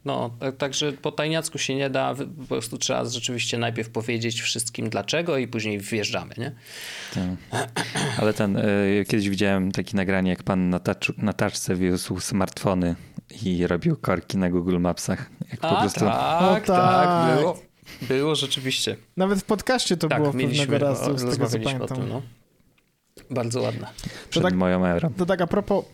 No, 0.06 0.32
także 0.58 0.92
po 0.92 1.12
tajniacku 1.12 1.58
się 1.58 1.76
nie 1.76 1.90
da, 1.90 2.16
po 2.16 2.48
prostu 2.48 2.78
trzeba 2.78 3.06
rzeczywiście 3.06 3.58
najpierw 3.58 3.90
powiedzieć 3.90 4.42
wszystkim 4.42 4.90
dlaczego 4.90 5.38
i 5.38 5.48
później 5.48 5.80
wjeżdżamy, 5.80 6.36
nie? 6.38 6.52
Tak. 7.14 7.70
Ale 8.20 8.34
ten, 8.34 8.58
y, 8.58 9.06
kiedyś 9.08 9.30
widziałem 9.30 9.72
takie 9.72 9.98
nagranie, 9.98 10.30
jak 10.30 10.44
pan 10.44 10.70
na, 10.70 10.80
tacz, 10.80 11.12
na 11.18 11.34
taczce 11.34 11.76
wiózł 11.76 12.20
smartfony 12.20 12.96
i 13.46 13.68
robił 13.68 13.96
korki 13.96 14.38
na 14.38 14.50
Google 14.50 14.80
Mapsach. 14.80 15.30
Jak 15.52 15.66
A, 15.66 15.70
po 15.70 15.82
prostu... 15.82 16.00
tak, 16.00 16.42
o, 16.42 16.54
tak, 16.54 16.66
tak, 16.66 17.38
było. 17.38 17.60
Było 18.02 18.36
rzeczywiście. 18.36 18.98
Nawet 19.18 19.40
w 19.40 19.44
podcaście 19.44 19.98
to 19.98 20.08
tak, 20.08 20.22
było 20.22 20.34
pewnego 20.34 20.78
razu, 20.78 21.18
z 21.18 21.32
tego 21.32 21.48
co 21.48 21.60
pamiętam. 21.60 21.98
Tym, 21.98 22.10
no. 22.10 22.22
Bardzo 23.34 23.62
ładna. 23.62 23.92
Przed 24.30 24.44
tak, 24.44 24.54
moją 24.54 24.86
erą. 24.86 25.14
To 25.18 25.26
tak 25.26 25.42
a 25.42 25.48
propos, 25.48 25.86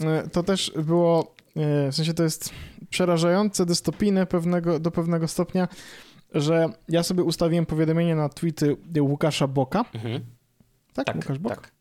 e, 0.00 0.28
to 0.28 0.42
też 0.42 0.72
było, 0.76 1.34
e, 1.56 1.90
w 1.92 1.94
sensie 1.94 2.14
to 2.14 2.22
jest 2.22 2.50
przerażające, 2.90 3.66
dystopijne 3.66 4.26
pewnego, 4.26 4.78
do 4.78 4.90
pewnego 4.90 5.28
stopnia, 5.28 5.68
że 6.34 6.68
ja 6.88 7.02
sobie 7.02 7.22
ustawiłem 7.22 7.66
powiadomienie 7.66 8.14
na 8.14 8.28
tweety 8.28 8.76
Łukasza 9.00 9.46
Boka. 9.46 9.84
Mhm. 9.94 10.20
Tak, 10.94 11.06
tak, 11.06 11.16
Łukasz 11.16 11.38
Bok? 11.38 11.54
Tak. 11.54 11.72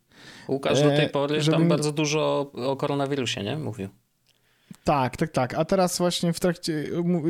Łukasz 0.48 0.82
do 0.82 0.90
tej 0.90 1.06
e, 1.06 1.10
pory 1.10 1.42
żeby... 1.42 1.58
tam 1.58 1.68
bardzo 1.68 1.92
dużo 1.92 2.52
o 2.54 2.76
koronawirusie, 2.76 3.44
nie? 3.44 3.58
Mówił. 3.58 3.90
Tak, 4.84 5.18
tak, 5.18 5.32
tak. 5.32 5.54
A 5.54 5.66
teraz 5.66 5.98
właśnie 5.98 6.34
w 6.34 6.40
trakcie 6.40 6.86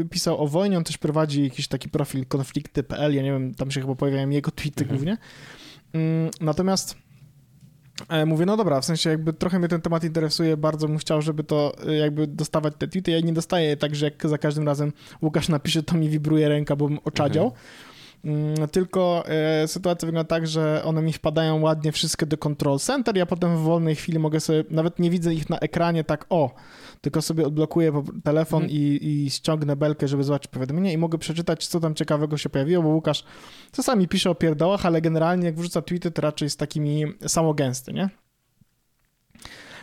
pisał 0.10 0.44
o 0.44 0.48
wojnie, 0.48 0.78
on 0.78 0.84
też 0.84 0.98
prowadzi 0.98 1.44
jakiś 1.44 1.68
taki 1.68 1.90
profil 1.90 2.26
konflikty.pl, 2.26 3.16
ja 3.16 3.22
nie 3.22 3.32
wiem, 3.32 3.56
tam 3.56 3.72
się 3.72 3.82
chyba 3.82 3.96
pojawiają 3.96 4.30
jego 4.30 4.52
tweety 4.52 4.84
mhm. 4.84 4.90
głównie. 4.90 5.18
Mm, 5.94 6.32
natomiast 6.42 6.96
mówię, 8.26 8.46
no 8.46 8.58
dobra, 8.58 8.82
w 8.82 8.86
sensie 8.86 9.10
jakby 9.10 9.34
trochę 9.34 9.60
mnie 9.60 9.68
ten 9.68 9.82
temat 9.82 10.04
interesuje, 10.04 10.58
bardzo 10.58 10.88
bym 10.88 10.98
chciał, 10.98 11.22
żeby 11.22 11.44
to 11.44 11.74
e, 11.88 11.94
jakby 11.94 12.28
dostawać 12.28 12.74
te 12.78 12.88
tweety. 12.88 13.12
Ja 13.12 13.20
nie 13.20 13.34
dostaję 13.34 13.78
tak, 13.78 13.96
że 13.96 14.06
jak 14.06 14.28
za 14.28 14.38
każdym 14.38 14.66
razem 14.66 14.94
Łukasz 15.22 15.50
napisze, 15.50 15.84
to 15.84 15.96
mi 15.96 16.10
wibruje 16.10 16.50
ręka, 16.50 16.76
bo 16.76 16.88
bym 16.88 17.00
oczadział. 17.06 17.46
Mhm. 17.46 17.64
Mm, 18.26 18.68
tylko 18.68 19.24
e, 19.28 19.68
sytuacja 19.68 20.06
wygląda 20.06 20.28
tak, 20.28 20.48
że 20.48 20.82
one 20.86 21.02
mi 21.02 21.14
wpadają 21.14 21.62
ładnie 21.62 21.92
wszystkie 21.92 22.26
do 22.26 22.38
Control 22.38 22.80
Center, 22.80 23.18
ja 23.18 23.26
potem 23.26 23.58
w 23.58 23.60
wolnej 23.60 23.96
chwili 23.96 24.20
mogę 24.20 24.40
sobie, 24.40 24.64
nawet 24.70 25.00
nie 25.00 25.10
widzę 25.10 25.34
ich 25.34 25.50
na 25.50 25.60
ekranie 25.60 26.04
tak 26.04 26.26
o, 26.30 26.56
tylko 27.04 27.22
sobie 27.22 27.46
odblokuję 27.46 28.04
telefon 28.24 28.64
mm. 28.64 28.72
i, 28.72 29.00
i 29.02 29.30
ściągnę 29.30 29.76
belkę, 29.76 30.08
żeby 30.08 30.24
zobaczyć 30.24 30.52
powiadomienie 30.52 30.94
i 30.94 30.98
mogę 30.98 31.18
przeczytać, 31.18 31.68
co 31.68 31.80
tam 31.80 31.96
ciekawego 31.96 32.38
się 32.38 32.50
pojawiło, 32.50 32.84
bo 32.84 32.90
Łukasz 32.90 33.24
czasami 33.72 34.08
pisze 34.08 34.30
o 34.30 34.36
pierdołach, 34.36 34.86
ale 34.86 35.02
generalnie 35.02 35.46
jak 35.46 35.56
wrzuca 35.56 35.82
tweety, 35.82 36.12
to 36.12 36.22
raczej 36.22 36.46
jest 36.46 36.60
takimi 36.60 37.06
samogęsty, 37.28 37.94
nie? 37.94 38.10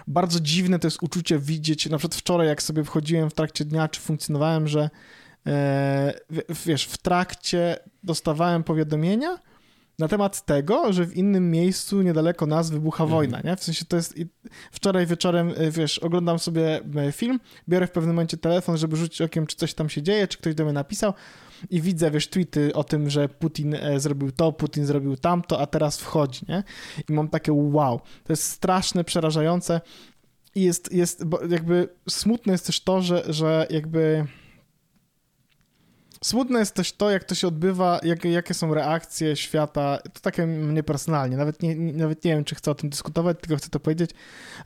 Bardzo 0.06 0.40
dziwne 0.40 0.78
to 0.78 0.86
jest 0.86 1.02
uczucie 1.02 1.38
widzieć, 1.38 1.88
na 1.88 1.98
przykład 1.98 2.14
wczoraj 2.14 2.46
jak 2.46 2.62
sobie 2.62 2.84
wchodziłem 2.84 3.30
w 3.30 3.34
trakcie 3.34 3.64
dnia, 3.64 3.88
czy 3.88 4.00
funkcjonowałem, 4.00 4.68
że 4.68 4.90
e, 5.46 6.14
wiesz, 6.66 6.84
w 6.84 6.98
trakcie 6.98 7.76
dostawałem 8.02 8.64
powiadomienia 8.64 9.38
na 10.01 10.09
temat 10.09 10.44
tego, 10.44 10.92
że 10.92 11.07
w 11.07 11.16
innym 11.16 11.51
miejscu 11.51 12.03
niedaleko 12.03 12.46
nas 12.46 12.70
wybucha 12.70 13.05
Mhm. 13.05 13.16
wojna, 13.16 13.40
nie? 13.44 13.57
W 13.57 13.64
sensie 13.64 13.84
to 13.84 13.96
jest... 13.96 14.14
Wczoraj 14.72 15.07
wieczorem, 15.07 15.53
e, 15.57 15.70
wiesz, 15.70 15.98
oglądam 15.98 16.38
sobie 16.38 16.80
e, 16.96 17.12
film, 17.12 17.40
biorę 17.68 17.86
w 17.86 17.90
pewnym 17.90 18.14
momencie 18.14 18.36
telefon, 18.36 18.76
żeby 18.76 18.96
rzucić 18.96 19.22
okiem, 19.22 19.46
czy 19.46 19.57
coś 19.57 19.74
tam 19.74 19.88
się 19.88 20.03
dzieje, 20.03 20.28
czy 20.28 20.38
ktoś 20.38 20.55
do 20.55 20.64
mnie 20.64 20.72
napisał 20.72 21.12
i 21.70 21.80
widzę, 21.80 22.11
wiesz, 22.11 22.28
tweety 22.28 22.74
o 22.74 22.84
tym, 22.84 23.11
że 23.11 23.28
Putin 23.28 23.74
e, 23.74 24.01
zrobił 24.01 24.32
to, 24.32 24.53
Putin 24.53 24.86
zrobił 24.86 25.16
tamto, 25.16 25.61
a 25.61 25.66
teraz 25.66 25.98
wchodzi, 25.98 26.40
nie? 26.48 26.62
I 27.09 27.12
mam 27.12 27.28
takie 27.28 27.53
wow, 27.53 28.01
to 28.24 28.32
jest 28.32 28.42
straszne, 28.42 29.05
przerażające 29.05 29.80
i 30.55 30.62
jest, 30.62 30.92
jest 30.92 31.24
bo 31.24 31.44
jakby 31.44 31.88
smutne 32.09 32.53
jest 32.53 32.66
też 32.66 32.80
to, 32.80 33.03
że, 33.03 33.22
że 33.28 33.66
jakby 33.70 34.26
smutne 36.24 36.58
jest 36.58 36.74
też 36.74 36.92
to, 36.92 37.10
jak 37.10 37.24
to 37.24 37.34
się 37.34 37.48
odbywa, 37.48 38.00
jak, 38.02 38.24
jakie 38.24 38.54
są 38.54 38.74
reakcje 38.74 39.36
świata, 39.36 39.98
to 40.12 40.20
takie 40.20 40.46
mnie 40.46 40.82
personalnie, 40.82 41.36
nawet 41.36 41.62
nie, 41.62 41.76
nawet 41.76 42.24
nie 42.24 42.34
wiem, 42.34 42.44
czy 42.44 42.54
chcę 42.54 42.70
o 42.70 42.74
tym 42.74 42.90
dyskutować, 42.90 43.36
tylko 43.40 43.56
chcę 43.56 43.68
to 43.68 43.80
powiedzieć, 43.80 44.10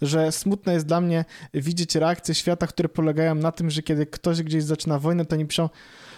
że 0.03 0.33
smutne 0.33 0.73
jest 0.73 0.87
dla 0.87 1.01
mnie 1.01 1.25
widzieć 1.55 1.95
reakcje 1.95 2.35
świata, 2.35 2.67
które 2.67 2.89
polegają 2.89 3.35
na 3.35 3.53
tym, 3.53 3.71
że 3.71 3.83
kiedy 3.83 4.07
ktoś 4.07 4.43
gdzieś 4.43 4.65
zaczyna 4.65 4.99
wojnę, 4.99 5.25
to 5.25 5.37
oni 5.37 5.47
piszą, 5.47 5.69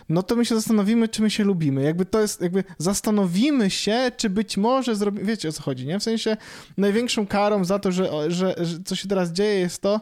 no 0.08 0.22
to 0.22 0.36
my 0.36 0.44
się 0.44 0.54
zastanowimy, 0.54 1.08
czy 1.08 1.22
my 1.22 1.30
się 1.30 1.44
lubimy. 1.44 1.82
Jakby 1.82 2.04
to 2.04 2.20
jest, 2.20 2.40
jakby 2.40 2.64
zastanowimy 2.78 3.70
się, 3.70 4.12
czy 4.16 4.30
być 4.30 4.56
może 4.56 4.96
zrobimy, 4.96 5.24
wiecie 5.24 5.48
o 5.48 5.52
co 5.52 5.62
chodzi, 5.62 5.86
nie? 5.86 5.98
W 5.98 6.02
sensie 6.02 6.36
największą 6.76 7.26
karą 7.26 7.64
za 7.64 7.78
to, 7.78 7.92
że, 7.92 8.30
że, 8.30 8.54
że 8.58 8.78
co 8.84 8.96
się 8.96 9.08
teraz 9.08 9.32
dzieje 9.32 9.60
jest 9.60 9.82
to, 9.82 10.00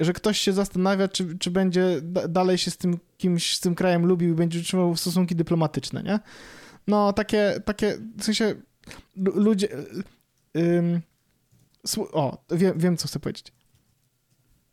że 0.00 0.12
ktoś 0.12 0.40
się 0.40 0.52
zastanawia, 0.52 1.08
czy, 1.08 1.38
czy 1.38 1.50
będzie 1.50 2.00
da, 2.02 2.28
dalej 2.28 2.58
się 2.58 2.70
z 2.70 2.76
tym 2.76 2.98
kimś, 3.18 3.56
z 3.56 3.60
tym 3.60 3.74
krajem 3.74 4.06
lubił 4.06 4.32
i 4.32 4.36
będzie 4.36 4.60
utrzymywał 4.60 4.96
stosunki 4.96 5.36
dyplomatyczne, 5.36 6.02
nie? 6.02 6.18
No, 6.86 7.12
takie, 7.12 7.60
takie, 7.64 7.98
w 8.18 8.24
sensie 8.24 8.54
lu- 9.16 9.40
ludzie... 9.40 9.68
Ym, 10.56 11.00
słu- 11.86 12.08
o, 12.12 12.44
wiem, 12.50 12.78
wiem, 12.78 12.96
co 12.96 13.08
chcę 13.08 13.20
powiedzieć. 13.20 13.52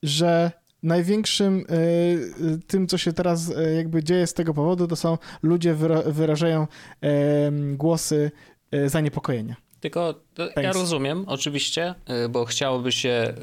Że 0.03 0.51
największym 0.83 1.59
y, 1.59 1.63
y, 1.73 2.59
tym, 2.67 2.87
co 2.87 2.97
się 2.97 3.13
teraz 3.13 3.49
y, 3.49 3.73
jakby 3.75 4.03
dzieje 4.03 4.27
z 4.27 4.33
tego 4.33 4.53
powodu, 4.53 4.87
to 4.87 4.95
są 4.95 5.17
ludzie 5.41 5.75
wyra- 5.75 6.11
wyrażają 6.11 6.67
em, 7.01 7.77
głosy 7.77 8.31
y, 8.73 8.89
zaniepokojenia. 8.89 9.55
Tylko 9.79 10.13
to 10.33 10.45
ja 10.45 10.53
Thanks. 10.53 10.77
rozumiem, 10.77 11.23
oczywiście, 11.27 11.95
y, 12.25 12.29
bo 12.29 12.45
chciałoby 12.45 12.91
się 12.91 13.33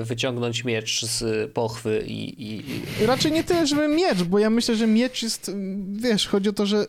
y, 0.00 0.04
wyciągnąć 0.04 0.64
miecz 0.64 1.04
z 1.04 1.52
pochwy 1.52 2.04
i, 2.06 2.42
i, 2.42 2.64
i 3.02 3.06
Raczej 3.06 3.32
nie 3.32 3.44
tyle, 3.44 3.66
żeby 3.66 3.88
miecz, 3.88 4.22
bo 4.22 4.38
ja 4.38 4.50
myślę, 4.50 4.76
że 4.76 4.86
miecz 4.86 5.22
jest, 5.22 5.48
mm, 5.48 5.96
wiesz, 5.98 6.28
chodzi 6.28 6.48
o 6.48 6.52
to, 6.52 6.66
że 6.66 6.82
y, 6.82 6.86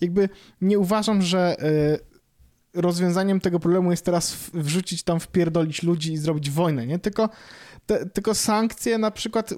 jakby 0.00 0.28
nie 0.60 0.78
uważam, 0.78 1.22
że 1.22 1.56
y, 2.74 2.80
rozwiązaniem 2.80 3.40
tego 3.40 3.60
problemu 3.60 3.90
jest 3.90 4.04
teraz 4.04 4.50
wrzucić 4.54 5.02
tam, 5.02 5.20
wpierdolić 5.20 5.82
ludzi 5.82 6.12
i 6.12 6.16
zrobić 6.16 6.50
wojnę, 6.50 6.86
nie? 6.86 6.98
Tylko, 6.98 7.28
te, 7.86 8.06
tylko 8.06 8.34
sankcje 8.34 8.98
na 8.98 9.10
przykład, 9.10 9.54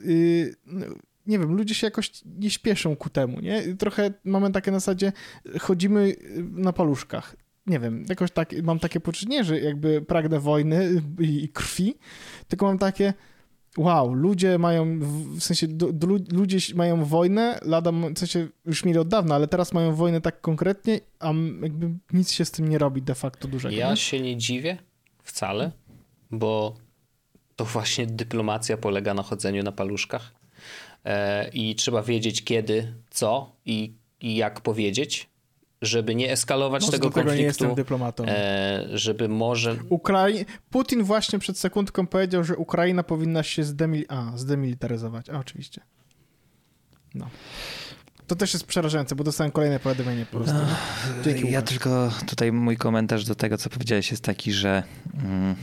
y, 0.00 0.54
no, 0.66 0.86
nie 1.26 1.38
wiem, 1.38 1.52
ludzie 1.56 1.74
się 1.74 1.86
jakoś 1.86 2.10
nie 2.24 2.50
śpieszą 2.50 2.96
ku 2.96 3.10
temu, 3.10 3.40
nie? 3.40 3.76
Trochę 3.76 4.12
mamy 4.24 4.52
takie 4.52 4.70
na 4.70 4.78
zasadzie, 4.78 5.12
chodzimy 5.60 6.00
y, 6.00 6.44
na 6.52 6.72
paluszkach. 6.72 7.36
Nie 7.66 7.78
wiem, 7.78 8.04
jakoś 8.08 8.30
tak, 8.30 8.52
mam 8.62 8.78
takie 8.78 9.00
poczucie, 9.00 9.26
nie, 9.26 9.44
że 9.44 9.60
jakby 9.60 10.02
pragnę 10.02 10.40
wojny 10.40 11.02
i, 11.20 11.44
i 11.44 11.48
krwi, 11.48 11.94
tylko 12.48 12.66
mam 12.66 12.78
takie, 12.78 13.14
wow, 13.78 14.14
ludzie 14.14 14.58
mają, 14.58 14.98
w 14.98 15.40
sensie 15.40 15.68
do, 15.68 15.92
do, 15.92 16.06
lu- 16.06 16.24
ludzie 16.32 16.58
mają 16.74 17.04
wojnę, 17.04 17.58
lada, 17.62 17.92
w 17.92 18.18
sensie 18.18 18.48
już 18.66 18.84
mieli 18.84 18.98
od 18.98 19.08
dawna, 19.08 19.34
ale 19.34 19.48
teraz 19.48 19.72
mają 19.72 19.94
wojnę 19.94 20.20
tak 20.20 20.40
konkretnie, 20.40 21.00
a 21.18 21.32
jakby 21.62 21.90
nic 22.12 22.32
się 22.32 22.44
z 22.44 22.50
tym 22.50 22.68
nie 22.68 22.78
robi 22.78 23.02
de 23.02 23.14
facto 23.14 23.48
dużego. 23.48 23.76
ja 23.76 23.90
nie? 23.90 23.96
się 23.96 24.20
nie 24.20 24.36
dziwię 24.36 24.78
wcale, 25.22 25.72
bo 26.30 26.74
to 27.56 27.64
właśnie 27.64 28.06
dyplomacja 28.06 28.76
polega 28.76 29.14
na 29.14 29.22
chodzeniu 29.22 29.62
na 29.62 29.72
paluszkach 29.72 30.34
e, 31.04 31.48
i 31.48 31.74
trzeba 31.74 32.02
wiedzieć 32.02 32.44
kiedy, 32.44 32.94
co 33.10 33.56
i, 33.64 33.94
i 34.20 34.36
jak 34.36 34.60
powiedzieć, 34.60 35.29
żeby 35.82 36.14
nie 36.14 36.32
eskalować 36.32 36.82
Może 36.82 36.92
tego 36.92 37.08
do 37.08 37.14
tego 37.14 37.34
nie 37.34 37.42
jestem 37.42 37.68
konfliktu, 37.68 37.82
dyplomatą. 37.84 38.24
e, 38.26 38.84
żeby 38.92 39.28
może 39.28 39.76
Ukrai... 39.88 40.46
Putin 40.70 41.02
właśnie 41.02 41.38
przed 41.38 41.58
sekundką 41.58 42.06
powiedział, 42.06 42.44
że 42.44 42.56
Ukraina 42.56 43.02
powinna 43.02 43.42
się 43.42 43.64
zdemil... 43.64 44.04
A, 44.08 44.32
zdemilitaryzować. 44.36 45.30
A, 45.30 45.38
oczywiście. 45.38 45.80
No. 47.14 47.30
To 48.26 48.36
też 48.36 48.52
jest 48.52 48.66
przerażające, 48.66 49.14
bo 49.14 49.24
dostałem 49.24 49.50
kolejne 49.52 49.80
powiadomienie 49.80 50.26
po 50.26 50.36
prostu. 50.36 50.56
Dzięki, 51.24 51.50
ja 51.50 51.58
Łukasz. 51.58 51.70
tylko 51.74 52.10
tutaj 52.26 52.52
mój 52.52 52.76
komentarz 52.76 53.24
do 53.24 53.34
tego, 53.34 53.58
co 53.58 53.70
powiedziałeś, 53.70 54.10
jest 54.10 54.24
taki, 54.24 54.52
że 54.52 54.82
mm, 55.24 55.54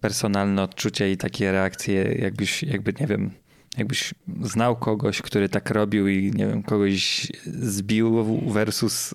personalne 0.00 0.62
odczucie 0.62 1.12
i 1.12 1.16
takie 1.16 1.52
reakcje, 1.52 2.02
jakbyś, 2.12 2.62
jakby, 2.62 2.92
nie 3.00 3.06
wiem, 3.06 3.30
jakbyś 3.78 4.14
znał 4.42 4.76
kogoś, 4.76 5.22
który 5.22 5.48
tak 5.48 5.70
robił 5.70 6.08
i 6.08 6.32
nie 6.34 6.46
wiem, 6.46 6.62
kogoś 6.62 7.26
zbił 7.46 8.24
versus 8.52 9.14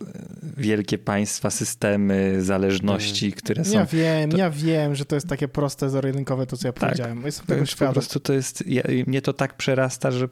wielkie 0.58 0.98
państwa, 0.98 1.50
systemy, 1.50 2.36
zależności, 2.44 3.32
które 3.34 3.66
są. 3.66 3.78
Ja 3.78 3.86
wiem, 3.86 4.32
to- 4.32 4.38
ja 4.38 4.50
wiem, 4.50 4.96
że 4.96 5.06
to 5.06 5.16
jest 5.16 5.28
takie 5.28 5.48
proste, 5.48 5.90
zero-jedynkowe 5.90 6.46
to, 6.46 6.58
co 6.58 6.68
ja 6.68 6.74
Tak. 6.74 6.80
powiedziałem. 6.90 7.26
Jestem 7.26 7.46
tego 7.46 7.60
jest 7.62 7.72
po 7.74 7.76
świadom. 7.78 7.94
prostu 7.94 8.20
to 8.20 8.34
jest, 8.34 8.68
ja, 8.68 8.84
mnie 9.08 9.22
to 9.22 9.34
tak 9.34 9.58
przerasta, 9.58 10.12
że 10.12 10.28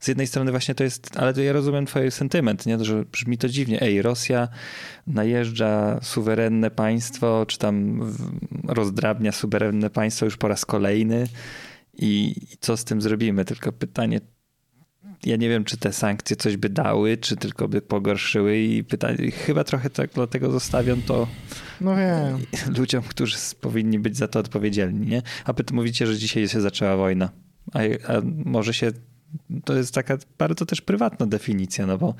z 0.00 0.08
jednej 0.08 0.26
strony 0.26 0.50
właśnie 0.50 0.74
to 0.74 0.84
jest, 0.84 1.10
ale 1.16 1.34
to 1.34 1.40
ja 1.40 1.52
rozumiem 1.52 1.86
twój 1.86 2.10
sentyment, 2.10 2.66
nie? 2.66 2.84
że 2.84 3.04
brzmi 3.04 3.38
to 3.38 3.48
dziwnie. 3.48 3.80
Ej, 3.82 4.02
Rosja 4.02 4.48
najeżdża 5.06 5.98
suwerenne 6.02 6.70
państwo, 6.70 7.44
czy 7.48 7.58
tam 7.58 8.00
rozdrabnia 8.68 9.32
suwerenne 9.32 9.90
państwo 9.90 10.24
już 10.24 10.36
po 10.36 10.48
raz 10.48 10.64
kolejny 10.64 11.26
i, 11.98 12.34
co 12.60 12.76
z 12.76 12.84
tym 12.84 13.02
zrobimy? 13.02 13.44
Tylko 13.44 13.72
pytanie, 13.72 14.20
ja 15.26 15.36
nie 15.36 15.48
wiem, 15.48 15.64
czy 15.64 15.76
te 15.76 15.92
sankcje 15.92 16.36
coś 16.36 16.56
by 16.56 16.68
dały, 16.68 17.16
czy 17.16 17.36
tylko 17.36 17.68
by 17.68 17.82
pogorszyły 17.82 18.58
i 18.58 18.84
pytanie, 18.84 19.30
chyba 19.30 19.64
trochę 19.64 19.90
tak 19.90 20.10
dlatego 20.14 20.52
zostawiam 20.52 21.02
to 21.02 21.28
No 21.80 21.96
wiem. 21.96 22.38
ludziom, 22.78 23.02
którzy 23.02 23.36
powinni 23.60 23.98
być 23.98 24.16
za 24.16 24.28
to 24.28 24.38
odpowiedzialni, 24.38 25.06
nie? 25.06 25.22
A 25.44 25.52
wy 25.52 25.64
tu 25.64 25.74
mówicie, 25.74 26.06
że 26.06 26.16
dzisiaj 26.16 26.48
się 26.48 26.60
zaczęła 26.60 26.96
wojna. 26.96 27.30
A, 27.72 27.78
a 28.12 28.20
może 28.44 28.74
się. 28.74 28.92
To 29.64 29.74
jest 29.74 29.94
taka 29.94 30.18
bardzo 30.38 30.66
też 30.66 30.80
prywatna 30.80 31.26
definicja, 31.26 31.86
no 31.86 31.98
bo 31.98 32.14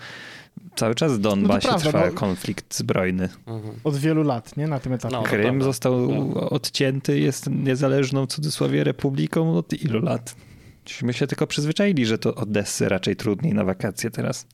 cały 0.76 0.94
czas 0.94 1.12
w 1.12 1.18
Donbasie 1.18 1.68
prawda, 1.68 1.90
trwa 1.90 2.06
no. 2.06 2.12
konflikt 2.12 2.76
zbrojny. 2.76 3.28
Mhm. 3.46 3.74
Od 3.84 3.96
wielu 3.96 4.22
lat, 4.22 4.56
nie? 4.56 4.66
Na 4.66 4.80
tym 4.80 4.92
etapie. 4.92 5.16
No. 5.16 5.22
Krym 5.22 5.62
został 5.62 6.08
odcięty, 6.54 7.20
jest 7.20 7.50
niezależną 7.50 8.26
w 8.26 8.28
cudzysłowie 8.28 8.84
republiką 8.84 9.58
od 9.58 9.72
ilu 9.72 10.00
lat? 10.00 10.36
Myśmy 10.84 11.12
się 11.12 11.26
tylko 11.26 11.46
przyzwyczaili, 11.46 12.06
że 12.06 12.18
to 12.18 12.34
Odessy 12.34 12.88
raczej 12.88 13.16
trudniej 13.16 13.54
na 13.54 13.64
wakacje 13.64 14.10
teraz. 14.10 14.46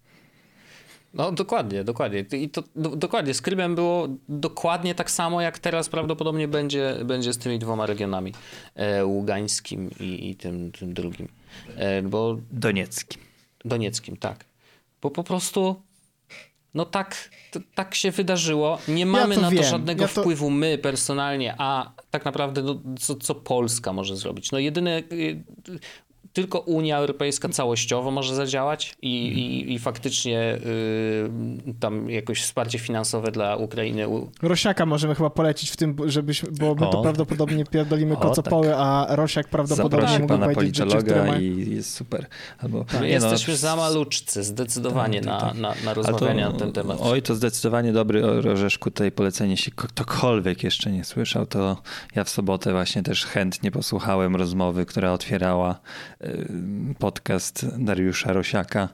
No 1.15 1.33
dokładnie, 1.33 1.85
dokładnie. 1.85 2.25
I 2.33 2.49
to 2.49 2.63
do, 2.77 2.89
dokładnie 2.89 3.35
z 3.35 3.43
Krymem 3.43 3.75
było 3.75 4.09
dokładnie 4.29 4.95
tak 4.95 5.11
samo, 5.11 5.41
jak 5.41 5.59
teraz 5.59 5.89
prawdopodobnie 5.89 6.49
będzie, 6.49 6.97
będzie 7.05 7.33
z 7.33 7.39
tymi 7.39 7.59
dwoma 7.59 7.87
regionami, 7.87 8.33
e, 8.75 9.07
Ługańskim 9.07 9.91
i, 10.01 10.31
i 10.31 10.37
tym, 10.37 10.73
tym 10.73 10.95
drugim. 10.95 11.29
E, 11.77 12.03
bo 12.03 12.37
Doniecki. 12.51 13.19
Donieckim, 13.65 14.17
tak. 14.17 14.45
Bo 15.03 15.11
po 15.11 15.25
prostu 15.25 15.83
no 16.75 16.85
tak, 16.85 17.31
tak 17.75 17.95
się 17.95 18.11
wydarzyło. 18.11 18.79
Nie 18.89 19.07
mamy 19.07 19.35
to 19.35 19.41
na 19.41 19.51
wiem. 19.51 19.63
to 19.63 19.69
żadnego 19.71 20.03
Ja 20.03 20.09
to- 20.09 20.21
wpływu 20.21 20.51
my 20.51 20.79
personalnie, 20.79 21.55
a 21.59 21.93
tak 22.11 22.25
naprawdę 22.25 22.63
no, 22.63 22.81
co, 23.01 23.15
co 23.15 23.35
Polska 23.35 23.93
może 23.93 24.17
zrobić. 24.17 24.53
No 24.53 24.59
jedyne 24.59 24.99
y, 25.13 25.45
tylko 26.33 26.59
Unia 26.59 26.97
Europejska 26.99 27.49
całościowo 27.49 28.11
może 28.11 28.35
zadziałać 28.35 28.95
i, 29.03 29.09
i, 29.27 29.73
i 29.73 29.79
faktycznie 29.79 30.55
y, 30.55 31.75
tam 31.81 32.11
jakoś 32.11 32.43
wsparcie 32.43 32.79
finansowe 32.79 33.31
dla 33.33 33.57
Ukrainy. 33.57 34.07
Rosiaka 34.43 34.87
możemy 34.87 35.15
chyba 35.15 35.31
polecić 35.31 35.71
w 35.71 35.77
tym, 35.77 35.97
żebyś, 36.07 36.43
bo 36.61 36.75
my 36.75 36.81
to 36.81 36.99
O. 36.99 37.03
prawdopodobnie 37.03 37.65
pierdolimy 37.65 38.15
O, 38.15 38.17
kocopoły, 38.17 38.77
a 38.77 39.07
Rosiak 39.11 39.49
prawdopodobnie 39.49 40.01
Zaprosi 40.01 40.21
mógł 40.23 40.35
pana 40.35 40.47
powiedzieć 40.55 40.77
rzeczy, 40.77 40.97
które 40.97 41.25
mają... 41.25 41.41
i 41.41 41.75
jest 41.77 41.95
super. 41.95 42.27
Albo, 42.59 42.85
My 42.95 43.01
nie 43.01 43.09
jesteśmy 43.09 43.53
no, 43.55 43.59
za 43.59 43.77
maluczcy, 43.77 44.43
zdecydowanie 44.45 45.21
Tak, 45.21 45.41
tak, 45.41 45.55
na, 45.59 45.69
tak. 45.69 45.79
na, 45.81 45.85
na 45.85 45.95
rozmawianie 45.95 46.45
to- 46.45 46.51
na 46.53 46.59
ten 46.59 46.73
temat. 46.73 46.99
Oj, 47.01 47.23
to 47.23 47.35
zdecydowanie 47.35 47.93
dobry 47.93 48.27
orzeszku 48.53 48.91
tutaj 48.91 49.13
polecenie. 49.13 49.51
Jeśli 49.51 49.73
ko- 49.73 49.89
ktokolwiek 49.89 50.63
jeszcze 50.63 50.91
nie 50.93 51.05
słyszał, 51.05 51.47
to 51.47 51.77
ja 52.15 52.25
w 52.25 52.29
sobotę 52.29 52.73
właśnie 52.73 53.03
też 53.03 53.25
chętnie 53.27 53.71
posłuchałem 53.71 54.37
rozmowy, 54.37 54.87
która 54.87 55.13
otwierała 55.13 55.81
podcast 56.99 57.65
Dariusza 57.79 58.33
Rosiaka 58.33 58.89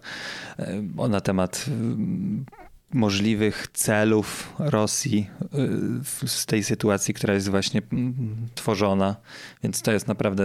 y, 0.59 1.09
na 1.09 1.21
temat 1.21 1.69
możliwych 2.93 3.67
celów 3.73 4.53
Rosji 4.59 5.31
y, 6.25 6.29
z 6.29 6.47
tej 6.47 6.65
sytuacji, 6.65 7.15
która 7.15 7.35
jest 7.35 7.49
właśnie 7.49 7.83
mm, 7.93 8.37
tworzona. 8.55 9.17
Więc 9.63 9.83
to 9.83 9.93
jest 9.93 10.09
naprawdę 10.09 10.45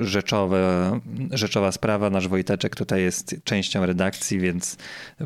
rzeczowe, 0.00 1.00
rzeczowa 1.30 1.72
sprawa. 1.72 2.10
Nasz 2.10 2.28
Wojteczek 2.28 2.76
tutaj 2.76 3.02
jest 3.02 3.36
częścią 3.44 3.86
redakcji, 3.86 4.40
więc 4.40 4.76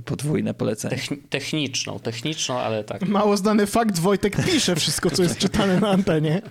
podwójne 0.04 0.54
polecenie. 0.54 0.98
techniczną, 1.30 1.98
techniczną, 1.98 2.58
ale 2.58 2.84
tak. 2.84 3.08
Mało 3.08 3.36
znany 3.36 3.66
fakt, 3.66 3.98
Wojtek 3.98 4.44
pisze 4.44 4.76
wszystko, 4.76 5.10
co 5.10 5.22
jest 5.22 5.38
czytane 5.38 5.80
na 5.80 5.88
antenie. 5.90 6.42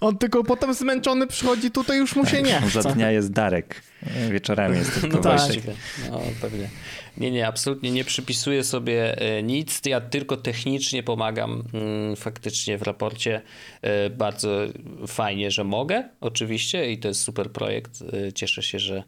On 0.00 0.18
tylko 0.18 0.44
potem 0.44 0.74
zmęczony 0.74 1.26
przychodzi 1.26 1.70
tutaj, 1.70 1.98
już 1.98 2.16
mu 2.16 2.26
się 2.26 2.42
nie 2.42 2.60
chce. 2.60 2.82
Za 2.82 2.92
dnia 2.92 3.10
jest 3.10 3.32
Darek, 3.32 3.82
wieczorami 4.30 4.76
jest 4.76 4.94
tylko 5.00 5.16
no 5.16 5.22
Wojtek. 5.22 5.64
Tak. 5.64 5.74
No 6.10 6.20
pewnie. 6.40 6.68
Nie, 7.16 7.30
nie, 7.30 7.46
absolutnie 7.46 7.90
nie 7.90 8.04
przypisuję 8.04 8.64
sobie 8.64 9.18
e, 9.18 9.42
nic. 9.42 9.80
Ja 9.86 10.00
tylko 10.00 10.36
technicznie 10.36 11.02
pomagam 11.02 11.64
mm, 11.72 12.16
faktycznie 12.16 12.78
w 12.78 12.82
raporcie. 12.82 13.42
E, 13.82 14.10
bardzo 14.10 14.60
fajnie, 15.06 15.50
że 15.50 15.64
mogę, 15.64 16.08
oczywiście, 16.20 16.92
i 16.92 16.98
to 16.98 17.08
jest 17.08 17.20
super 17.20 17.52
projekt. 17.52 18.02
E, 18.02 18.32
cieszę 18.32 18.62
się, 18.62 18.78
że, 18.78 19.02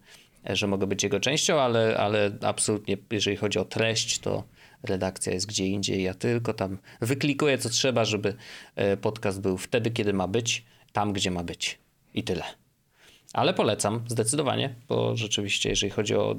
że 0.45 0.67
mogę 0.67 0.87
być 0.87 1.03
jego 1.03 1.21
częścią, 1.21 1.61
ale, 1.61 1.97
ale 1.97 2.31
absolutnie, 2.41 2.97
jeżeli 3.11 3.37
chodzi 3.37 3.59
o 3.59 3.65
treść, 3.65 4.19
to 4.19 4.45
redakcja 4.83 5.33
jest 5.33 5.47
gdzie 5.47 5.67
indziej. 5.67 6.03
Ja 6.03 6.15
tylko 6.15 6.55
tam 6.55 6.79
wyklikuję, 7.01 7.59
co 7.59 7.69
trzeba, 7.69 8.05
żeby 8.05 8.35
podcast 9.01 9.41
był 9.41 9.59
wtedy, 9.59 9.91
kiedy 9.91 10.13
ma 10.13 10.29
być, 10.29 10.65
tam, 10.93 11.13
gdzie 11.13 11.31
ma 11.31 11.45
być. 11.45 11.79
I 12.15 12.23
tyle. 12.23 12.66
Ale 13.37 13.55
polecam 13.55 14.05
zdecydowanie, 14.09 14.75
bo 14.89 15.17
rzeczywiście, 15.17 15.69
jeżeli 15.69 15.91
chodzi 15.91 16.15
o 16.15 16.37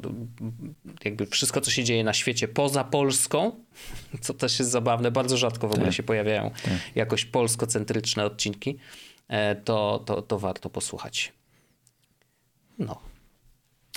jakby 1.06 1.26
wszystko, 1.26 1.62
co 1.62 1.72
się 1.72 1.84
dzieje 1.84 2.04
na 2.04 2.14
świecie 2.14 2.48
poza 2.48 2.84
Polską, 2.84 3.52
co 4.22 4.34
też 4.34 4.60
jest 4.60 4.72
zabawne, 4.72 5.12
bardzo 5.12 5.38
rzadko 5.38 5.68
w 5.68 5.72
ogóle 5.72 5.86
tak. 5.86 5.96
się 5.96 6.04
pojawiają 6.04 6.52
tak. 6.64 6.74
jakoś 6.96 7.26
polskocentryczne 7.26 8.26
odcinki, 8.26 8.78
e, 9.28 9.56
to, 9.56 10.04
to, 10.06 10.22
to 10.22 10.40
warto 10.40 10.70
posłuchać. 10.70 11.34
No. 12.80 13.00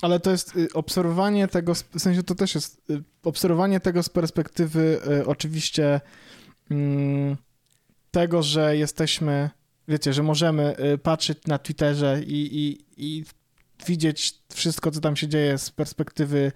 Ale 0.03 0.21
to 0.21 0.31
jest 0.31 0.57
y, 0.57 0.69
obserwowanie 0.75 1.49
tego, 1.49 1.75
w 1.75 1.99
sensie 1.99 2.23
to 2.23 2.35
też 2.35 2.55
jest 2.55 2.91
y, 2.91 3.03
obserwowanie 3.23 3.81
tego 3.81 4.03
z 4.03 4.09
perspektywy 4.09 5.01
y, 5.21 5.27
oczywiście 5.27 6.01
mm, 6.71 7.37
tego, 8.11 8.43
że 8.43 8.77
jesteśmy 8.77 9.51
wiecie, 9.91 10.13
że 10.13 10.23
możemy 10.23 10.77
y, 10.95 10.99
patrzeć 10.99 11.39
na 11.47 11.59
Twitterze 11.59 12.21
i, 12.27 12.59
i, 12.59 12.79
i 12.97 13.25
widzieć 13.87 14.35
wszystko, 14.55 14.91
co 14.91 15.01
tam 15.01 15.17
się 15.17 15.29
dzieje 15.29 15.59
z 15.59 15.71
perspektywy 15.71 16.53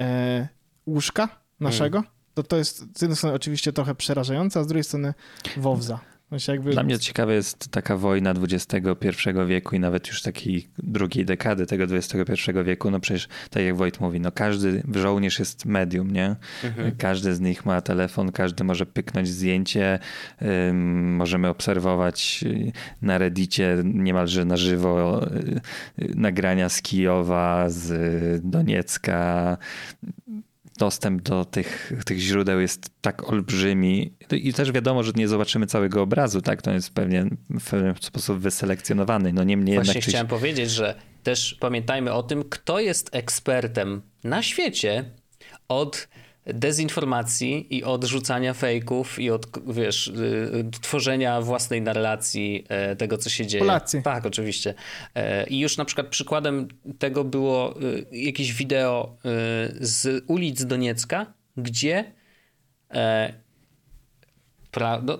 e, 0.00 0.48
łóżka 0.86 1.28
naszego, 1.60 1.98
mm. 1.98 2.10
to 2.34 2.42
to 2.42 2.56
jest 2.56 2.98
z 2.98 3.02
jednej 3.02 3.16
strony 3.16 3.36
oczywiście 3.36 3.72
trochę 3.72 3.94
przerażające, 3.94 4.60
a 4.60 4.64
z 4.64 4.66
drugiej 4.66 4.84
strony 4.84 5.14
Wowza. 5.56 6.00
Jakby... 6.48 6.70
Dla 6.70 6.82
mnie 6.82 6.98
ciekawe 6.98 7.34
jest 7.34 7.68
taka 7.70 7.96
wojna 7.96 8.34
XXI 8.42 8.78
wieku 9.46 9.76
i 9.76 9.80
nawet 9.80 10.08
już 10.08 10.22
takiej 10.22 10.68
drugiej 10.78 11.24
dekady 11.24 11.66
tego 11.66 11.84
XXI 11.84 12.50
wieku. 12.64 12.90
No 12.90 13.00
przecież, 13.00 13.28
tak 13.50 13.62
jak 13.62 13.76
Wojt 13.76 14.00
mówi, 14.00 14.20
no 14.20 14.32
każdy 14.32 14.82
żołnierz 14.94 15.38
jest 15.38 15.64
medium, 15.64 16.10
nie? 16.10 16.36
Mhm. 16.64 16.96
Każdy 16.98 17.34
z 17.34 17.40
nich 17.40 17.66
ma 17.66 17.80
telefon, 17.80 18.32
każdy 18.32 18.64
może 18.64 18.86
pyknąć 18.86 19.28
zdjęcie. 19.28 19.98
możemy 21.02 21.48
obserwować 21.48 22.44
na 23.02 23.18
Reddicie 23.18 23.76
niemalże 23.84 24.44
na 24.44 24.56
żywo 24.56 25.26
y, 25.26 25.60
y, 26.02 26.12
nagrania 26.14 26.68
z 26.68 26.82
Kijowa, 26.82 27.68
z 27.68 28.40
Doniecka 28.44 29.58
dostęp 30.76 31.22
do 31.22 31.44
tych, 31.44 31.92
tych 32.06 32.18
źródeł 32.18 32.60
jest 32.60 32.90
tak 33.00 33.28
olbrzymi 33.28 34.14
i 34.30 34.52
też 34.52 34.72
wiadomo, 34.72 35.02
że 35.02 35.12
nie 35.16 35.28
zobaczymy 35.28 35.66
całego 35.66 36.02
obrazu, 36.02 36.42
tak? 36.42 36.62
To 36.62 36.70
jest 36.70 36.94
pewnie 36.94 37.24
w 37.50 37.70
pewien 37.70 37.94
sposób 38.00 38.38
wyselekcjonowany. 38.38 39.32
No 39.32 39.44
niemniej 39.44 39.76
Właśnie 39.76 39.94
jednak... 39.94 40.08
chciałem 40.08 40.26
powiedzieć, 40.26 40.70
że 40.70 40.94
też 41.22 41.56
pamiętajmy 41.60 42.12
o 42.12 42.22
tym, 42.22 42.44
kto 42.50 42.80
jest 42.80 43.08
ekspertem 43.12 44.02
na 44.24 44.42
świecie 44.42 45.04
od 45.68 46.08
dezinformacji 46.46 47.76
i 47.76 47.84
od 47.84 48.04
rzucania 48.04 48.54
fejków 48.54 49.18
i 49.18 49.30
od, 49.30 49.46
wiesz, 49.66 50.06
y, 50.08 50.70
tworzenia 50.80 51.40
własnej 51.40 51.82
narracji 51.82 52.64
e, 52.68 52.96
tego, 52.96 53.18
co 53.18 53.30
się 53.30 53.46
dzieje. 53.46 53.64
Polacy. 53.64 54.02
Tak, 54.02 54.26
oczywiście. 54.26 54.74
E, 55.14 55.46
I 55.46 55.58
już 55.58 55.76
na 55.76 55.84
przykład 55.84 56.06
przykładem 56.06 56.68
tego 56.98 57.24
było 57.24 57.82
y, 57.82 58.06
jakieś 58.12 58.52
wideo 58.52 59.16
y, 59.16 59.86
z 59.86 60.24
ulic 60.26 60.64
Doniecka, 60.64 61.34
gdzie 61.56 62.12
e, 62.90 63.32
pra, 64.70 65.02
no, 65.04 65.18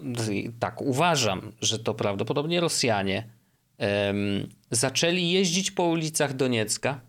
tak, 0.59 0.83
uważam, 0.83 1.53
że 1.61 1.79
to 1.79 1.95
prawdopodobnie 1.95 2.61
Rosjanie 2.61 3.37
zaczęli 4.71 5.31
jeździć 5.31 5.71
po 5.71 5.85
ulicach 5.85 6.35
Doniecka 6.35 7.01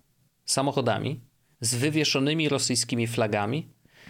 samochodami 0.46 1.22
z 1.62 1.76
wywieszonymi 1.76 2.50
rosyjskimi 2.50 3.08
flagami 3.08 3.68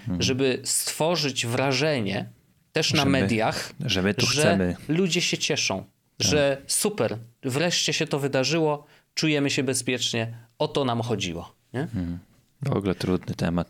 Mhm. 0.08 0.22
żeby 0.22 0.62
stworzyć 0.64 1.46
wrażenie 1.46 2.30
też 2.74 2.94
na 2.94 3.06
mediach, 3.06 3.74
że, 3.86 4.02
my 4.02 4.14
tu 4.14 4.26
że 4.26 4.42
chcemy. 4.42 4.76
ludzie 4.88 5.22
się 5.22 5.38
cieszą, 5.38 5.84
tak. 6.18 6.28
że 6.28 6.62
super, 6.68 7.18
wreszcie 7.44 7.94
się 7.94 8.08
to 8.08 8.20
wydarzyło, 8.20 8.86
czujemy 9.14 9.50
się 9.50 9.64
bezpiecznie, 9.64 10.38
o 10.60 10.68
to 10.68 10.86
nam 10.86 11.02
chodziło. 11.02 11.56
Nie? 11.74 11.88
Hmm. 11.94 12.20
W 12.62 12.72
ogóle 12.72 12.96
trudny 12.96 13.36
temat. 13.36 13.70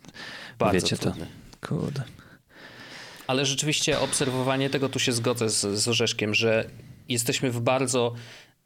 Bardzo 0.58 0.74
Wiecie 0.74 0.96
trudny. 0.96 1.26
to. 1.60 1.68
Kurde. 1.68 2.02
Ale 3.26 3.46
rzeczywiście 3.46 4.00
obserwowanie 4.00 4.70
tego, 4.70 4.88
tu 4.88 4.98
się 4.98 5.12
zgodzę 5.12 5.50
z, 5.50 5.60
z 5.60 5.88
Orzeszkiem, 5.88 6.34
że 6.34 6.70
jesteśmy 7.08 7.50
w 7.50 7.60
bardzo 7.60 8.14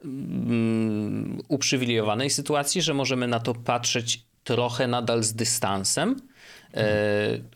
mm, 0.03 1.41
uprzywilejowanej 1.47 2.29
sytuacji, 2.29 2.81
że 2.81 2.93
możemy 2.93 3.27
na 3.27 3.39
to 3.39 3.53
patrzeć 3.53 4.25
trochę 4.43 4.87
nadal 4.87 5.23
z 5.23 5.33
dystansem, 5.33 6.21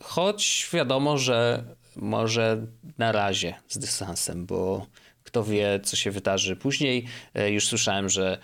choć 0.00 0.68
wiadomo, 0.72 1.18
że 1.18 1.64
może 1.96 2.66
na 2.98 3.12
razie 3.12 3.54
z 3.68 3.78
dystansem, 3.78 4.46
bo 4.46 4.86
kto 5.24 5.44
wie, 5.44 5.80
co 5.84 5.96
się 5.96 6.10
wydarzy 6.10 6.56
później. 6.56 7.04
E, 7.34 7.50
już 7.50 7.66
słyszałem, 7.66 8.08
że 8.08 8.38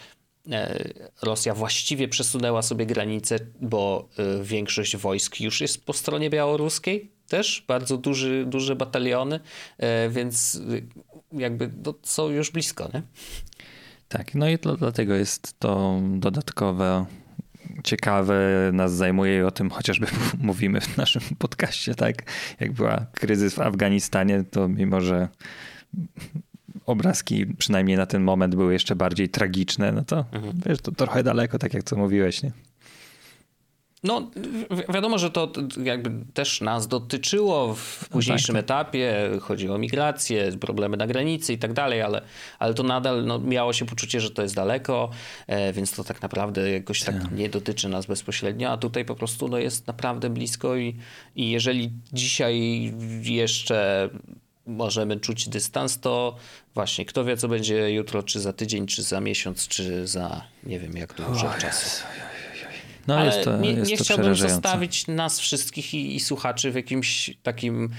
e, 0.50 0.84
Rosja 1.22 1.54
właściwie 1.54 2.08
przesunęła 2.08 2.62
sobie 2.62 2.86
granicę, 2.86 3.38
bo 3.60 4.08
większość 4.42 4.96
wojsk 4.96 5.40
już 5.40 5.60
jest 5.60 5.84
po 5.84 5.92
stronie 5.92 6.30
białoruskiej, 6.30 7.10
też 7.28 7.64
bardzo 7.68 7.96
duży, 7.96 8.44
duże 8.46 8.76
bataliony, 8.76 9.40
więc 10.10 10.60
jakby 11.32 11.70
to 11.82 11.94
są 12.02 12.28
już 12.28 12.50
blisko, 12.50 12.90
nie? 12.94 13.02
Tak, 14.08 14.34
no 14.34 14.48
i 14.48 14.58
dlatego 14.78 15.14
jest 15.14 15.58
to 15.58 16.00
dodatkowe 16.02 17.06
ciekawe 17.84 18.70
nas 18.72 18.92
zajmuje 18.92 19.38
i 19.38 19.42
o 19.42 19.50
tym 19.50 19.70
chociażby 19.70 20.06
mówimy 20.38 20.80
w 20.80 20.96
naszym 20.96 21.22
podcaście, 21.38 21.94
tak? 21.94 22.22
Jak 22.60 22.72
była 22.72 23.06
kryzys 23.14 23.54
w 23.54 23.60
Afganistanie, 23.60 24.44
to 24.50 24.68
mimo, 24.68 25.00
że 25.00 25.28
obrazki 26.86 27.46
przynajmniej 27.46 27.96
na 27.96 28.06
ten 28.06 28.22
moment 28.22 28.54
były 28.54 28.72
jeszcze 28.72 28.96
bardziej 28.96 29.28
tragiczne, 29.28 29.92
no 29.92 30.04
to 30.04 30.24
mhm. 30.32 30.60
wiesz, 30.66 30.80
to 30.80 30.92
trochę 30.92 31.22
daleko, 31.22 31.58
tak 31.58 31.74
jak 31.74 31.84
co 31.84 31.96
mówiłeś, 31.96 32.42
nie? 32.42 32.52
No, 34.04 34.30
wiadomo, 34.88 35.18
że 35.18 35.30
to 35.30 35.52
jakby 35.82 36.10
też 36.34 36.60
nas 36.60 36.88
dotyczyło 36.88 37.74
w 37.74 38.08
późniejszym 38.08 38.56
no 38.56 38.62
tak, 38.62 38.68
tak. 38.68 38.78
etapie. 38.78 39.30
Chodziło 39.40 39.74
o 39.74 39.78
migrację, 39.78 40.52
problemy 40.60 40.96
na 40.96 41.06
granicy 41.06 41.52
i 41.52 41.58
tak 41.58 41.72
dalej, 41.72 42.02
ale, 42.02 42.22
ale 42.58 42.74
to 42.74 42.82
nadal 42.82 43.24
no, 43.24 43.38
miało 43.38 43.72
się 43.72 43.86
poczucie, 43.86 44.20
że 44.20 44.30
to 44.30 44.42
jest 44.42 44.54
daleko, 44.54 45.10
e, 45.46 45.72
więc 45.72 45.92
to 45.92 46.04
tak 46.04 46.22
naprawdę 46.22 46.70
jakoś 46.70 47.02
tak, 47.02 47.22
tak 47.22 47.32
nie 47.32 47.48
dotyczy 47.48 47.88
nas 47.88 48.06
bezpośrednio, 48.06 48.70
a 48.70 48.76
tutaj 48.76 49.04
po 49.04 49.14
prostu 49.14 49.48
no, 49.48 49.58
jest 49.58 49.86
naprawdę 49.86 50.30
blisko 50.30 50.76
i, 50.76 50.96
i 51.36 51.50
jeżeli 51.50 51.92
dzisiaj 52.12 52.92
jeszcze 53.22 54.10
możemy 54.66 55.20
czuć 55.20 55.48
dystans, 55.48 56.00
to 56.00 56.36
właśnie 56.74 57.04
kto 57.04 57.24
wie, 57.24 57.36
co 57.36 57.48
będzie 57.48 57.92
jutro, 57.92 58.22
czy 58.22 58.40
za 58.40 58.52
tydzień, 58.52 58.86
czy 58.86 59.02
za 59.02 59.20
miesiąc, 59.20 59.68
czy 59.68 60.06
za 60.06 60.44
nie 60.64 60.80
wiem 60.80 60.96
jak 60.96 61.14
dłużej 61.14 61.50
czasu. 61.60 62.02
No, 63.06 63.16
Ale 63.16 63.26
jest 63.26 63.44
to, 63.44 63.56
nie, 63.56 63.72
jest 63.72 63.90
nie 63.90 63.96
to 63.96 64.04
chciałbym 64.04 64.34
zostawić 64.34 65.06
nas 65.06 65.40
wszystkich 65.40 65.94
i, 65.94 66.16
i, 66.16 66.20
słuchaczy 66.20 66.70
w 66.70 66.74
jakimś 66.74 67.36
takim 67.42 67.90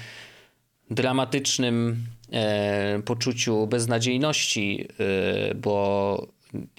dramatycznym 0.92 2.06
e, 2.32 3.02
poczuciu 3.06 3.68
beznadziejności, 3.68 4.88
e, 5.00 5.56
bo 5.56 6.28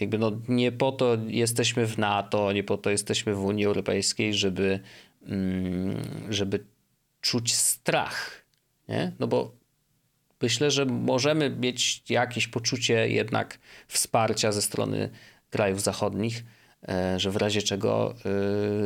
jakby 0.00 0.18
no, 0.18 0.32
nie 0.48 0.72
po 0.72 0.92
to 0.92 1.16
jesteśmy 1.26 1.86
w 1.86 1.98
NATO, 1.98 2.52
nie 2.52 2.64
po 2.64 2.76
to 2.76 2.90
jesteśmy 2.90 3.34
w 3.34 3.44
Unii 3.44 3.64
Europejskiej, 3.64 4.34
żeby, 4.34 4.80
mm, 5.26 5.96
żeby 6.28 6.64
czuć 7.20 7.54
strach. 7.54 8.44
Nie? 8.88 9.12
No 9.18 9.26
bo 9.26 9.52
myślę, 10.42 10.70
że 10.70 10.86
możemy 10.86 11.50
mieć 11.50 12.02
jakieś 12.10 12.48
poczucie 12.48 13.08
jednak 13.08 13.58
wsparcia 13.88 14.52
ze 14.52 14.62
strony 14.62 15.10
krajów 15.50 15.82
zachodnich 15.82 16.44
że 17.16 17.30
w 17.30 17.36
razie 17.36 17.62
czego 17.62 18.14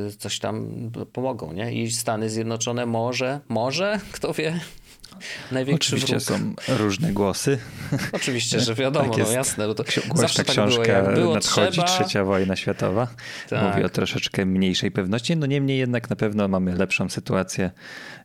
e, 0.08 0.10
coś 0.18 0.38
tam 0.38 0.70
pomogą, 1.12 1.52
nie? 1.52 1.72
I 1.82 1.90
Stany 1.90 2.30
Zjednoczone 2.30 2.86
może, 2.86 3.40
może, 3.48 4.00
kto 4.12 4.32
wie, 4.34 4.60
największy 5.52 5.96
Oczywiście 5.96 6.18
wróg. 6.18 6.62
są 6.66 6.76
różne 6.78 7.12
głosy. 7.12 7.58
Oczywiście, 8.12 8.60
że 8.60 8.74
wiadomo, 8.74 9.14
Tak 9.14 9.26
no 9.26 9.32
jasne. 9.32 9.66
No 9.66 9.74
to 9.74 9.84
Głośna 10.08 10.44
tak 10.44 10.52
książka 10.54 11.02
było, 11.02 11.14
było 11.14 11.34
nadchodzi 11.34 11.70
trzeba, 11.72 11.86
trzecia 11.86 12.24
wojna 12.24 12.56
światowa. 12.56 13.08
Tak. 13.48 13.62
Mówi 13.74 13.84
o 13.84 13.88
troszeczkę 13.88 14.46
mniejszej 14.46 14.90
pewności. 14.90 15.36
No 15.36 15.46
niemniej 15.46 15.78
jednak 15.78 16.10
na 16.10 16.16
pewno 16.16 16.48
mamy 16.48 16.74
lepszą 16.76 17.08
sytuację 17.08 17.70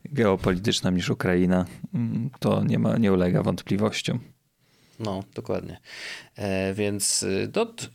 geopolityczną 0.05 0.91
niż 0.91 1.09
Ukraina. 1.09 1.65
Mm, 1.93 2.29
To 2.39 2.63
nie, 2.63 2.79
ma, 2.79 2.97
nie 2.97 3.13
ulega 3.13 3.43
wątpliwościom. 3.43 4.19
No, 4.99 5.23
dokładnie. 5.33 5.79
E, 6.35 6.73
więc 6.73 7.23
y, 7.23 7.49
to, 7.53 7.65
t- 7.65 7.87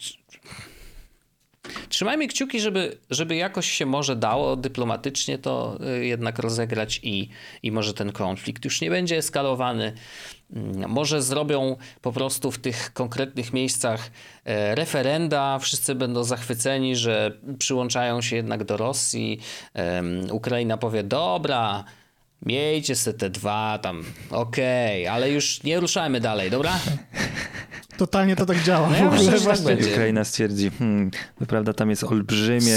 trzymajmy 1.89 2.29
kciuki, 2.29 2.61
żeby, 2.61 2.99
żeby 3.11 3.37
jakoś 3.37 3.71
się 3.71 3.87
może 3.87 4.17
dało 4.17 4.57
dyplomatycznie 4.57 5.39
to 5.39 5.79
y, 6.01 6.07
jednak 6.07 6.39
rozegrać 6.39 7.01
i, 7.03 7.29
i 7.63 7.73
może 7.73 7.95
ten 7.95 8.13
konflikt 8.13 8.65
już 8.65 8.81
nie 8.81 8.91
będzie 8.91 9.17
eskalowany. 9.17 9.93
Mm, 10.53 10.91
Może 10.91 11.23
zrobią 11.23 11.77
po 12.03 12.13
prostu 12.13 12.51
w 12.51 12.59
tych 12.59 12.93
konkretnych 12.93 13.53
miejscach 13.53 14.11
e, 14.45 14.75
referenda, 14.75 15.59
wszyscy 15.59 15.95
będą 15.95 16.25
zachwyceni, 16.25 16.97
że 16.97 17.33
przyłączają 17.59 18.23
się 18.23 18.37
jednak 18.37 18.65
do 18.65 18.77
Rosji. 18.77 19.41
Ukraina 20.31 20.77
powie, 20.77 21.03
dobra, 21.03 21.85
miejcie 22.43 22.97
se 22.97 23.15
te 23.15 23.31
dwa 23.31 23.79
tam, 23.83 24.05
okej, 24.31 25.07
ale 25.09 25.31
już 25.31 25.63
nie 25.63 25.81
ruszajmy 25.81 26.21
dalej, 26.21 26.51
dobra? 26.51 26.79
Totalnie 27.97 28.37
to 28.37 28.47
tak 28.47 28.63
działa. 28.63 28.91
No 28.91 28.97
ja 28.97 29.05
w 29.05 29.07
ogóle 29.07 29.23
myślę, 29.23 29.39
że 29.39 29.47
tak 29.47 29.61
będzie. 29.61 29.91
Ukraina 29.91 30.25
stwierdzi, 30.25 30.71
hmm, 30.71 31.11
prawda, 31.49 31.73
tam 31.73 31.91
jest 31.91 32.05
olbrzymie 32.05 32.75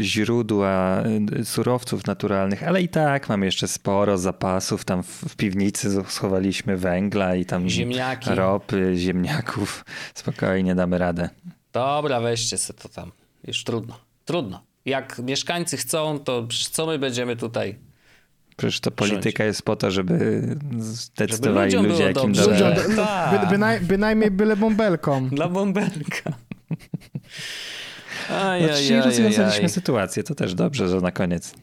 źródła 0.00 1.02
y, 1.40 1.44
surowców 1.44 2.06
naturalnych, 2.06 2.62
ale 2.62 2.82
i 2.82 2.88
tak 2.88 3.28
mamy 3.28 3.46
jeszcze 3.46 3.68
sporo 3.68 4.18
zapasów. 4.18 4.84
Tam 4.84 5.02
w, 5.02 5.06
w 5.06 5.36
piwnicy 5.36 5.90
schowaliśmy 6.08 6.76
węgla 6.76 7.34
i 7.34 7.44
tam 7.44 7.68
Ziemniaki. 7.68 8.30
ropy, 8.34 8.92
ziemniaków. 8.96 9.84
Spokojnie 10.14 10.74
damy 10.74 10.98
radę. 10.98 11.28
Dobra, 11.72 12.20
weźcie 12.20 12.58
se 12.58 12.74
to 12.74 12.88
tam. 12.88 13.12
Już 13.46 13.64
trudno. 13.64 13.98
Trudno. 14.24 14.62
Jak 14.84 15.18
mieszkańcy 15.18 15.76
chcą, 15.76 16.18
to 16.18 16.46
co 16.72 16.86
my 16.86 16.98
będziemy 16.98 17.36
tutaj? 17.36 17.78
Przecież 18.58 18.80
to 18.80 18.90
polityka 18.90 19.44
jest 19.44 19.62
po 19.62 19.76
to, 19.76 19.90
żeby 19.90 20.42
zdecydowali 20.78 21.66
ludziom 21.66 21.86
ludzie, 21.86 22.02
jakim 22.04 22.32
dobrze. 22.32 22.58
dobrze. 22.58 22.84
No, 22.88 23.06
Tak. 23.06 23.40
by, 23.40 23.46
bynaj, 23.46 23.80
bynajmniej 23.80 24.30
byle 24.30 24.56
bąbelką. 24.56 25.28
Dla 25.28 25.48
bąbelka. 25.48 26.32
No, 28.30 28.68
czyli 28.76 29.00
rozwiązaliśmy 29.00 29.68
sytuację, 29.68 30.22
to 30.22 30.34
też 30.34 30.54
dobrze, 30.54 30.88
że 30.88 31.00
na 31.00 31.12
koniec 31.12 31.54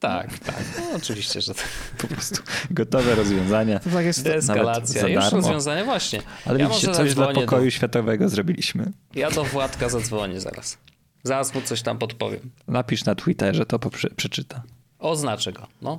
Tak, 0.00 0.38
tak. 0.38 0.62
No, 0.78 0.96
oczywiście, 0.96 1.40
że 1.40 1.54
tak. 1.54 1.68
po 1.98 2.06
prostu 2.06 2.42
gotowe 2.70 3.14
rozwiązania. 3.14 3.78
To 3.78 3.90
tak 3.90 4.04
jest. 4.04 4.24
Deeskalacja. 4.24 5.00
za 5.00 5.08
Już 5.08 5.22
darmo. 5.24 5.36
rozwiązanie, 5.40 5.84
właśnie. 5.84 6.20
Ale 6.46 6.58
ja 6.60 6.68
widzicie, 6.68 6.92
coś 6.92 7.14
dla 7.14 7.32
pokoju 7.32 7.70
światowego 7.70 8.28
zrobiliśmy. 8.28 8.84
Do, 8.84 9.20
ja 9.20 9.30
do 9.30 9.44
Władka 9.44 9.88
zadzwonię 9.88 10.40
zaraz. 10.40 10.78
Zaraz 11.22 11.54
mu 11.54 11.60
coś 11.62 11.82
tam 11.82 11.98
podpowiem. 11.98 12.50
Napisz 12.68 13.04
na 13.04 13.14
Twitterze, 13.14 13.66
to 13.66 13.78
poprze- 13.78 14.14
przeczyta. 14.16 14.62
Oznaczę 15.04 15.52
go. 15.52 15.66
No. 15.82 15.98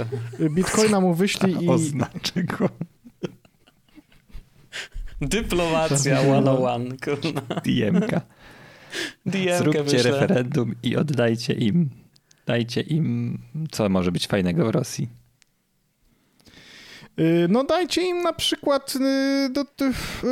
Bitcoina 0.54 1.00
mu 1.00 1.14
wyślij 1.14 1.64
i... 1.64 1.68
Oznaczę 1.68 2.42
go. 2.44 2.68
Dyplomacja 5.20 6.20
101. 6.20 6.98
Kurna. 6.98 7.40
DM-ka. 7.64 8.20
DM-kę 9.26 9.58
Zróbcie 9.58 9.82
wyślę. 9.82 10.10
referendum 10.10 10.74
i 10.82 10.96
oddajcie 10.96 11.52
im, 11.52 11.90
dajcie 12.46 12.80
im, 12.80 13.38
co 13.70 13.88
może 13.88 14.12
być 14.12 14.26
fajnego 14.26 14.66
w 14.66 14.70
Rosji. 14.70 15.08
Y, 17.20 17.46
No 17.50 17.64
dajcie 17.64 18.02
im 18.02 18.22
na 18.22 18.32
przykład 18.32 18.94
y, 18.96 19.50
do 19.52 19.64
tych... 19.64 20.22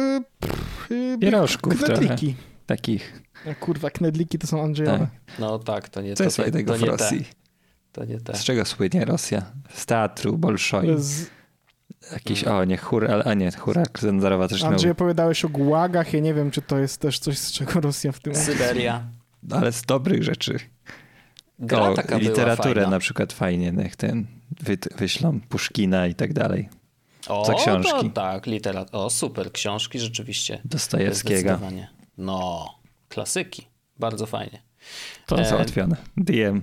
pff, 0.41 0.91
y, 0.91 1.18
Pierożków 1.21 1.85
Knedliki. 1.85 2.35
Takich. 2.66 3.23
Kurwa, 3.61 3.91
knedliki 3.91 4.39
to 4.39 4.47
są 4.47 4.62
Andrzejowe. 4.62 4.99
Tak. 4.99 5.39
No 5.39 5.59
tak, 5.59 5.89
to 5.89 6.03
nie 6.03 6.14
Co 6.14 6.25
jest 6.25 6.37
to, 6.37 6.43
fajnego 6.43 6.73
to 6.73 6.79
w 6.79 6.83
nie 6.83 6.89
Rosji? 6.89 7.18
Te. 7.25 7.39
To 7.93 8.05
nie 8.05 8.20
te. 8.20 8.36
Z 8.36 8.45
czego 8.45 8.64
słynie 8.64 9.05
Rosja? 9.05 9.43
Z 9.74 9.86
teatru, 9.86 10.38
Bolszoi. 10.38 10.95
Z... 10.99 11.26
Jakiś, 12.12 12.45
o 12.45 12.64
nie, 12.64 12.76
chór, 12.76 13.11
a 13.24 13.34
nie, 13.34 13.53
chóra 13.53 13.82
Zendarowa 13.99 14.49
też 14.49 14.62
miał, 14.62 14.70
Andrzej 14.70 14.91
opowiadałeś 14.91 15.45
o 15.45 15.49
gułagach, 15.49 16.12
ja 16.12 16.20
nie 16.20 16.34
wiem, 16.34 16.51
czy 16.51 16.62
to 16.62 16.78
jest 16.78 17.01
też 17.01 17.18
coś, 17.18 17.38
z 17.38 17.53
czego 17.53 17.80
Rosja 17.80 18.12
w 18.12 18.20
tym... 18.20 18.34
Syberia. 18.34 19.05
ale 19.51 19.72
z 19.72 19.82
dobrych 19.82 20.22
rzeczy. 20.22 20.59
Gra 21.59 21.80
o, 21.88 21.95
taka 21.95 22.18
literaturę 22.18 22.86
na 22.86 22.99
przykład 22.99 23.32
fajnie, 23.32 23.72
niech 23.72 23.97
ten 23.97 24.26
wy, 24.61 24.78
wyślą 24.97 25.41
Puszkina 25.41 26.07
i 26.07 26.14
tak 26.14 26.32
dalej. 26.32 26.68
O, 27.28 27.45
za 27.45 27.55
książki. 27.55 27.91
To, 27.91 28.09
tak, 28.14 28.47
literat. 28.47 28.88
O, 28.93 29.11
super, 29.11 29.53
książki 29.53 29.99
rzeczywiście. 29.99 30.61
Dostojewskiego. 30.64 31.61
No, 32.18 32.68
klasyki. 33.09 33.66
Bardzo 33.99 34.26
fajnie. 34.26 34.62
To 35.26 35.41
E, 35.41 35.45
załatwione. 35.45 35.97
DM. 36.16 36.62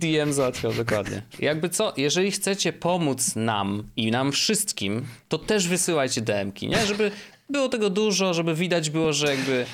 DM 0.00 0.32
załatwiał 0.32 0.72
dokładnie. 0.72 1.22
Jakby 1.38 1.68
co, 1.68 1.92
jeżeli 1.96 2.30
chcecie 2.30 2.72
pomóc 2.72 3.36
nam 3.36 3.82
i 3.96 4.10
nam 4.10 4.32
wszystkim, 4.32 5.06
to 5.28 5.38
też 5.38 5.68
wysyłajcie 5.68 6.20
DM-ki, 6.20 6.68
nie? 6.68 6.86
Żeby 6.86 7.10
było 7.50 7.68
tego 7.68 7.90
dużo, 7.90 8.34
żeby 8.34 8.54
widać 8.54 8.90
było, 8.90 9.12
że 9.12 9.26
jakby 9.36 9.66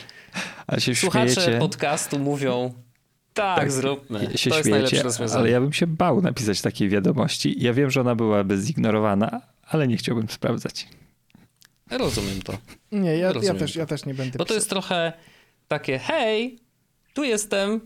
słuchacze 0.95 1.33
śmiejecie. 1.35 1.59
podcastu 1.59 2.19
mówią 2.19 2.75
tak, 3.35 3.59
Tak, 3.59 3.73
zróbmy. 3.73 4.39
się 4.39 4.51
to 4.51 4.57
jest 4.57 4.71
najlepsze 4.71 4.91
śmiejecie, 4.91 5.03
rozwiązanie. 5.03 5.41
ale 5.41 5.51
ja 5.51 5.61
bym 5.61 5.73
się 5.73 5.87
bał 5.87 6.23
napisać 6.23 6.61
takiej 6.61 6.89
wiadomości. 6.89 7.57
Ja 7.59 7.73
wiem, 7.73 7.91
że 7.91 8.01
ona 8.01 8.15
byłaby 8.15 8.61
zignorowana, 8.61 9.41
ale 9.63 9.89
nie 9.89 9.97
chciałbym 9.97 10.29
sprawdzać. 10.29 10.89
Rozumiem 11.91 12.43
to. 12.43 12.59
Nie, 12.93 13.17
ja, 13.17 13.33
ja, 13.43 13.55
też, 13.55 13.73
to. 13.73 13.79
ja 13.79 13.87
też 13.87 14.05
nie 14.05 14.15
będę 14.15 14.39
Bo 14.39 14.45
to 14.45 14.55
jest 14.55 14.69
trochę 14.71 15.13
takie, 15.69 15.99
hej, 15.99 16.59
tu 17.15 17.25
jestem, 17.25 17.81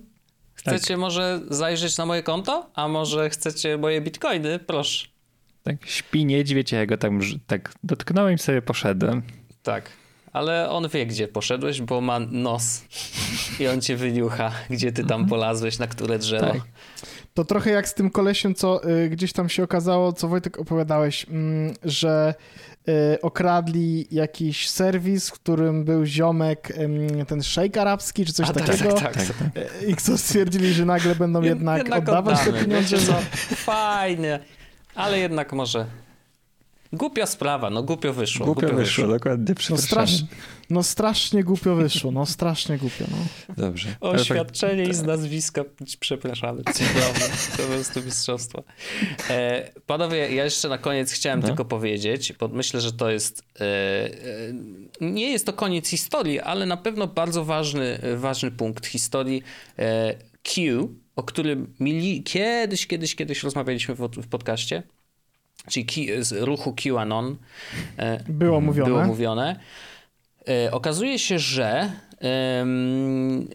chcecie 0.70 0.94
Tak. 0.94 0.98
może 1.00 1.40
zajrzeć 1.50 1.98
na 1.98 2.06
moje 2.06 2.22
konto? 2.22 2.70
A 2.74 2.88
może 2.88 3.30
chcecie 3.30 3.78
moje 3.78 4.00
bitcoiny? 4.00 4.58
Proszę. 4.58 5.06
Tak 5.62 5.86
śpi 5.86 6.24
niedźwiedź, 6.24 6.72
ja 6.72 6.86
go 6.86 6.96
tam 6.96 7.22
ż- 7.22 7.38
tak 7.46 7.72
dotknąłem 7.84 8.34
i 8.34 8.38
sobie 8.38 8.62
poszedłem. 8.62 9.22
Tak. 9.62 9.90
Ale 10.36 10.70
on 10.70 10.88
wie, 10.88 11.06
gdzie 11.06 11.28
poszedłeś, 11.28 11.82
bo 11.82 12.00
ma 12.00 12.18
nos 12.20 12.84
i 13.60 13.66
on 13.68 13.80
cię 13.80 13.96
wyniucha, 13.96 14.52
gdzie 14.70 14.92
ty 14.92 15.04
tam 15.04 15.26
polazłeś, 15.26 15.78
na 15.78 15.86
które 15.86 16.18
drzewo. 16.18 16.46
Tak. 16.46 16.60
To 17.34 17.44
trochę 17.44 17.70
jak 17.70 17.88
z 17.88 17.94
tym 17.94 18.10
kolesiem, 18.10 18.54
co 18.54 18.90
y, 18.90 19.08
gdzieś 19.08 19.32
tam 19.32 19.48
się 19.48 19.62
okazało, 19.62 20.12
co 20.12 20.28
Wojtek 20.28 20.58
opowiadałeś, 20.58 21.26
mm, 21.28 21.74
że 21.84 22.34
y, 22.88 23.20
okradli 23.22 24.06
jakiś 24.10 24.68
serwis, 24.68 25.30
w 25.30 25.32
którym 25.32 25.84
był 25.84 26.04
ziomek, 26.04 26.72
ym, 26.78 27.26
ten 27.26 27.42
szejk 27.42 27.76
arabski, 27.76 28.26
czy 28.26 28.32
coś 28.32 28.50
A, 28.50 28.52
tak, 28.52 28.66
takiego. 28.66 28.92
tak, 28.92 29.14
tak. 29.14 29.24
Y, 29.82 29.86
I 29.86 29.96
co 29.96 30.18
stwierdzili, 30.18 30.72
że 30.72 30.84
nagle 30.84 31.14
będą 31.14 31.42
jednak, 31.42 31.96
oddawać 31.96 32.38
te 32.38 32.50
oddamy. 32.50 32.64
pieniądze. 32.64 32.96
Wiecie 32.96 33.06
Za... 33.06 33.20
Fajnie, 33.56 34.40
ale 34.94 35.18
jednak 35.18 35.52
może... 35.52 35.86
Głupia 36.96 37.26
sprawa, 37.26 37.70
no 37.70 37.82
głupio 37.82 38.12
wyszło. 38.12 38.46
Głupio 38.46 38.68
wyszło, 38.68 39.06
dokładnie, 39.06 39.54
No, 39.70 39.76
strasz... 39.76 40.10
no 40.70 40.82
strasznie 40.82 41.44
głupio 41.44 41.74
wyszło, 41.74 42.10
no 42.10 42.26
strasznie 42.26 42.78
głupio. 42.78 43.04
No. 43.10 43.54
Dobrze. 43.56 43.88
Oświadczenie 44.00 44.84
i 44.84 44.94
z 44.94 45.02
nazwiska, 45.02 45.64
przepraszamy, 46.00 46.62
cudowne, 46.64 47.26
to 47.56 47.62
po 47.62 47.68
prostu 47.68 48.02
mistrzostwo. 48.02 48.62
E, 49.30 49.70
panowie, 49.86 50.16
ja 50.34 50.44
jeszcze 50.44 50.68
na 50.68 50.78
koniec 50.78 51.12
chciałem 51.12 51.40
No. 51.40 51.46
tylko 51.46 51.64
powiedzieć, 51.64 52.32
bo 52.32 52.48
myślę, 52.48 52.80
że 52.80 52.92
to 52.92 53.10
jest, 53.10 53.42
e, 53.60 53.64
e, 53.64 54.10
nie 55.00 55.30
jest 55.30 55.46
to 55.46 55.52
koniec 55.52 55.88
historii, 55.88 56.40
ale 56.40 56.66
na 56.66 56.76
pewno 56.76 57.06
bardzo 57.06 57.44
ważny, 57.44 57.98
ważny 58.16 58.50
punkt 58.50 58.86
historii 58.86 59.42
e, 59.78 60.14
Q, 60.42 60.88
o 61.16 61.22
którym 61.22 61.74
mili, 61.80 62.22
kiedyś, 62.22 62.86
kiedyś, 62.86 63.14
kiedyś 63.14 63.42
rozmawialiśmy 63.42 63.94
w, 63.94 63.98
w 64.00 64.28
podcaście, 64.28 64.82
czyli 65.68 66.10
z 66.20 66.32
ruchu 66.32 66.74
QAnon. 66.74 67.36
E, 67.96 68.24
Było 68.28 68.60
mówione. 68.60 68.90
było 68.90 69.04
mówione. 69.04 69.60
E, 70.48 70.70
okazuje 70.72 71.18
się, 71.18 71.38
że 71.38 71.92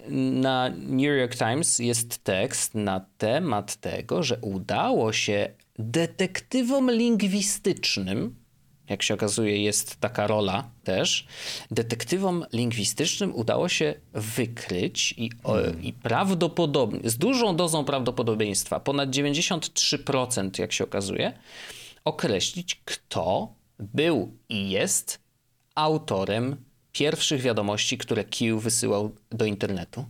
na 0.09 0.69
New 0.69 1.19
York 1.19 1.35
Times 1.35 1.79
jest 1.79 2.23
tekst 2.23 2.75
na 2.75 3.05
temat 3.17 3.75
tego, 3.75 4.23
że 4.23 4.37
udało 4.41 5.13
się 5.13 5.49
detektywom 5.79 6.91
lingwistycznym, 6.91 8.35
jak 8.89 9.03
się 9.03 9.13
okazuje, 9.13 9.63
jest 9.63 9.99
taka 9.99 10.27
rola 10.27 10.69
też, 10.83 11.27
detektywom 11.71 12.45
lingwistycznym 12.53 13.35
udało 13.35 13.69
się 13.69 13.93
wykryć 14.13 15.13
i, 15.17 15.31
o, 15.43 15.55
i 15.81 15.93
prawdopodobnie, 15.93 17.09
z 17.09 17.17
dużą 17.17 17.55
dozą 17.55 17.85
prawdopodobieństwa, 17.85 18.79
ponad 18.79 19.09
93%, 19.09 20.59
jak 20.59 20.73
się 20.73 20.83
okazuje, 20.83 21.33
określić, 22.05 22.81
kto 22.85 23.55
był 23.79 24.37
i 24.49 24.69
jest 24.69 25.19
autorem 25.75 26.55
pierwszych 26.91 27.41
wiadomości, 27.41 27.97
które 27.97 28.23
Q 28.23 28.59
wysyłał 28.59 29.15
do 29.29 29.45
internetu. 29.45 30.05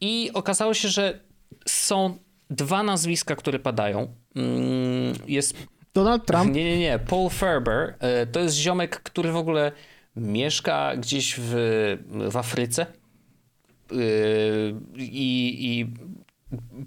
I 0.00 0.30
okazało 0.34 0.74
się, 0.74 0.88
że 0.88 1.20
są 1.68 2.18
dwa 2.50 2.82
nazwiska, 2.82 3.36
które 3.36 3.58
padają. 3.58 4.14
Mm, 4.36 5.14
jest. 5.26 5.56
Donald 5.94 6.26
Trump? 6.26 6.54
Nie, 6.54 6.64
nie, 6.64 6.78
nie. 6.78 6.98
Paul 6.98 7.30
Ferber 7.30 7.94
e, 7.98 8.26
to 8.26 8.40
jest 8.40 8.56
ziomek, 8.56 9.00
który 9.02 9.32
w 9.32 9.36
ogóle 9.36 9.72
mieszka 10.16 10.96
gdzieś 10.96 11.34
w, 11.38 11.54
w 12.30 12.36
Afryce. 12.36 12.86
E, 13.92 13.96
I, 14.96 15.56
i 15.60 15.86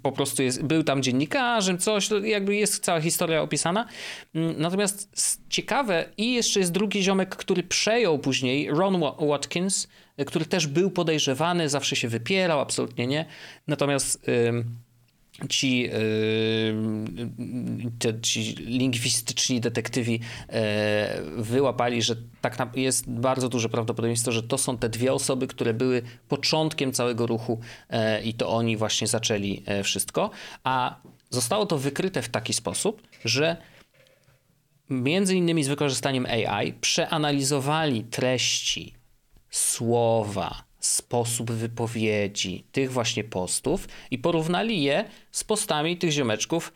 po 0.02 0.12
prostu 0.12 0.42
jest, 0.42 0.62
był 0.62 0.82
tam 0.82 1.02
dziennikarzem, 1.02 1.78
coś, 1.78 2.08
jakby 2.24 2.56
jest 2.56 2.84
cała 2.84 3.00
historia 3.00 3.42
opisana. 3.42 3.86
Mm, 4.34 4.54
natomiast 4.58 5.10
ciekawe, 5.48 6.08
i 6.16 6.34
jeszcze 6.34 6.60
jest 6.60 6.72
drugi 6.72 7.02
ziomek, 7.02 7.36
który 7.36 7.62
przejął 7.62 8.18
później, 8.18 8.70
Ron 8.70 9.00
Watkins, 9.28 9.88
który 10.26 10.44
też 10.44 10.66
był 10.66 10.90
podejrzewany, 10.90 11.68
zawsze 11.68 11.96
się 11.96 12.08
wypierał, 12.08 12.60
absolutnie 12.60 13.06
nie. 13.06 13.24
Natomiast 13.66 14.26
ci, 15.48 15.80
yy, 18.00 18.20
ci 18.22 18.40
lingwistyczni 18.54 19.60
detektywi 19.60 20.12
yy, 20.12 21.42
wyłapali, 21.42 22.02
że 22.02 22.16
tak 22.40 22.76
jest 22.76 23.10
bardzo 23.10 23.48
duże 23.48 23.68
prawdopodobieństwo, 23.68 24.32
że 24.32 24.42
to 24.42 24.58
są 24.58 24.78
te 24.78 24.88
dwie 24.88 25.12
osoby, 25.12 25.46
które 25.46 25.74
były 25.74 26.02
początkiem 26.28 26.92
całego 26.92 27.26
ruchu 27.26 27.60
yy, 27.90 27.98
i 28.22 28.34
to 28.34 28.48
oni 28.48 28.76
właśnie 28.76 29.06
zaczęli 29.06 29.62
wszystko. 29.84 30.30
A 30.64 31.00
zostało 31.30 31.66
to 31.66 31.78
wykryte 31.78 32.22
w 32.22 32.28
taki 32.28 32.54
sposób, 32.54 33.02
że 33.24 33.56
między 34.90 35.36
innymi 35.36 35.64
z 35.64 35.68
wykorzystaniem 35.68 36.26
AI 36.26 36.72
przeanalizowali 36.72 38.04
treści, 38.04 38.94
słowa, 39.50 40.69
sposób 40.80 41.50
wypowiedzi 41.50 42.64
tych 42.72 42.92
właśnie 42.92 43.24
postów 43.24 43.88
i 44.10 44.18
porównali 44.18 44.82
je 44.82 45.04
z 45.32 45.44
postami 45.44 45.96
tych 45.96 46.10
ziomeczków, 46.10 46.72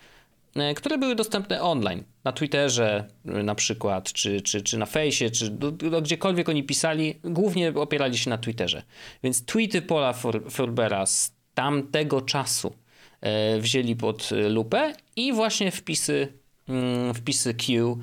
e, 0.57 0.75
które 0.75 0.99
były 0.99 1.15
dostępne 1.15 1.63
online. 1.63 2.05
Na 2.25 2.33
Twitterze 2.33 3.09
e, 3.27 3.43
na 3.43 3.55
przykład, 3.55 4.13
czy, 4.13 4.41
czy, 4.41 4.63
czy 4.63 4.79
na 4.79 4.87
fejsie, 4.87 5.31
czy 5.31 5.51
do, 5.51 5.71
do, 5.71 6.03
gdziekolwiek 6.03 6.49
oni 6.49 6.65
pisali, 6.65 7.21
głównie 7.25 7.69
opierali 7.75 8.19
się 8.19 8.31
na 8.31 8.39
Twitterze. 8.39 8.83
Więc 9.23 9.45
tweety 9.45 9.83
Paula 9.83 10.15
Forbera 10.51 11.07
z 11.07 11.33
tamtego 11.55 12.21
czasu 12.21 12.75
e, 13.21 13.59
wzięli 13.61 13.97
pod 13.97 14.31
lupę 14.49 14.93
i 15.17 15.33
właśnie 15.33 15.71
wpisy, 15.71 16.33
mm, 16.69 17.15
wpisy 17.15 17.55
Q, 17.55 17.99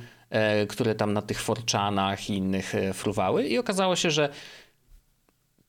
które 0.69 0.95
tam 0.95 1.13
na 1.13 1.21
tych 1.21 1.41
forczanach 1.41 2.29
i 2.29 2.33
innych 2.33 2.73
fruwały 2.93 3.47
i 3.47 3.57
okazało 3.57 3.95
się, 3.95 4.11
że 4.11 4.29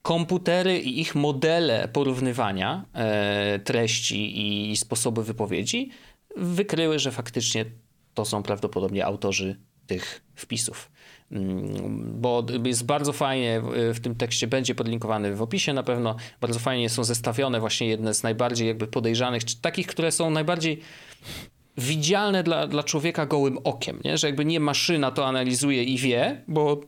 komputery 0.02 0.78
i 0.78 1.00
ich 1.00 1.14
modele 1.14 1.88
porównywania 1.92 2.84
e, 2.94 3.58
treści 3.58 4.70
i 4.70 4.76
sposoby 4.76 5.24
wypowiedzi 5.24 5.90
wykryły, 6.36 6.98
że 6.98 7.10
faktycznie 7.10 7.64
to 8.14 8.24
są 8.24 8.42
prawdopodobnie 8.42 9.06
autorzy 9.06 9.60
tych 9.86 10.22
wpisów. 10.34 10.90
Mm, 11.32 12.20
bo 12.20 12.46
jest 12.64 12.86
bardzo 12.86 13.12
fajnie 13.12 13.62
w 13.94 14.00
tym 14.00 14.14
tekście, 14.14 14.46
będzie 14.46 14.74
podlinkowany 14.74 15.36
w 15.36 15.42
opisie 15.42 15.72
na 15.72 15.82
pewno, 15.82 16.16
bardzo 16.40 16.58
fajnie 16.58 16.88
są 16.88 17.04
zestawione 17.04 17.60
właśnie 17.60 17.86
jedne 17.86 18.14
z 18.14 18.22
najbardziej 18.22 18.68
jakby 18.68 18.86
podejrzanych, 18.86 19.44
czy 19.44 19.60
takich, 19.60 19.86
które 19.86 20.12
są 20.12 20.30
najbardziej 20.30 20.80
widzialne 21.78 22.42
dla, 22.42 22.66
dla 22.66 22.82
człowieka 22.82 23.26
gołym 23.26 23.58
okiem, 23.64 24.00
nie? 24.04 24.18
że 24.18 24.26
jakby 24.26 24.44
nie 24.44 24.60
maszyna 24.60 25.10
to 25.10 25.26
analizuje 25.26 25.84
i 25.84 25.98
wie, 25.98 26.44
bo 26.48 26.80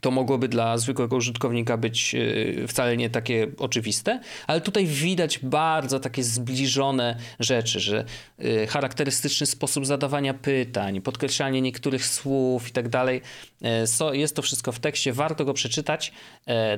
to 0.00 0.10
mogłoby 0.10 0.48
dla 0.48 0.78
zwykłego 0.78 1.16
użytkownika 1.16 1.76
być 1.76 2.14
e, 2.14 2.68
wcale 2.68 2.96
nie 2.96 3.10
takie 3.10 3.46
oczywiste, 3.58 4.20
ale 4.46 4.60
tutaj 4.60 4.86
widać 4.86 5.38
bardzo 5.38 6.00
takie 6.00 6.22
zbliżone 6.22 7.16
rzeczy, 7.40 7.80
że 7.80 8.04
e, 8.38 8.66
charakterystyczny 8.66 9.46
sposób 9.46 9.86
zadawania 9.86 10.34
pytań, 10.34 11.00
podkreślanie 11.00 11.62
niektórych 11.62 12.06
słów 12.06 12.68
i 12.68 12.72
tak 12.72 12.88
dalej. 12.88 13.20
E, 13.62 14.16
jest 14.16 14.36
to 14.36 14.42
wszystko 14.42 14.72
w 14.72 14.78
tekście, 14.78 15.12
warto 15.12 15.44
go 15.44 15.54
przeczytać. 15.54 16.12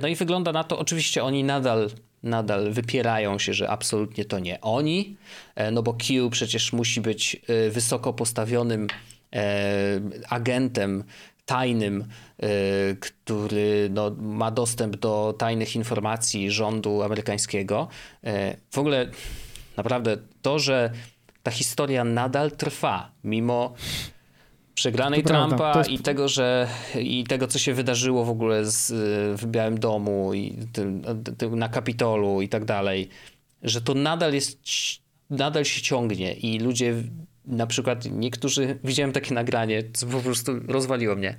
No 0.02 0.08
i 0.08 0.16
wygląda 0.16 0.52
na 0.52 0.64
to, 0.64 0.78
oczywiście 0.78 1.24
oni 1.24 1.44
nadal 1.44 1.90
nadal 2.22 2.72
wypierają 2.72 3.38
się, 3.38 3.54
że 3.54 3.70
absolutnie 3.70 4.24
to 4.24 4.38
nie 4.38 4.60
oni, 4.60 5.16
no 5.72 5.82
bo 5.82 5.94
Q 5.94 6.30
przecież 6.30 6.72
musi 6.72 7.00
być 7.00 7.36
wysoko 7.70 8.12
postawionym 8.12 8.86
agentem 10.28 11.04
tajnym, 11.48 12.04
y, 12.42 12.96
który 13.00 13.88
no, 13.90 14.10
ma 14.18 14.50
dostęp 14.50 14.96
do 14.96 15.34
tajnych 15.38 15.76
informacji 15.76 16.50
rządu 16.50 17.02
amerykańskiego. 17.02 17.88
Y, 18.24 18.28
w 18.70 18.78
ogóle 18.78 19.10
naprawdę 19.76 20.16
to, 20.42 20.58
że 20.58 20.90
ta 21.42 21.50
historia 21.50 22.04
nadal 22.04 22.50
trwa, 22.50 23.10
mimo 23.24 23.74
przegranej 24.74 25.22
to 25.22 25.28
Trumpa 25.28 25.56
prawda, 25.56 25.78
jest... 25.78 25.90
i 25.90 25.98
tego, 25.98 26.28
że 26.28 26.68
i 27.00 27.24
tego, 27.24 27.46
co 27.46 27.58
się 27.58 27.74
wydarzyło 27.74 28.24
w 28.24 28.30
ogóle 28.30 28.64
z, 28.64 28.92
w 29.40 29.46
Białym 29.46 29.80
Domu 29.80 30.34
i 30.34 30.56
na 31.50 31.68
Kapitolu 31.68 32.42
i 32.42 32.48
tak 32.48 32.64
dalej, 32.64 33.08
że 33.62 33.80
to 33.80 33.94
nadal 33.94 34.34
jest, 34.34 34.58
nadal 35.30 35.64
się 35.64 35.82
ciągnie 35.82 36.32
i 36.32 36.58
ludzie 36.58 36.94
na 37.48 37.66
przykład 37.66 38.04
niektórzy, 38.04 38.78
widziałem 38.84 39.12
takie 39.12 39.34
nagranie, 39.34 39.82
co 39.92 40.06
po 40.06 40.20
prostu 40.20 40.52
rozwaliło 40.66 41.16
mnie. 41.16 41.36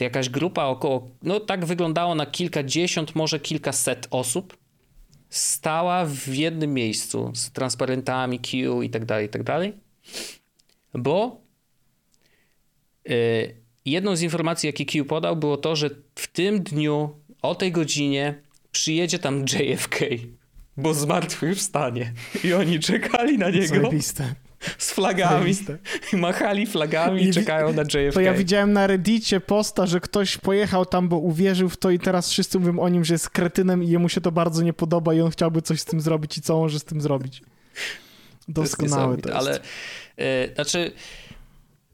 Jakaś 0.00 0.28
grupa 0.28 0.64
około, 0.64 1.10
no 1.22 1.40
tak 1.40 1.64
wyglądało 1.64 2.14
na 2.14 2.26
kilkadziesiąt, 2.26 3.14
może 3.14 3.40
kilkaset 3.40 4.06
osób, 4.10 4.56
stała 5.30 6.04
w 6.06 6.28
jednym 6.28 6.74
miejscu 6.74 7.32
z 7.34 7.50
transparentami 7.52 8.40
Q 8.40 8.82
i 8.82 8.90
tak 8.90 9.04
dalej, 9.04 9.26
i 9.26 9.28
tak 9.28 9.42
dalej, 9.42 9.72
bo 10.94 11.40
yy, 13.04 13.14
jedną 13.84 14.16
z 14.16 14.22
informacji, 14.22 14.66
jakie 14.66 14.86
Q 14.86 15.04
podał, 15.04 15.36
było 15.36 15.56
to, 15.56 15.76
że 15.76 15.90
w 16.14 16.26
tym 16.26 16.62
dniu 16.62 17.10
o 17.42 17.54
tej 17.54 17.72
godzinie 17.72 18.42
przyjedzie 18.72 19.18
tam 19.18 19.44
JFK 19.52 19.98
bo 20.76 20.94
zmartwychwstanie. 20.94 22.12
I 22.44 22.52
oni 22.52 22.80
czekali 22.80 23.38
na 23.38 23.50
niego. 23.50 23.66
Zajebiste. 23.66 24.34
Z 24.78 24.90
flagami. 24.90 25.30
Zajebiste. 25.30 25.78
Machali 26.12 26.66
flagami 26.66 27.24
i 27.24 27.32
czekają 27.32 27.72
na 27.72 27.82
JFK. 27.82 28.14
To 28.14 28.20
ja 28.20 28.34
widziałem 28.34 28.72
na 28.72 28.86
Reddicie 28.86 29.40
posta, 29.40 29.86
że 29.86 30.00
ktoś 30.00 30.38
pojechał 30.38 30.86
tam, 30.86 31.08
bo 31.08 31.18
uwierzył 31.18 31.68
w 31.68 31.76
to 31.76 31.90
i 31.90 31.98
teraz 31.98 32.30
wszyscy 32.30 32.58
mówią 32.58 32.78
o 32.78 32.88
nim, 32.88 33.04
że 33.04 33.14
jest 33.14 33.30
kretynem 33.30 33.84
i 33.84 33.88
jemu 33.88 34.08
się 34.08 34.20
to 34.20 34.32
bardzo 34.32 34.62
nie 34.62 34.72
podoba 34.72 35.14
i 35.14 35.20
on 35.20 35.30
chciałby 35.30 35.62
coś 35.62 35.80
z 35.80 35.84
tym 35.84 36.00
zrobić 36.00 36.38
i 36.38 36.42
co 36.42 36.56
może 36.56 36.78
z 36.78 36.84
tym 36.84 37.00
zrobić. 37.00 37.42
Doskonałe 38.48 39.16
to 39.16 39.28
jest. 39.28 39.40
Ale 39.40 39.60
yy, 40.16 40.54
znaczy 40.54 40.92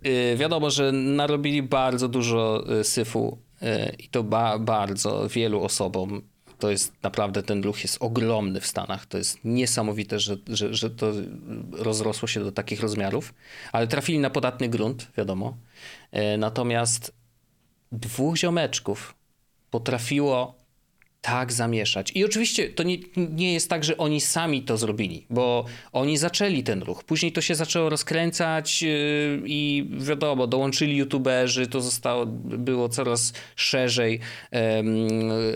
yy, 0.03 0.37
wiadomo, 0.37 0.71
że 0.71 0.93
narobili 0.93 1.63
bardzo 1.63 2.09
dużo 2.09 2.65
yy, 2.69 2.85
syfu 2.85 3.39
i 3.99 4.09
to 4.09 4.23
ba 4.23 4.59
bardzo 4.59 5.29
wielu 5.29 5.63
osobom 5.63 6.23
to 6.59 6.71
jest 6.71 7.03
naprawdę, 7.03 7.43
ten 7.43 7.63
ruch 7.63 7.83
jest 7.83 7.97
ogromny 8.01 8.61
w 8.61 8.67
Stanach. 8.67 9.07
To 9.07 9.19
jest 9.19 9.39
niesamowite, 9.45 10.19
że, 10.19 10.37
że, 10.49 10.75
że 10.75 10.91
to 10.91 11.13
rozrosło 11.73 12.29
się 12.29 12.41
do 12.45 12.53
takich 12.53 12.81
rozmiarów, 12.81 13.35
ale 13.73 13.87
trafili 13.87 14.19
na 14.19 14.31
podatny 14.31 14.69
grunt, 14.69 15.11
wiadomo. 15.17 15.57
E, 16.13 16.39
natomiast 16.39 17.13
dwóch 17.93 18.37
ziomeczków 18.37 19.15
potrafiło 19.71 20.55
tak 21.21 21.53
zamieszać. 21.53 22.13
I 22.15 22.25
oczywiście 22.25 22.69
to 22.69 22.83
nie, 22.83 22.97
nie 23.17 23.53
jest 23.53 23.71
tak, 23.71 23.85
że 23.85 23.97
oni 23.97 24.21
sami 24.21 24.63
to 24.63 24.77
zrobili, 24.77 25.27
bo 25.31 25.65
oni 25.93 26.19
zaczęli 26.19 26.63
ten 26.63 26.83
ruch. 26.83 27.05
Później 27.05 27.33
to 27.33 27.41
się 27.41 27.55
zaczęło 27.55 27.89
rozkręcać 27.89 28.83
yy, 28.83 29.43
i 29.47 29.91
wiadomo, 29.99 30.47
dołączyli 30.47 30.97
youtuberzy, 30.97 31.67
to 31.67 31.81
zostało, 31.81 32.27
było 32.27 32.89
coraz 32.89 33.33
szerzej, 33.57 34.21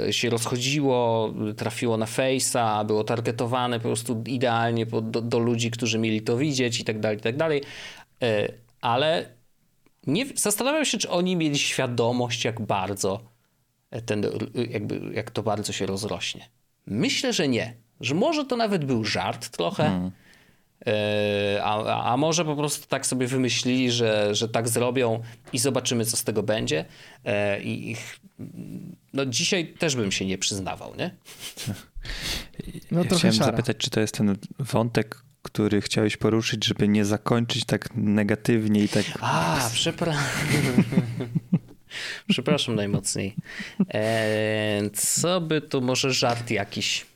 yy, 0.07 0.13
się 0.13 0.31
rozchodziło, 0.31 1.35
trafiło 1.57 1.97
na 1.97 2.07
Face'a, 2.07 2.87
było 2.87 3.05
targetowane 3.05 3.81
po 3.81 3.89
prostu 3.89 4.25
idealnie 4.27 4.87
do, 4.87 5.01
do 5.01 5.39
ludzi, 5.39 5.71
którzy 5.71 5.99
mieli 5.99 6.23
to 6.23 6.37
widzieć 6.37 6.81
i 6.81 6.85
tak 6.85 7.01
dalej, 7.01 7.19
i 7.19 7.21
tak 7.21 7.37
dalej. 7.37 7.63
Yy, 8.21 8.29
ale 8.81 9.29
nie, 10.07 10.27
zastanawiam 10.35 10.85
się, 10.85 10.99
czy 10.99 11.11
oni 11.11 11.37
mieli 11.37 11.59
świadomość, 11.59 12.45
jak 12.45 12.61
bardzo 12.61 13.32
ten, 14.07 14.26
jakby, 14.70 15.01
jak 15.14 15.30
to 15.30 15.43
bardzo 15.43 15.72
się 15.72 15.86
rozrośnie. 15.86 16.49
Myślę, 16.86 17.32
że 17.32 17.49
nie. 17.49 17.74
Że 18.01 18.14
może 18.14 18.45
to 18.45 18.57
nawet 18.57 18.84
był 18.84 19.05
żart 19.05 19.49
trochę. 19.49 19.82
Hmm. 19.84 20.11
A, 21.62 22.12
a 22.12 22.16
może 22.16 22.45
po 22.45 22.57
prostu 22.57 22.88
tak 22.88 23.07
sobie 23.07 23.26
wymyślili, 23.26 23.90
że, 23.90 24.34
że 24.34 24.49
tak 24.49 24.68
zrobią 24.68 25.22
i 25.53 25.59
zobaczymy, 25.59 26.05
co 26.05 26.16
z 26.16 26.24
tego 26.24 26.43
będzie. 26.43 26.84
E, 27.24 27.62
I 27.62 27.97
no 29.12 29.26
dzisiaj 29.26 29.74
też 29.78 29.97
bym 29.97 30.12
się 30.12 30.26
nie 30.26 30.38
przyznawał, 30.38 30.95
nie? 30.97 31.11
No 32.90 33.05
to 33.05 33.16
Chciałem 33.16 33.36
szara. 33.36 33.51
zapytać, 33.51 33.76
czy 33.76 33.90
to 33.90 34.01
jest 34.01 34.14
ten 34.14 34.36
wątek, 34.59 35.22
który 35.43 35.80
chciałeś 35.80 36.16
poruszyć, 36.16 36.64
żeby 36.64 36.88
nie 36.88 37.05
zakończyć 37.05 37.64
tak 37.64 37.88
negatywnie 37.95 38.84
i 38.84 38.88
tak... 38.88 39.05
A, 39.20 39.70
przepraszam. 39.72 40.22
Przepraszam 42.28 42.74
najmocniej. 42.74 43.34
E, 43.95 44.90
co 44.95 45.40
by 45.40 45.61
tu, 45.61 45.80
może 45.80 46.12
żart 46.12 46.51
jakiś? 46.51 47.07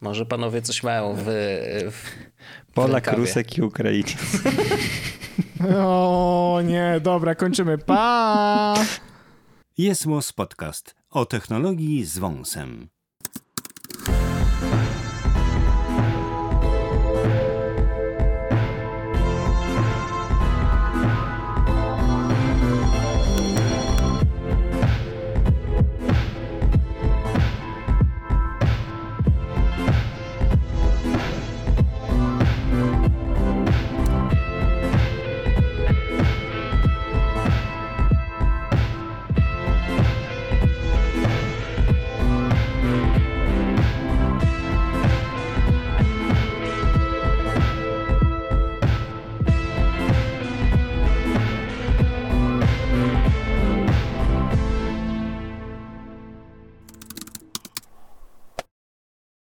Może 0.00 0.26
panowie 0.26 0.62
coś 0.62 0.82
mają 0.82 1.14
w, 1.18 1.24
w 1.90 2.12
Polak, 2.74 3.06
rękawie. 3.06 3.16
Rusek 3.16 3.58
i 3.58 3.62
Ukrainiec. 3.62 4.16
O 5.78 6.60
nie, 6.64 7.00
dobra, 7.02 7.34
kończymy. 7.34 7.78
Pa! 7.78 8.74
Jest 9.78 10.06
Podcast 10.36 10.94
o 11.10 11.26
technologii 11.26 12.04
z 12.04 12.18
wąsem. 12.18 12.88